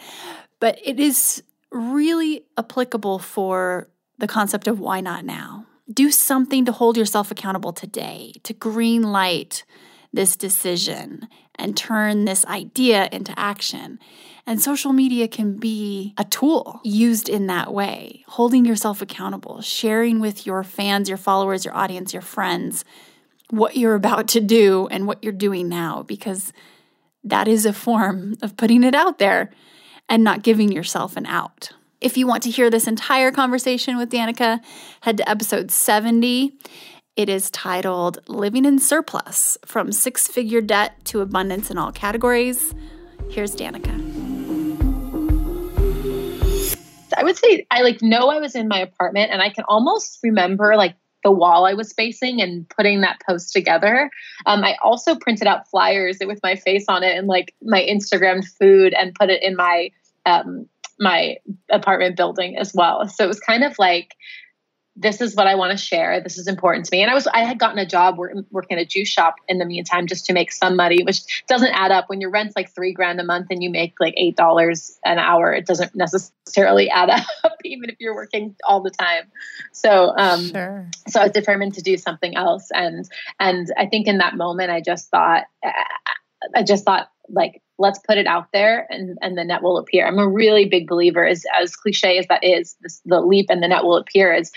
But 0.59 0.79
it 0.83 0.99
is 0.99 1.43
really 1.71 2.43
applicable 2.57 3.19
for 3.19 3.89
the 4.17 4.27
concept 4.27 4.67
of 4.67 4.79
why 4.79 4.99
not 4.99 5.23
now? 5.23 5.65
Do 5.91 6.11
something 6.11 6.65
to 6.65 6.71
hold 6.71 6.97
yourself 6.97 7.31
accountable 7.31 7.73
today, 7.73 8.33
to 8.43 8.53
green 8.53 9.03
light 9.03 9.63
this 10.11 10.35
decision 10.35 11.27
and 11.55 11.77
turn 11.77 12.25
this 12.25 12.45
idea 12.45 13.09
into 13.11 13.37
action. 13.37 13.99
And 14.45 14.62
social 14.62 14.93
media 14.93 15.28
can 15.28 15.58
be 15.58 16.13
a 16.17 16.23
tool 16.23 16.82
used 16.84 17.30
in 17.30 17.47
that 17.47 17.73
way, 17.73 18.23
holding 18.28 18.65
yourself 18.65 19.02
accountable, 19.02 19.62
sharing 19.62 20.19
with 20.19 20.45
your 20.45 20.63
fans, 20.63 21.08
your 21.08 21.17
followers, 21.17 21.65
your 21.65 21.75
audience, 21.75 22.13
your 22.13 22.21
friends 22.21 22.84
what 23.49 23.75
you're 23.75 23.95
about 23.95 24.28
to 24.30 24.39
do 24.39 24.88
and 24.91 25.08
what 25.08 25.23
you're 25.23 25.34
doing 25.34 25.67
now, 25.67 26.04
because 26.04 26.54
that 27.23 27.47
is 27.47 27.65
a 27.65 27.73
form 27.73 28.36
of 28.41 28.56
putting 28.58 28.84
it 28.84 28.95
out 28.95 29.19
there 29.19 29.49
and 30.08 30.23
not 30.23 30.43
giving 30.43 30.71
yourself 30.71 31.17
an 31.17 31.25
out. 31.25 31.71
If 32.02 32.17
you 32.17 32.28
want 32.28 32.43
to 32.43 32.52
hear 32.52 32.69
this 32.69 32.88
entire 32.88 33.32
conversation 33.32 33.97
with 33.97 34.10
Danika, 34.10 34.62
head 35.02 35.17
to 35.17 35.30
episode 35.30 35.69
70. 35.69 36.54
It 37.15 37.28
is 37.28 37.52
titled 37.52 38.19
Living 38.30 38.63
in 38.63 38.80
Surplus 38.80 39.58
From 39.65 39.91
Six 39.91 40.28
Figure 40.28 40.62
Debt 40.62 41.04
to 41.06 41.19
Abundance 41.19 41.69
in 41.69 41.78
All 41.78 41.91
Categories. 41.91 42.73
Here's 43.30 43.54
Danika. 43.54 44.28
I 47.19 47.23
would 47.23 47.38
say 47.38 47.65
I 47.69 47.82
like 47.82 48.01
know 48.01 48.29
I 48.29 48.39
was 48.39 48.55
in 48.55 48.69
my 48.69 48.79
apartment 48.79 49.32
and 49.32 49.41
I 49.41 49.49
can 49.49 49.65
almost 49.67 50.19
remember 50.23 50.75
like 50.77 50.95
the 51.25 51.32
wall 51.32 51.65
I 51.65 51.73
was 51.73 51.91
facing 51.91 52.41
and 52.41 52.67
putting 52.69 53.01
that 53.01 53.19
post 53.27 53.51
together. 53.51 54.10
Um, 54.45 54.63
I 54.63 54.77
also 54.82 55.15
printed 55.15 55.47
out 55.47 55.69
flyers 55.69 56.19
with 56.21 56.39
my 56.41 56.55
face 56.55 56.86
on 56.88 57.03
it 57.03 57.17
and 57.17 57.27
like 57.27 57.53
my 57.62 57.82
Instagram 57.82 58.45
food 58.58 58.93
and 58.93 59.13
put 59.13 59.29
it 59.29 59.43
in 59.43 59.58
my 59.58 59.91
um, 60.25 60.67
my 60.97 61.38
apartment 61.69 62.15
building 62.15 62.58
as 62.58 62.73
well. 62.73 63.08
So 63.08 63.25
it 63.25 63.27
was 63.27 63.39
kind 63.39 63.65
of 63.65 63.77
like 63.77 64.15
this 64.95 65.21
is 65.21 65.36
what 65.36 65.47
I 65.47 65.56
want 65.56 65.71
to 65.71 65.78
share. 65.78 66.21
This 66.21 66.38
is 66.38 66.47
important 66.47 66.86
to 66.86 66.89
me. 66.91 67.02
And 67.02 67.10
I 67.10 67.13
was 67.13 67.25
I 67.28 67.39
had 67.39 67.58
gotten 67.58 67.80
a 67.80 67.86
job 67.86 68.17
working 68.17 68.78
at 68.78 68.82
a 68.82 68.86
juice 68.86 69.08
shop 69.08 69.36
in 69.47 69.58
the 69.58 69.65
meantime 69.65 70.08
just 70.08 70.25
to 70.25 70.34
make 70.34 70.52
some 70.52 70.75
money, 70.75 71.04
which 71.04 71.43
doesn't 71.47 71.69
add 71.69 71.91
up 71.91 72.10
when 72.10 72.19
your 72.19 72.30
rent's 72.30 72.56
like 72.56 72.73
three 72.73 72.91
grand 72.91 73.19
a 73.19 73.23
month 73.23 73.47
and 73.49 73.63
you 73.63 73.69
make 73.69 73.93
like 73.99 74.13
eight 74.17 74.36
dollars 74.36 74.99
an 75.06 75.17
hour. 75.17 75.54
It 75.54 75.65
doesn't 75.65 75.95
necessarily 75.95 76.89
add 76.91 77.10
up, 77.10 77.58
even 77.63 77.89
if 77.89 77.95
you're 77.99 78.15
working 78.15 78.56
all 78.67 78.82
the 78.82 78.91
time. 78.91 79.32
So 79.71 80.13
um, 80.17 80.49
sure. 80.49 80.88
so 81.08 81.21
I 81.21 81.23
was 81.23 81.32
determined 81.32 81.75
to 81.75 81.82
do 81.82 81.97
something 81.97 82.36
else, 82.36 82.69
and 82.73 83.10
and 83.39 83.71
I 83.78 83.86
think 83.86 84.08
in 84.08 84.17
that 84.17 84.36
moment 84.36 84.71
I 84.71 84.82
just 84.82 85.10
thought 85.10 85.45
I 86.56 86.63
just 86.63 86.84
thought 86.84 87.10
like 87.31 87.61
let's 87.79 87.99
put 87.99 88.17
it 88.17 88.27
out 88.27 88.47
there 88.51 88.85
and, 88.89 89.17
and 89.21 89.37
the 89.37 89.43
net 89.43 89.63
will 89.63 89.77
appear. 89.77 90.05
I'm 90.05 90.19
a 90.19 90.27
really 90.27 90.65
big 90.65 90.87
believer, 90.87 91.25
as, 91.25 91.45
as 91.59 91.75
cliche 91.75 92.17
as 92.17 92.27
that 92.27 92.43
is, 92.43 92.75
this, 92.81 93.01
the 93.05 93.21
leap 93.21 93.47
and 93.49 93.63
the 93.63 93.69
net 93.69 93.85
will 93.85 93.95
appear 93.95 94.33
is 94.33 94.51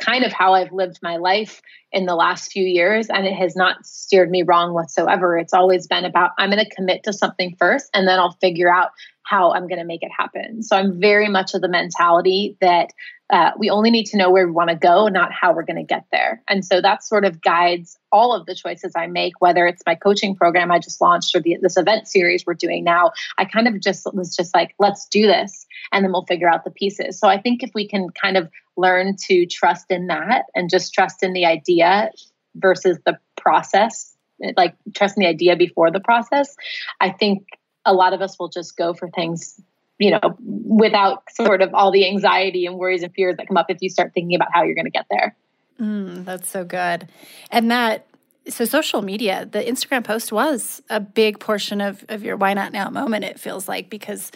kind 0.00 0.24
of 0.24 0.32
how 0.32 0.54
I've 0.54 0.72
lived 0.72 0.98
my 1.00 1.16
life 1.16 1.62
in 1.92 2.06
the 2.06 2.16
last 2.16 2.50
few 2.50 2.64
years. 2.64 3.08
And 3.08 3.26
it 3.26 3.34
has 3.34 3.54
not 3.54 3.86
steered 3.86 4.30
me 4.30 4.42
wrong 4.42 4.74
whatsoever. 4.74 5.38
It's 5.38 5.54
always 5.54 5.86
been 5.86 6.04
about 6.04 6.32
I'm 6.38 6.50
going 6.50 6.64
to 6.64 6.74
commit 6.74 7.04
to 7.04 7.12
something 7.12 7.54
first 7.56 7.88
and 7.94 8.06
then 8.06 8.18
I'll 8.18 8.36
figure 8.40 8.72
out 8.72 8.90
how 9.22 9.52
I'm 9.52 9.68
going 9.68 9.78
to 9.78 9.86
make 9.86 10.02
it 10.02 10.10
happen. 10.16 10.64
So 10.64 10.76
I'm 10.76 11.00
very 11.00 11.28
much 11.28 11.54
of 11.54 11.60
the 11.60 11.68
mentality 11.68 12.56
that 12.60 12.90
uh, 13.30 13.52
we 13.56 13.70
only 13.70 13.90
need 13.90 14.06
to 14.06 14.16
know 14.16 14.30
where 14.30 14.46
we 14.46 14.52
want 14.52 14.70
to 14.70 14.76
go, 14.76 15.06
not 15.06 15.32
how 15.32 15.54
we're 15.54 15.64
going 15.64 15.76
to 15.76 15.84
get 15.84 16.04
there. 16.10 16.42
And 16.48 16.64
so 16.64 16.80
that 16.80 17.04
sort 17.04 17.24
of 17.24 17.40
guides 17.40 17.96
all 18.10 18.34
of 18.34 18.46
the 18.46 18.54
choices 18.54 18.92
I 18.96 19.06
make, 19.06 19.40
whether 19.40 19.66
it's 19.66 19.82
my 19.86 19.94
coaching 19.94 20.34
program 20.34 20.72
I 20.72 20.80
just 20.80 21.00
launched 21.00 21.34
or 21.36 21.40
the, 21.40 21.56
this 21.62 21.76
event 21.76 22.08
series 22.08 22.44
we're 22.44 22.54
doing 22.54 22.82
now. 22.82 23.12
I 23.38 23.44
kind 23.44 23.68
of 23.68 23.80
just 23.80 24.06
was 24.12 24.34
just 24.34 24.54
like, 24.54 24.74
let's 24.80 25.06
do 25.06 25.26
this, 25.26 25.66
and 25.92 26.04
then 26.04 26.12
we'll 26.12 26.26
figure 26.26 26.48
out 26.48 26.64
the 26.64 26.70
pieces. 26.70 27.18
So 27.20 27.28
I 27.28 27.40
think 27.40 27.62
if 27.62 27.70
we 27.74 27.86
can 27.86 28.08
kind 28.10 28.36
of 28.36 28.50
learn 28.76 29.16
to 29.28 29.46
trust 29.46 29.86
in 29.90 30.08
that 30.08 30.46
and 30.54 30.68
just 30.68 30.92
trust 30.92 31.22
in 31.22 31.32
the 31.32 31.46
idea 31.46 32.10
versus 32.56 32.98
the 33.06 33.18
process, 33.36 34.16
like 34.56 34.74
trust 34.94 35.16
in 35.16 35.22
the 35.22 35.28
idea 35.28 35.54
before 35.54 35.90
the 35.90 36.00
process, 36.00 36.56
I 37.00 37.10
think 37.10 37.46
a 37.84 37.94
lot 37.94 38.12
of 38.12 38.20
us 38.20 38.38
will 38.38 38.48
just 38.48 38.76
go 38.76 38.92
for 38.92 39.08
things 39.08 39.60
you 40.00 40.10
know 40.10 40.36
without 40.42 41.22
sort 41.30 41.62
of 41.62 41.72
all 41.74 41.92
the 41.92 42.06
anxiety 42.08 42.66
and 42.66 42.76
worries 42.76 43.02
and 43.02 43.12
fears 43.14 43.36
that 43.36 43.46
come 43.46 43.56
up 43.56 43.66
if 43.68 43.78
you 43.80 43.88
start 43.88 44.12
thinking 44.14 44.34
about 44.34 44.48
how 44.52 44.64
you're 44.64 44.74
going 44.74 44.84
to 44.84 44.90
get 44.90 45.06
there 45.10 45.36
mm, 45.80 46.24
that's 46.24 46.48
so 46.48 46.64
good 46.64 47.08
and 47.50 47.70
that 47.70 48.06
so 48.48 48.64
social 48.64 49.02
media 49.02 49.46
the 49.50 49.60
instagram 49.62 50.02
post 50.02 50.32
was 50.32 50.82
a 50.90 50.98
big 50.98 51.38
portion 51.38 51.80
of, 51.80 52.04
of 52.08 52.24
your 52.24 52.36
why 52.36 52.54
not 52.54 52.72
now 52.72 52.88
moment 52.90 53.24
it 53.24 53.38
feels 53.38 53.68
like 53.68 53.88
because 53.90 54.32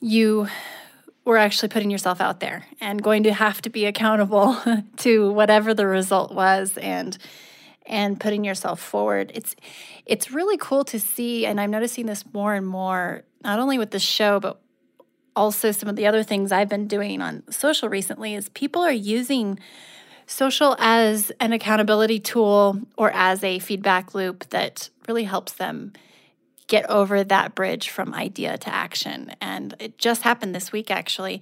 you 0.00 0.48
were 1.28 1.36
actually 1.36 1.68
putting 1.68 1.90
yourself 1.90 2.22
out 2.22 2.40
there 2.40 2.64
and 2.80 3.02
going 3.02 3.24
to 3.24 3.32
have 3.34 3.60
to 3.60 3.68
be 3.68 3.84
accountable 3.84 4.56
to 4.96 5.30
whatever 5.32 5.74
the 5.74 5.86
result 5.86 6.32
was 6.32 6.78
and 6.78 7.18
and 7.84 8.20
putting 8.20 8.44
yourself 8.44 8.80
forward. 8.80 9.32
It's 9.34 9.54
it's 10.06 10.30
really 10.30 10.56
cool 10.56 10.84
to 10.84 10.98
see 10.98 11.44
and 11.44 11.60
I'm 11.60 11.70
noticing 11.70 12.06
this 12.06 12.24
more 12.32 12.54
and 12.54 12.66
more 12.66 13.24
not 13.42 13.58
only 13.58 13.76
with 13.76 13.90
the 13.90 13.98
show 13.98 14.40
but 14.40 14.58
also 15.38 15.70
some 15.70 15.88
of 15.88 15.96
the 15.96 16.06
other 16.06 16.22
things 16.22 16.52
I've 16.52 16.68
been 16.68 16.88
doing 16.88 17.22
on 17.22 17.44
social 17.50 17.88
recently 17.88 18.34
is 18.34 18.48
people 18.50 18.82
are 18.82 18.92
using 18.92 19.58
social 20.26 20.76
as 20.78 21.32
an 21.40 21.52
accountability 21.52 22.18
tool 22.18 22.80
or 22.96 23.10
as 23.12 23.42
a 23.42 23.58
feedback 23.60 24.14
loop 24.14 24.48
that 24.50 24.90
really 25.06 25.24
helps 25.24 25.52
them 25.52 25.92
get 26.66 26.88
over 26.90 27.24
that 27.24 27.54
bridge 27.54 27.88
from 27.88 28.12
idea 28.12 28.58
to 28.58 28.68
action. 28.68 29.32
And 29.40 29.74
it 29.78 29.96
just 29.96 30.22
happened 30.22 30.54
this 30.54 30.70
week, 30.70 30.90
actually. 30.90 31.40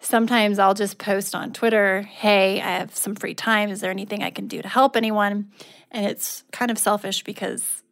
Sometimes 0.00 0.58
I'll 0.58 0.74
just 0.74 0.96
post 0.96 1.34
on 1.34 1.52
Twitter, 1.52 2.02
hey, 2.02 2.60
I 2.60 2.78
have 2.78 2.96
some 2.96 3.14
free 3.14 3.34
time. 3.34 3.70
Is 3.70 3.80
there 3.80 3.90
anything 3.90 4.22
I 4.22 4.30
can 4.30 4.46
do 4.46 4.62
to 4.62 4.68
help 4.68 4.96
anyone? 4.96 5.50
And 5.90 6.06
it's 6.06 6.44
kind 6.52 6.70
of 6.70 6.78
selfish 6.78 7.22
because 7.22 7.82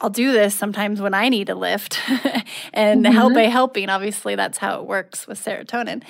I'll 0.00 0.10
do 0.10 0.32
this 0.32 0.54
sometimes 0.54 1.00
when 1.00 1.14
I 1.14 1.28
need 1.28 1.48
a 1.48 1.54
lift 1.54 1.98
and 2.72 3.04
mm-hmm. 3.04 3.14
help 3.14 3.34
by 3.34 3.44
helping. 3.44 3.88
Obviously, 3.88 4.34
that's 4.34 4.58
how 4.58 4.80
it 4.80 4.86
works 4.86 5.26
with 5.26 5.42
serotonin, 5.42 6.02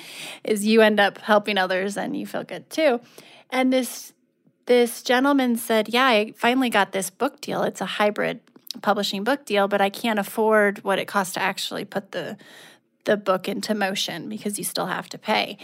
is 0.43 0.65
you 0.65 0.81
end 0.81 0.99
up 0.99 1.19
helping 1.19 1.57
others 1.57 1.95
and 1.95 2.17
you 2.17 2.25
feel 2.25 2.43
good 2.43 2.69
too. 2.69 2.99
And 3.49 3.71
this 3.71 4.13
this 4.65 5.03
gentleman 5.03 5.55
said, 5.55 5.89
"Yeah, 5.89 6.05
I 6.05 6.33
finally 6.35 6.69
got 6.69 6.91
this 6.91 7.09
book 7.09 7.41
deal. 7.41 7.63
It's 7.63 7.81
a 7.81 7.85
hybrid 7.85 8.39
publishing 8.81 9.23
book 9.23 9.45
deal, 9.45 9.67
but 9.67 9.81
I 9.81 9.89
can't 9.89 10.19
afford 10.19 10.83
what 10.83 10.99
it 10.99 11.05
costs 11.05 11.35
to 11.35 11.41
actually 11.41 11.85
put 11.85 12.11
the 12.11 12.37
the 13.03 13.17
book 13.17 13.47
into 13.47 13.75
motion 13.75 14.27
because 14.29 14.57
you 14.57 14.63
still 14.63 14.87
have 14.87 15.09
to 15.09 15.17
pay." 15.17 15.57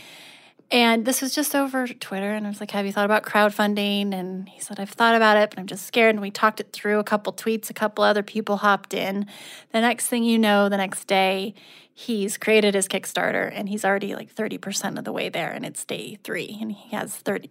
And 0.72 1.03
this 1.03 1.22
was 1.22 1.36
just 1.36 1.53
over 1.53 1.86
Twitter. 1.86 2.32
And 2.32 2.45
I 2.45 2.49
was 2.49 2.61
like, 2.61 2.72
Have 2.72 2.86
you 2.86 2.93
thought 2.93 3.05
about 3.05 3.24
crowdfunding? 3.24 4.13
And 4.13 4.47
he 4.47 4.61
said, 4.61 4.80
I've 4.80 4.89
thought 4.89 5.15
about 5.15 5.36
it, 5.38 5.49
but 5.49 5.59
I'm 5.59 5.67
just 5.67 5.86
scared. 5.86 6.15
And 6.15 6.22
we 6.22 6.32
talked 6.32 6.61
it 6.61 6.72
through. 6.72 6.99
A 6.99 7.03
couple 7.03 7.34
tweets, 7.34 7.69
a 7.69 7.74
couple 7.74 8.03
other 8.03 8.24
people 8.24 8.57
hopped 8.57 8.93
in. 8.93 9.26
The 9.74 9.82
next 9.82 10.07
thing 10.07 10.24
you 10.24 10.39
know, 10.39 10.69
the 10.69 10.78
next 10.78 11.05
day, 11.07 11.53
he's 11.93 12.38
created 12.38 12.74
his 12.74 12.88
Kickstarter 12.88 13.51
and 13.53 13.67
he's 13.67 13.84
already 13.84 14.15
like 14.15 14.34
30% 14.34 14.97
of 14.97 15.03
the 15.03 15.11
way 15.11 15.28
there. 15.28 15.51
And 15.51 15.65
it's 15.65 15.84
day 15.84 16.17
three. 16.24 16.57
And 16.61 16.72
he 16.72 16.95
has 16.95 17.15
30, 17.15 17.49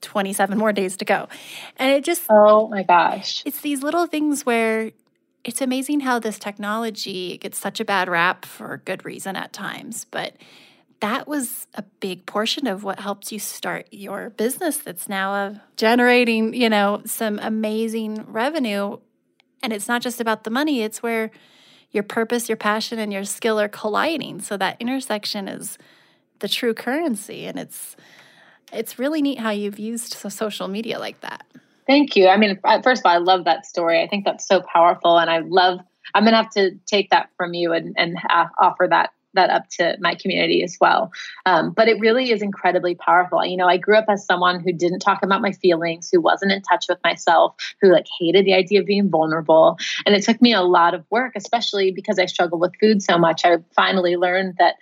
27 0.00 0.58
more 0.58 0.72
days 0.72 0.96
to 0.96 1.04
go. 1.04 1.28
And 1.76 1.92
it 1.92 2.04
just, 2.04 2.22
oh 2.28 2.66
my 2.66 2.82
gosh. 2.82 3.42
It's 3.46 3.60
these 3.60 3.84
little 3.84 4.06
things 4.06 4.44
where 4.44 4.90
it's 5.44 5.60
amazing 5.60 6.00
how 6.00 6.18
this 6.18 6.38
technology 6.40 7.38
gets 7.38 7.56
such 7.56 7.78
a 7.78 7.84
bad 7.84 8.08
rap 8.08 8.44
for 8.44 8.82
good 8.84 9.04
reason 9.04 9.36
at 9.36 9.52
times. 9.52 10.06
But 10.10 10.34
that 11.00 11.28
was 11.28 11.66
a 11.74 11.82
big 12.00 12.26
portion 12.26 12.66
of 12.66 12.82
what 12.82 13.00
helped 13.00 13.30
you 13.30 13.38
start 13.38 13.86
your 13.90 14.30
business 14.30 14.78
that's 14.78 15.08
now 15.08 15.32
uh, 15.32 15.54
generating, 15.76 16.54
you 16.54 16.68
know, 16.68 17.02
some 17.04 17.38
amazing 17.40 18.24
revenue. 18.26 18.98
And 19.62 19.72
it's 19.72 19.88
not 19.88 20.02
just 20.02 20.20
about 20.20 20.44
the 20.44 20.50
money, 20.50 20.82
it's 20.82 21.02
where 21.02 21.30
your 21.90 22.02
purpose, 22.02 22.48
your 22.48 22.56
passion, 22.56 22.98
and 22.98 23.12
your 23.12 23.24
skill 23.24 23.58
are 23.60 23.68
colliding. 23.68 24.40
So 24.40 24.56
that 24.56 24.76
intersection 24.80 25.48
is 25.48 25.78
the 26.40 26.48
true 26.48 26.74
currency. 26.74 27.46
And 27.46 27.58
it's 27.58 27.96
it's 28.72 28.98
really 28.98 29.22
neat 29.22 29.38
how 29.38 29.50
you've 29.50 29.78
used 29.78 30.14
social 30.14 30.68
media 30.68 30.98
like 30.98 31.20
that. 31.20 31.46
Thank 31.86 32.16
you. 32.16 32.28
I 32.28 32.36
mean, 32.36 32.58
first 32.82 33.00
of 33.00 33.06
all, 33.06 33.12
I 33.12 33.18
love 33.18 33.44
that 33.46 33.64
story. 33.64 34.02
I 34.02 34.08
think 34.08 34.26
that's 34.26 34.46
so 34.46 34.60
powerful, 34.60 35.18
and 35.18 35.30
I 35.30 35.38
love. 35.38 35.80
I'm 36.14 36.24
gonna 36.24 36.36
have 36.36 36.50
to 36.50 36.72
take 36.86 37.10
that 37.10 37.30
from 37.36 37.54
you 37.54 37.72
and 37.72 37.94
and 37.96 38.18
offer 38.60 38.86
that 38.90 39.10
that 39.38 39.50
up 39.50 39.68
to 39.78 39.96
my 40.00 40.14
community 40.14 40.62
as 40.62 40.76
well. 40.80 41.10
Um, 41.46 41.70
but 41.70 41.88
it 41.88 42.00
really 42.00 42.30
is 42.32 42.42
incredibly 42.42 42.94
powerful. 42.94 43.44
You 43.44 43.56
know, 43.56 43.66
I 43.66 43.76
grew 43.76 43.96
up 43.96 44.06
as 44.08 44.26
someone 44.26 44.60
who 44.60 44.72
didn't 44.72 45.00
talk 45.00 45.22
about 45.22 45.40
my 45.40 45.52
feelings, 45.52 46.10
who 46.12 46.20
wasn't 46.20 46.52
in 46.52 46.62
touch 46.62 46.86
with 46.88 46.98
myself, 47.04 47.54
who 47.80 47.92
like 47.92 48.06
hated 48.18 48.44
the 48.44 48.54
idea 48.54 48.80
of 48.80 48.86
being 48.86 49.08
vulnerable. 49.08 49.78
And 50.04 50.14
it 50.14 50.24
took 50.24 50.42
me 50.42 50.52
a 50.52 50.62
lot 50.62 50.94
of 50.94 51.04
work, 51.10 51.32
especially 51.36 51.92
because 51.92 52.18
I 52.18 52.26
struggled 52.26 52.60
with 52.60 52.72
food 52.80 53.02
so 53.02 53.16
much. 53.16 53.44
I 53.44 53.58
finally 53.74 54.16
learned 54.16 54.56
that 54.58 54.74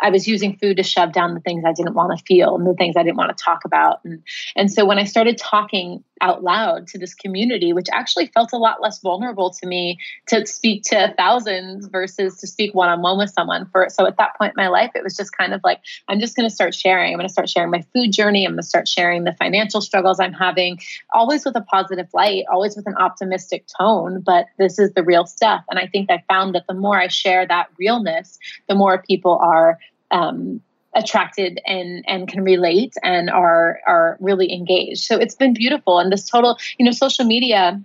I 0.00 0.10
was 0.10 0.26
using 0.26 0.56
food 0.56 0.76
to 0.76 0.82
shove 0.82 1.12
down 1.12 1.34
the 1.34 1.40
things 1.40 1.64
I 1.66 1.72
didn't 1.72 1.94
want 1.94 2.16
to 2.16 2.24
feel 2.24 2.56
and 2.56 2.66
the 2.66 2.74
things 2.74 2.96
I 2.96 3.02
didn't 3.02 3.16
want 3.16 3.36
to 3.36 3.44
talk 3.44 3.64
about. 3.64 4.00
And, 4.04 4.22
and 4.56 4.72
so 4.72 4.84
when 4.84 4.98
I 4.98 5.04
started 5.04 5.38
talking 5.38 6.04
out 6.20 6.42
loud 6.42 6.86
to 6.88 6.98
this 6.98 7.14
community, 7.14 7.72
which 7.72 7.88
actually 7.92 8.26
felt 8.28 8.52
a 8.52 8.56
lot 8.56 8.80
less 8.80 9.00
vulnerable 9.00 9.50
to 9.50 9.66
me 9.66 9.98
to 10.26 10.46
speak 10.46 10.82
to 10.84 11.12
thousands 11.18 11.86
versus 11.86 12.38
to 12.38 12.46
speak 12.46 12.74
one 12.74 12.88
on 12.88 13.02
one 13.02 13.18
with 13.18 13.30
someone. 13.30 13.66
For 13.66 13.88
so 13.90 14.06
at 14.06 14.16
that 14.16 14.36
point 14.38 14.54
in 14.56 14.62
my 14.62 14.68
life, 14.68 14.92
it 14.94 15.04
was 15.04 15.16
just 15.16 15.36
kind 15.36 15.52
of 15.52 15.60
like, 15.64 15.80
I'm 16.08 16.20
just 16.20 16.36
going 16.36 16.48
to 16.48 16.54
start 16.54 16.74
sharing. 16.74 17.12
I'm 17.12 17.18
going 17.18 17.28
to 17.28 17.32
start 17.32 17.48
sharing 17.48 17.70
my 17.70 17.84
food 17.92 18.12
journey. 18.12 18.44
I'm 18.44 18.52
going 18.52 18.62
to 18.62 18.66
start 18.66 18.88
sharing 18.88 19.24
the 19.24 19.34
financial 19.34 19.80
struggles 19.80 20.20
I'm 20.20 20.32
having, 20.32 20.80
always 21.12 21.44
with 21.44 21.56
a 21.56 21.62
positive 21.62 22.08
light, 22.14 22.44
always 22.50 22.76
with 22.76 22.86
an 22.86 22.96
optimistic 22.96 23.66
tone. 23.78 24.22
But 24.24 24.46
this 24.58 24.78
is 24.78 24.92
the 24.92 25.02
real 25.02 25.26
stuff. 25.26 25.64
And 25.68 25.78
I 25.78 25.86
think 25.86 26.10
I 26.10 26.22
found 26.28 26.54
that 26.54 26.66
the 26.68 26.74
more 26.74 26.98
I 26.98 27.08
share 27.08 27.46
that 27.46 27.68
realness, 27.78 28.38
the 28.68 28.74
more 28.74 29.02
people 29.02 29.38
are 29.42 29.78
um, 30.10 30.60
attracted 30.94 31.60
and 31.66 32.04
and 32.06 32.28
can 32.28 32.42
relate 32.42 32.94
and 33.02 33.30
are 33.30 33.80
are 33.86 34.16
really 34.20 34.52
engaged. 34.52 35.02
So 35.04 35.16
it's 35.18 35.34
been 35.34 35.54
beautiful. 35.54 35.98
And 35.98 36.12
this 36.12 36.28
total, 36.28 36.58
you 36.78 36.84
know, 36.84 36.92
social 36.92 37.24
media 37.24 37.82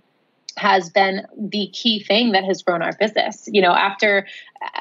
has 0.57 0.89
been 0.89 1.25
the 1.37 1.69
key 1.73 2.03
thing 2.03 2.33
that 2.33 2.43
has 2.43 2.61
grown 2.61 2.81
our 2.81 2.93
business. 2.99 3.47
You 3.51 3.61
know, 3.61 3.71
after 3.71 4.27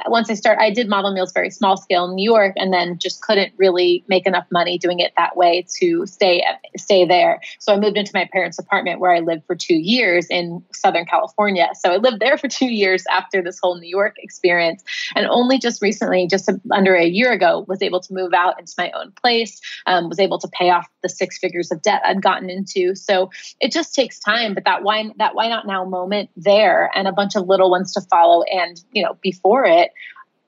once 0.06 0.30
I 0.30 0.34
start, 0.34 0.58
I 0.60 0.70
did 0.70 0.88
model 0.88 1.12
meals 1.12 1.32
very 1.32 1.50
small 1.50 1.76
scale 1.76 2.06
in 2.06 2.14
New 2.14 2.28
York, 2.28 2.54
and 2.56 2.72
then 2.72 2.98
just 2.98 3.22
couldn't 3.22 3.52
really 3.56 4.04
make 4.08 4.26
enough 4.26 4.46
money 4.50 4.78
doing 4.78 4.98
it 5.00 5.12
that 5.16 5.36
way 5.36 5.66
to 5.78 6.06
stay 6.06 6.44
stay 6.76 7.06
there. 7.06 7.40
So 7.58 7.72
I 7.72 7.78
moved 7.78 7.96
into 7.96 8.10
my 8.14 8.28
parents' 8.32 8.58
apartment 8.58 9.00
where 9.00 9.12
I 9.12 9.20
lived 9.20 9.46
for 9.46 9.54
two 9.54 9.76
years 9.76 10.26
in 10.30 10.64
Southern 10.72 11.04
California. 11.06 11.68
So 11.74 11.92
I 11.92 11.96
lived 11.96 12.20
there 12.20 12.36
for 12.38 12.48
two 12.48 12.66
years 12.66 13.04
after 13.10 13.42
this 13.42 13.58
whole 13.62 13.78
New 13.78 13.88
York 13.88 14.16
experience, 14.18 14.82
and 15.14 15.26
only 15.26 15.58
just 15.58 15.80
recently, 15.80 16.26
just 16.26 16.50
under 16.72 16.94
a 16.94 17.06
year 17.06 17.32
ago, 17.32 17.64
was 17.68 17.82
able 17.82 18.00
to 18.00 18.12
move 18.12 18.32
out 18.32 18.58
into 18.58 18.72
my 18.78 18.90
own 18.92 19.12
place. 19.12 19.60
Um, 19.86 20.08
was 20.08 20.18
able 20.18 20.38
to 20.38 20.48
pay 20.48 20.70
off 20.70 20.88
the 21.02 21.08
six 21.08 21.38
figures 21.38 21.70
of 21.70 21.82
debt 21.82 22.02
I'd 22.04 22.22
gotten 22.22 22.50
into. 22.50 22.94
So 22.94 23.30
it 23.60 23.72
just 23.72 23.94
takes 23.94 24.18
time, 24.18 24.54
but 24.54 24.64
that 24.64 24.82
why 24.82 25.10
that 25.18 25.34
why 25.34 25.48
not 25.48 25.66
now 25.66 25.84
moment 25.84 26.30
there, 26.36 26.90
and 26.94 27.06
a 27.06 27.12
bunch 27.12 27.36
of 27.36 27.46
little 27.46 27.70
ones 27.70 27.92
to 27.92 28.00
follow, 28.00 28.42
and 28.44 28.82
you 28.92 29.02
know 29.02 29.16
before 29.22 29.67
it 29.68 29.92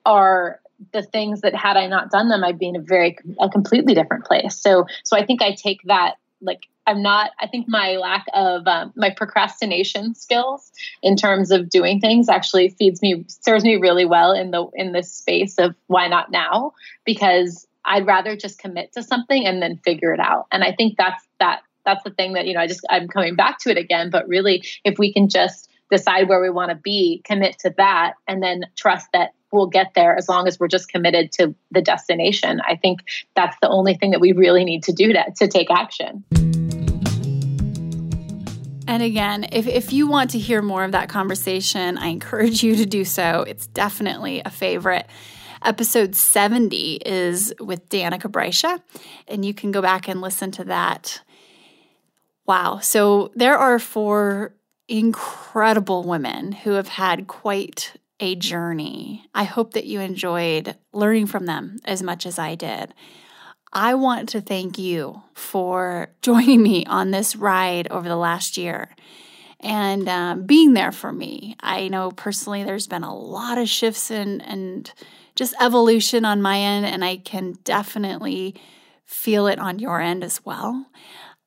are 0.04 0.60
the 0.92 1.02
things 1.02 1.42
that 1.42 1.54
had 1.54 1.76
I 1.76 1.86
not 1.86 2.10
done 2.10 2.28
them, 2.28 2.42
I'd 2.42 2.58
be 2.58 2.68
in 2.68 2.76
a 2.76 2.80
very 2.80 3.16
a 3.38 3.48
completely 3.48 3.94
different 3.94 4.24
place. 4.24 4.56
So 4.56 4.86
so 5.04 5.16
I 5.16 5.24
think 5.24 5.42
I 5.42 5.52
take 5.52 5.82
that 5.84 6.14
like 6.40 6.66
I'm 6.86 7.02
not. 7.02 7.32
I 7.40 7.46
think 7.46 7.68
my 7.68 7.96
lack 7.96 8.24
of 8.34 8.66
um, 8.66 8.92
my 8.96 9.10
procrastination 9.10 10.14
skills 10.14 10.72
in 11.02 11.16
terms 11.16 11.50
of 11.50 11.68
doing 11.68 12.00
things 12.00 12.28
actually 12.28 12.70
feeds 12.70 13.00
me 13.02 13.24
serves 13.28 13.64
me 13.64 13.76
really 13.76 14.04
well 14.04 14.32
in 14.32 14.50
the 14.50 14.66
in 14.74 14.92
this 14.92 15.12
space 15.12 15.58
of 15.58 15.74
why 15.86 16.08
not 16.08 16.30
now 16.30 16.72
because 17.04 17.66
I'd 17.84 18.06
rather 18.06 18.36
just 18.36 18.58
commit 18.58 18.92
to 18.94 19.02
something 19.02 19.46
and 19.46 19.62
then 19.62 19.78
figure 19.78 20.12
it 20.12 20.20
out. 20.20 20.46
And 20.50 20.64
I 20.64 20.72
think 20.72 20.96
that's 20.96 21.24
that 21.38 21.60
that's 21.84 22.02
the 22.04 22.10
thing 22.10 22.32
that 22.32 22.46
you 22.46 22.54
know 22.54 22.60
I 22.60 22.66
just 22.66 22.84
I'm 22.90 23.08
coming 23.08 23.36
back 23.36 23.58
to 23.60 23.70
it 23.70 23.78
again. 23.78 24.10
But 24.10 24.26
really, 24.26 24.64
if 24.84 24.98
we 24.98 25.12
can 25.12 25.28
just 25.28 25.69
decide 25.90 26.28
where 26.28 26.40
we 26.40 26.50
want 26.50 26.70
to 26.70 26.76
be, 26.76 27.22
commit 27.24 27.58
to 27.60 27.74
that, 27.76 28.14
and 28.28 28.42
then 28.42 28.64
trust 28.76 29.08
that 29.12 29.34
we'll 29.52 29.66
get 29.66 29.92
there 29.94 30.16
as 30.16 30.28
long 30.28 30.46
as 30.46 30.60
we're 30.60 30.68
just 30.68 30.88
committed 30.88 31.32
to 31.32 31.54
the 31.70 31.82
destination. 31.82 32.60
I 32.66 32.76
think 32.76 33.00
that's 33.34 33.56
the 33.60 33.68
only 33.68 33.94
thing 33.94 34.12
that 34.12 34.20
we 34.20 34.32
really 34.32 34.64
need 34.64 34.84
to 34.84 34.92
do 34.92 35.12
to, 35.12 35.24
to 35.36 35.48
take 35.48 35.70
action. 35.70 36.24
And 38.86 39.04
again, 39.04 39.46
if, 39.52 39.66
if 39.66 39.92
you 39.92 40.08
want 40.08 40.30
to 40.30 40.38
hear 40.38 40.62
more 40.62 40.82
of 40.82 40.92
that 40.92 41.08
conversation, 41.08 41.96
I 41.96 42.08
encourage 42.08 42.62
you 42.62 42.76
to 42.76 42.86
do 42.86 43.04
so. 43.04 43.44
It's 43.46 43.66
definitely 43.68 44.42
a 44.44 44.50
favorite. 44.50 45.06
Episode 45.62 46.16
70 46.16 46.96
is 47.04 47.52
with 47.60 47.88
Danika 47.88 48.30
Brysha, 48.30 48.80
and 49.28 49.44
you 49.44 49.52
can 49.52 49.70
go 49.72 49.82
back 49.82 50.08
and 50.08 50.20
listen 50.20 50.50
to 50.52 50.64
that. 50.64 51.20
Wow. 52.46 52.78
So 52.78 53.30
there 53.36 53.56
are 53.56 53.78
four 53.78 54.54
incredible 54.90 56.02
women 56.02 56.52
who 56.52 56.72
have 56.72 56.88
had 56.88 57.28
quite 57.28 57.94
a 58.18 58.34
journey. 58.34 59.24
I 59.34 59.44
hope 59.44 59.72
that 59.74 59.86
you 59.86 60.00
enjoyed 60.00 60.76
learning 60.92 61.26
from 61.26 61.46
them 61.46 61.78
as 61.84 62.02
much 62.02 62.26
as 62.26 62.38
I 62.38 62.56
did. 62.56 62.92
I 63.72 63.94
want 63.94 64.28
to 64.30 64.40
thank 64.40 64.78
you 64.78 65.22
for 65.32 66.10
joining 66.22 66.62
me 66.62 66.84
on 66.84 67.12
this 67.12 67.36
ride 67.36 67.88
over 67.90 68.08
the 68.08 68.16
last 68.16 68.56
year 68.56 68.90
and 69.60 70.08
um, 70.08 70.44
being 70.44 70.74
there 70.74 70.92
for 70.92 71.12
me. 71.12 71.54
I 71.60 71.88
know 71.88 72.10
personally 72.10 72.64
there's 72.64 72.88
been 72.88 73.04
a 73.04 73.14
lot 73.14 73.58
of 73.58 73.68
shifts 73.68 74.10
and 74.10 74.42
and 74.42 74.92
just 75.36 75.54
evolution 75.60 76.24
on 76.24 76.42
my 76.42 76.58
end, 76.58 76.84
and 76.84 77.04
I 77.04 77.16
can 77.16 77.52
definitely 77.64 78.56
feel 79.06 79.46
it 79.46 79.58
on 79.58 79.78
your 79.78 80.00
end 80.00 80.22
as 80.24 80.44
well. 80.44 80.86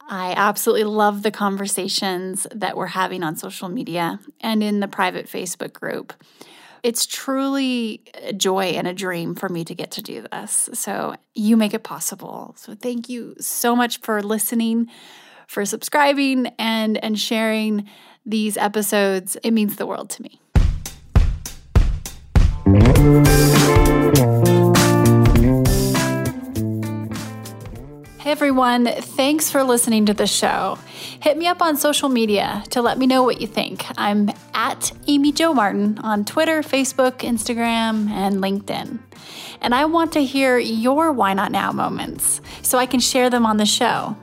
I 0.09 0.33
absolutely 0.35 0.83
love 0.83 1.23
the 1.23 1.31
conversations 1.31 2.45
that 2.53 2.75
we're 2.75 2.87
having 2.87 3.23
on 3.23 3.35
social 3.35 3.69
media 3.69 4.19
and 4.41 4.61
in 4.61 4.79
the 4.79 4.87
private 4.87 5.27
Facebook 5.27 5.73
group. 5.73 6.13
It's 6.83 7.05
truly 7.05 8.01
a 8.21 8.33
joy 8.33 8.71
and 8.71 8.87
a 8.87 8.93
dream 8.93 9.35
for 9.35 9.47
me 9.47 9.63
to 9.63 9.73
get 9.73 9.91
to 9.91 10.01
do 10.01 10.25
this. 10.31 10.69
So, 10.73 11.15
you 11.33 11.55
make 11.55 11.73
it 11.73 11.83
possible. 11.83 12.53
So, 12.57 12.75
thank 12.75 13.07
you 13.07 13.35
so 13.39 13.75
much 13.75 14.01
for 14.01 14.21
listening, 14.21 14.89
for 15.47 15.63
subscribing 15.65 16.47
and 16.59 17.01
and 17.03 17.17
sharing 17.17 17.87
these 18.25 18.57
episodes. 18.57 19.37
It 19.43 19.51
means 19.51 19.77
the 19.77 19.85
world 19.85 20.09
to 20.11 20.23
me. 20.23 20.41
Everyone, 28.33 28.87
thanks 28.87 29.51
for 29.51 29.63
listening 29.63 30.07
to 30.07 30.13
the 30.15 30.25
show. 30.25 30.79
Hit 31.19 31.37
me 31.37 31.45
up 31.45 31.61
on 31.61 31.77
social 31.77 32.09
media 32.09 32.63
to 32.71 32.81
let 32.81 32.97
me 32.97 33.05
know 33.05 33.21
what 33.21 33.39
you 33.39 33.45
think. 33.45 33.85
I'm 33.95 34.31
at 34.55 34.91
Amy 35.05 35.31
Jo 35.31 35.53
Martin 35.53 35.99
on 35.99 36.25
Twitter, 36.25 36.63
Facebook, 36.63 37.17
Instagram, 37.17 38.09
and 38.09 38.37
LinkedIn. 38.37 38.97
And 39.61 39.75
I 39.75 39.85
want 39.85 40.13
to 40.13 40.23
hear 40.23 40.57
your 40.57 41.11
Why 41.11 41.35
Not 41.35 41.51
Now 41.51 41.71
moments 41.71 42.41
so 42.63 42.79
I 42.79 42.87
can 42.87 42.99
share 42.99 43.29
them 43.29 43.45
on 43.45 43.57
the 43.57 43.67
show. 43.67 44.17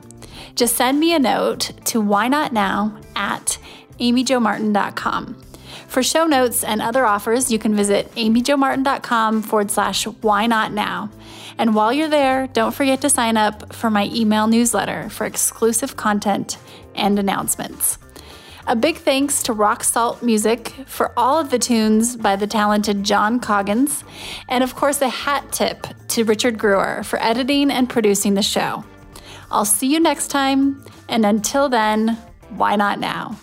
Just 0.56 0.74
send 0.74 0.98
me 0.98 1.14
a 1.14 1.20
note 1.20 1.70
to 1.84 2.00
why 2.00 2.26
not 2.26 2.52
now 2.52 2.98
at 3.14 3.58
amyjomartin.com. 4.00 5.40
For 5.86 6.02
show 6.02 6.26
notes 6.26 6.64
and 6.64 6.82
other 6.82 7.06
offers, 7.06 7.52
you 7.52 7.60
can 7.60 7.76
visit 7.76 8.12
amyjomartin.com 8.16 9.42
forward 9.42 9.70
slash 9.70 10.04
why 10.04 10.48
not 10.48 10.72
now. 10.72 11.10
And 11.60 11.74
while 11.74 11.92
you're 11.92 12.08
there, 12.08 12.46
don't 12.46 12.74
forget 12.74 13.02
to 13.02 13.10
sign 13.10 13.36
up 13.36 13.74
for 13.74 13.90
my 13.90 14.06
email 14.06 14.46
newsletter 14.46 15.10
for 15.10 15.26
exclusive 15.26 15.94
content 15.94 16.56
and 16.94 17.18
announcements. 17.18 17.98
A 18.66 18.74
big 18.74 18.96
thanks 18.96 19.42
to 19.42 19.52
Rock 19.52 19.84
Salt 19.84 20.22
Music 20.22 20.72
for 20.86 21.12
all 21.18 21.38
of 21.38 21.50
the 21.50 21.58
tunes 21.58 22.16
by 22.16 22.34
the 22.34 22.46
talented 22.46 23.04
John 23.04 23.40
Coggins, 23.40 24.04
and 24.48 24.64
of 24.64 24.74
course, 24.74 25.02
a 25.02 25.10
hat 25.10 25.52
tip 25.52 25.86
to 26.08 26.24
Richard 26.24 26.56
Brewer 26.56 27.02
for 27.04 27.22
editing 27.22 27.70
and 27.70 27.90
producing 27.90 28.32
the 28.32 28.42
show. 28.42 28.82
I'll 29.50 29.66
see 29.66 29.92
you 29.92 30.00
next 30.00 30.28
time, 30.28 30.82
and 31.10 31.26
until 31.26 31.68
then, 31.68 32.16
why 32.48 32.76
not 32.76 33.00
now? 33.00 33.36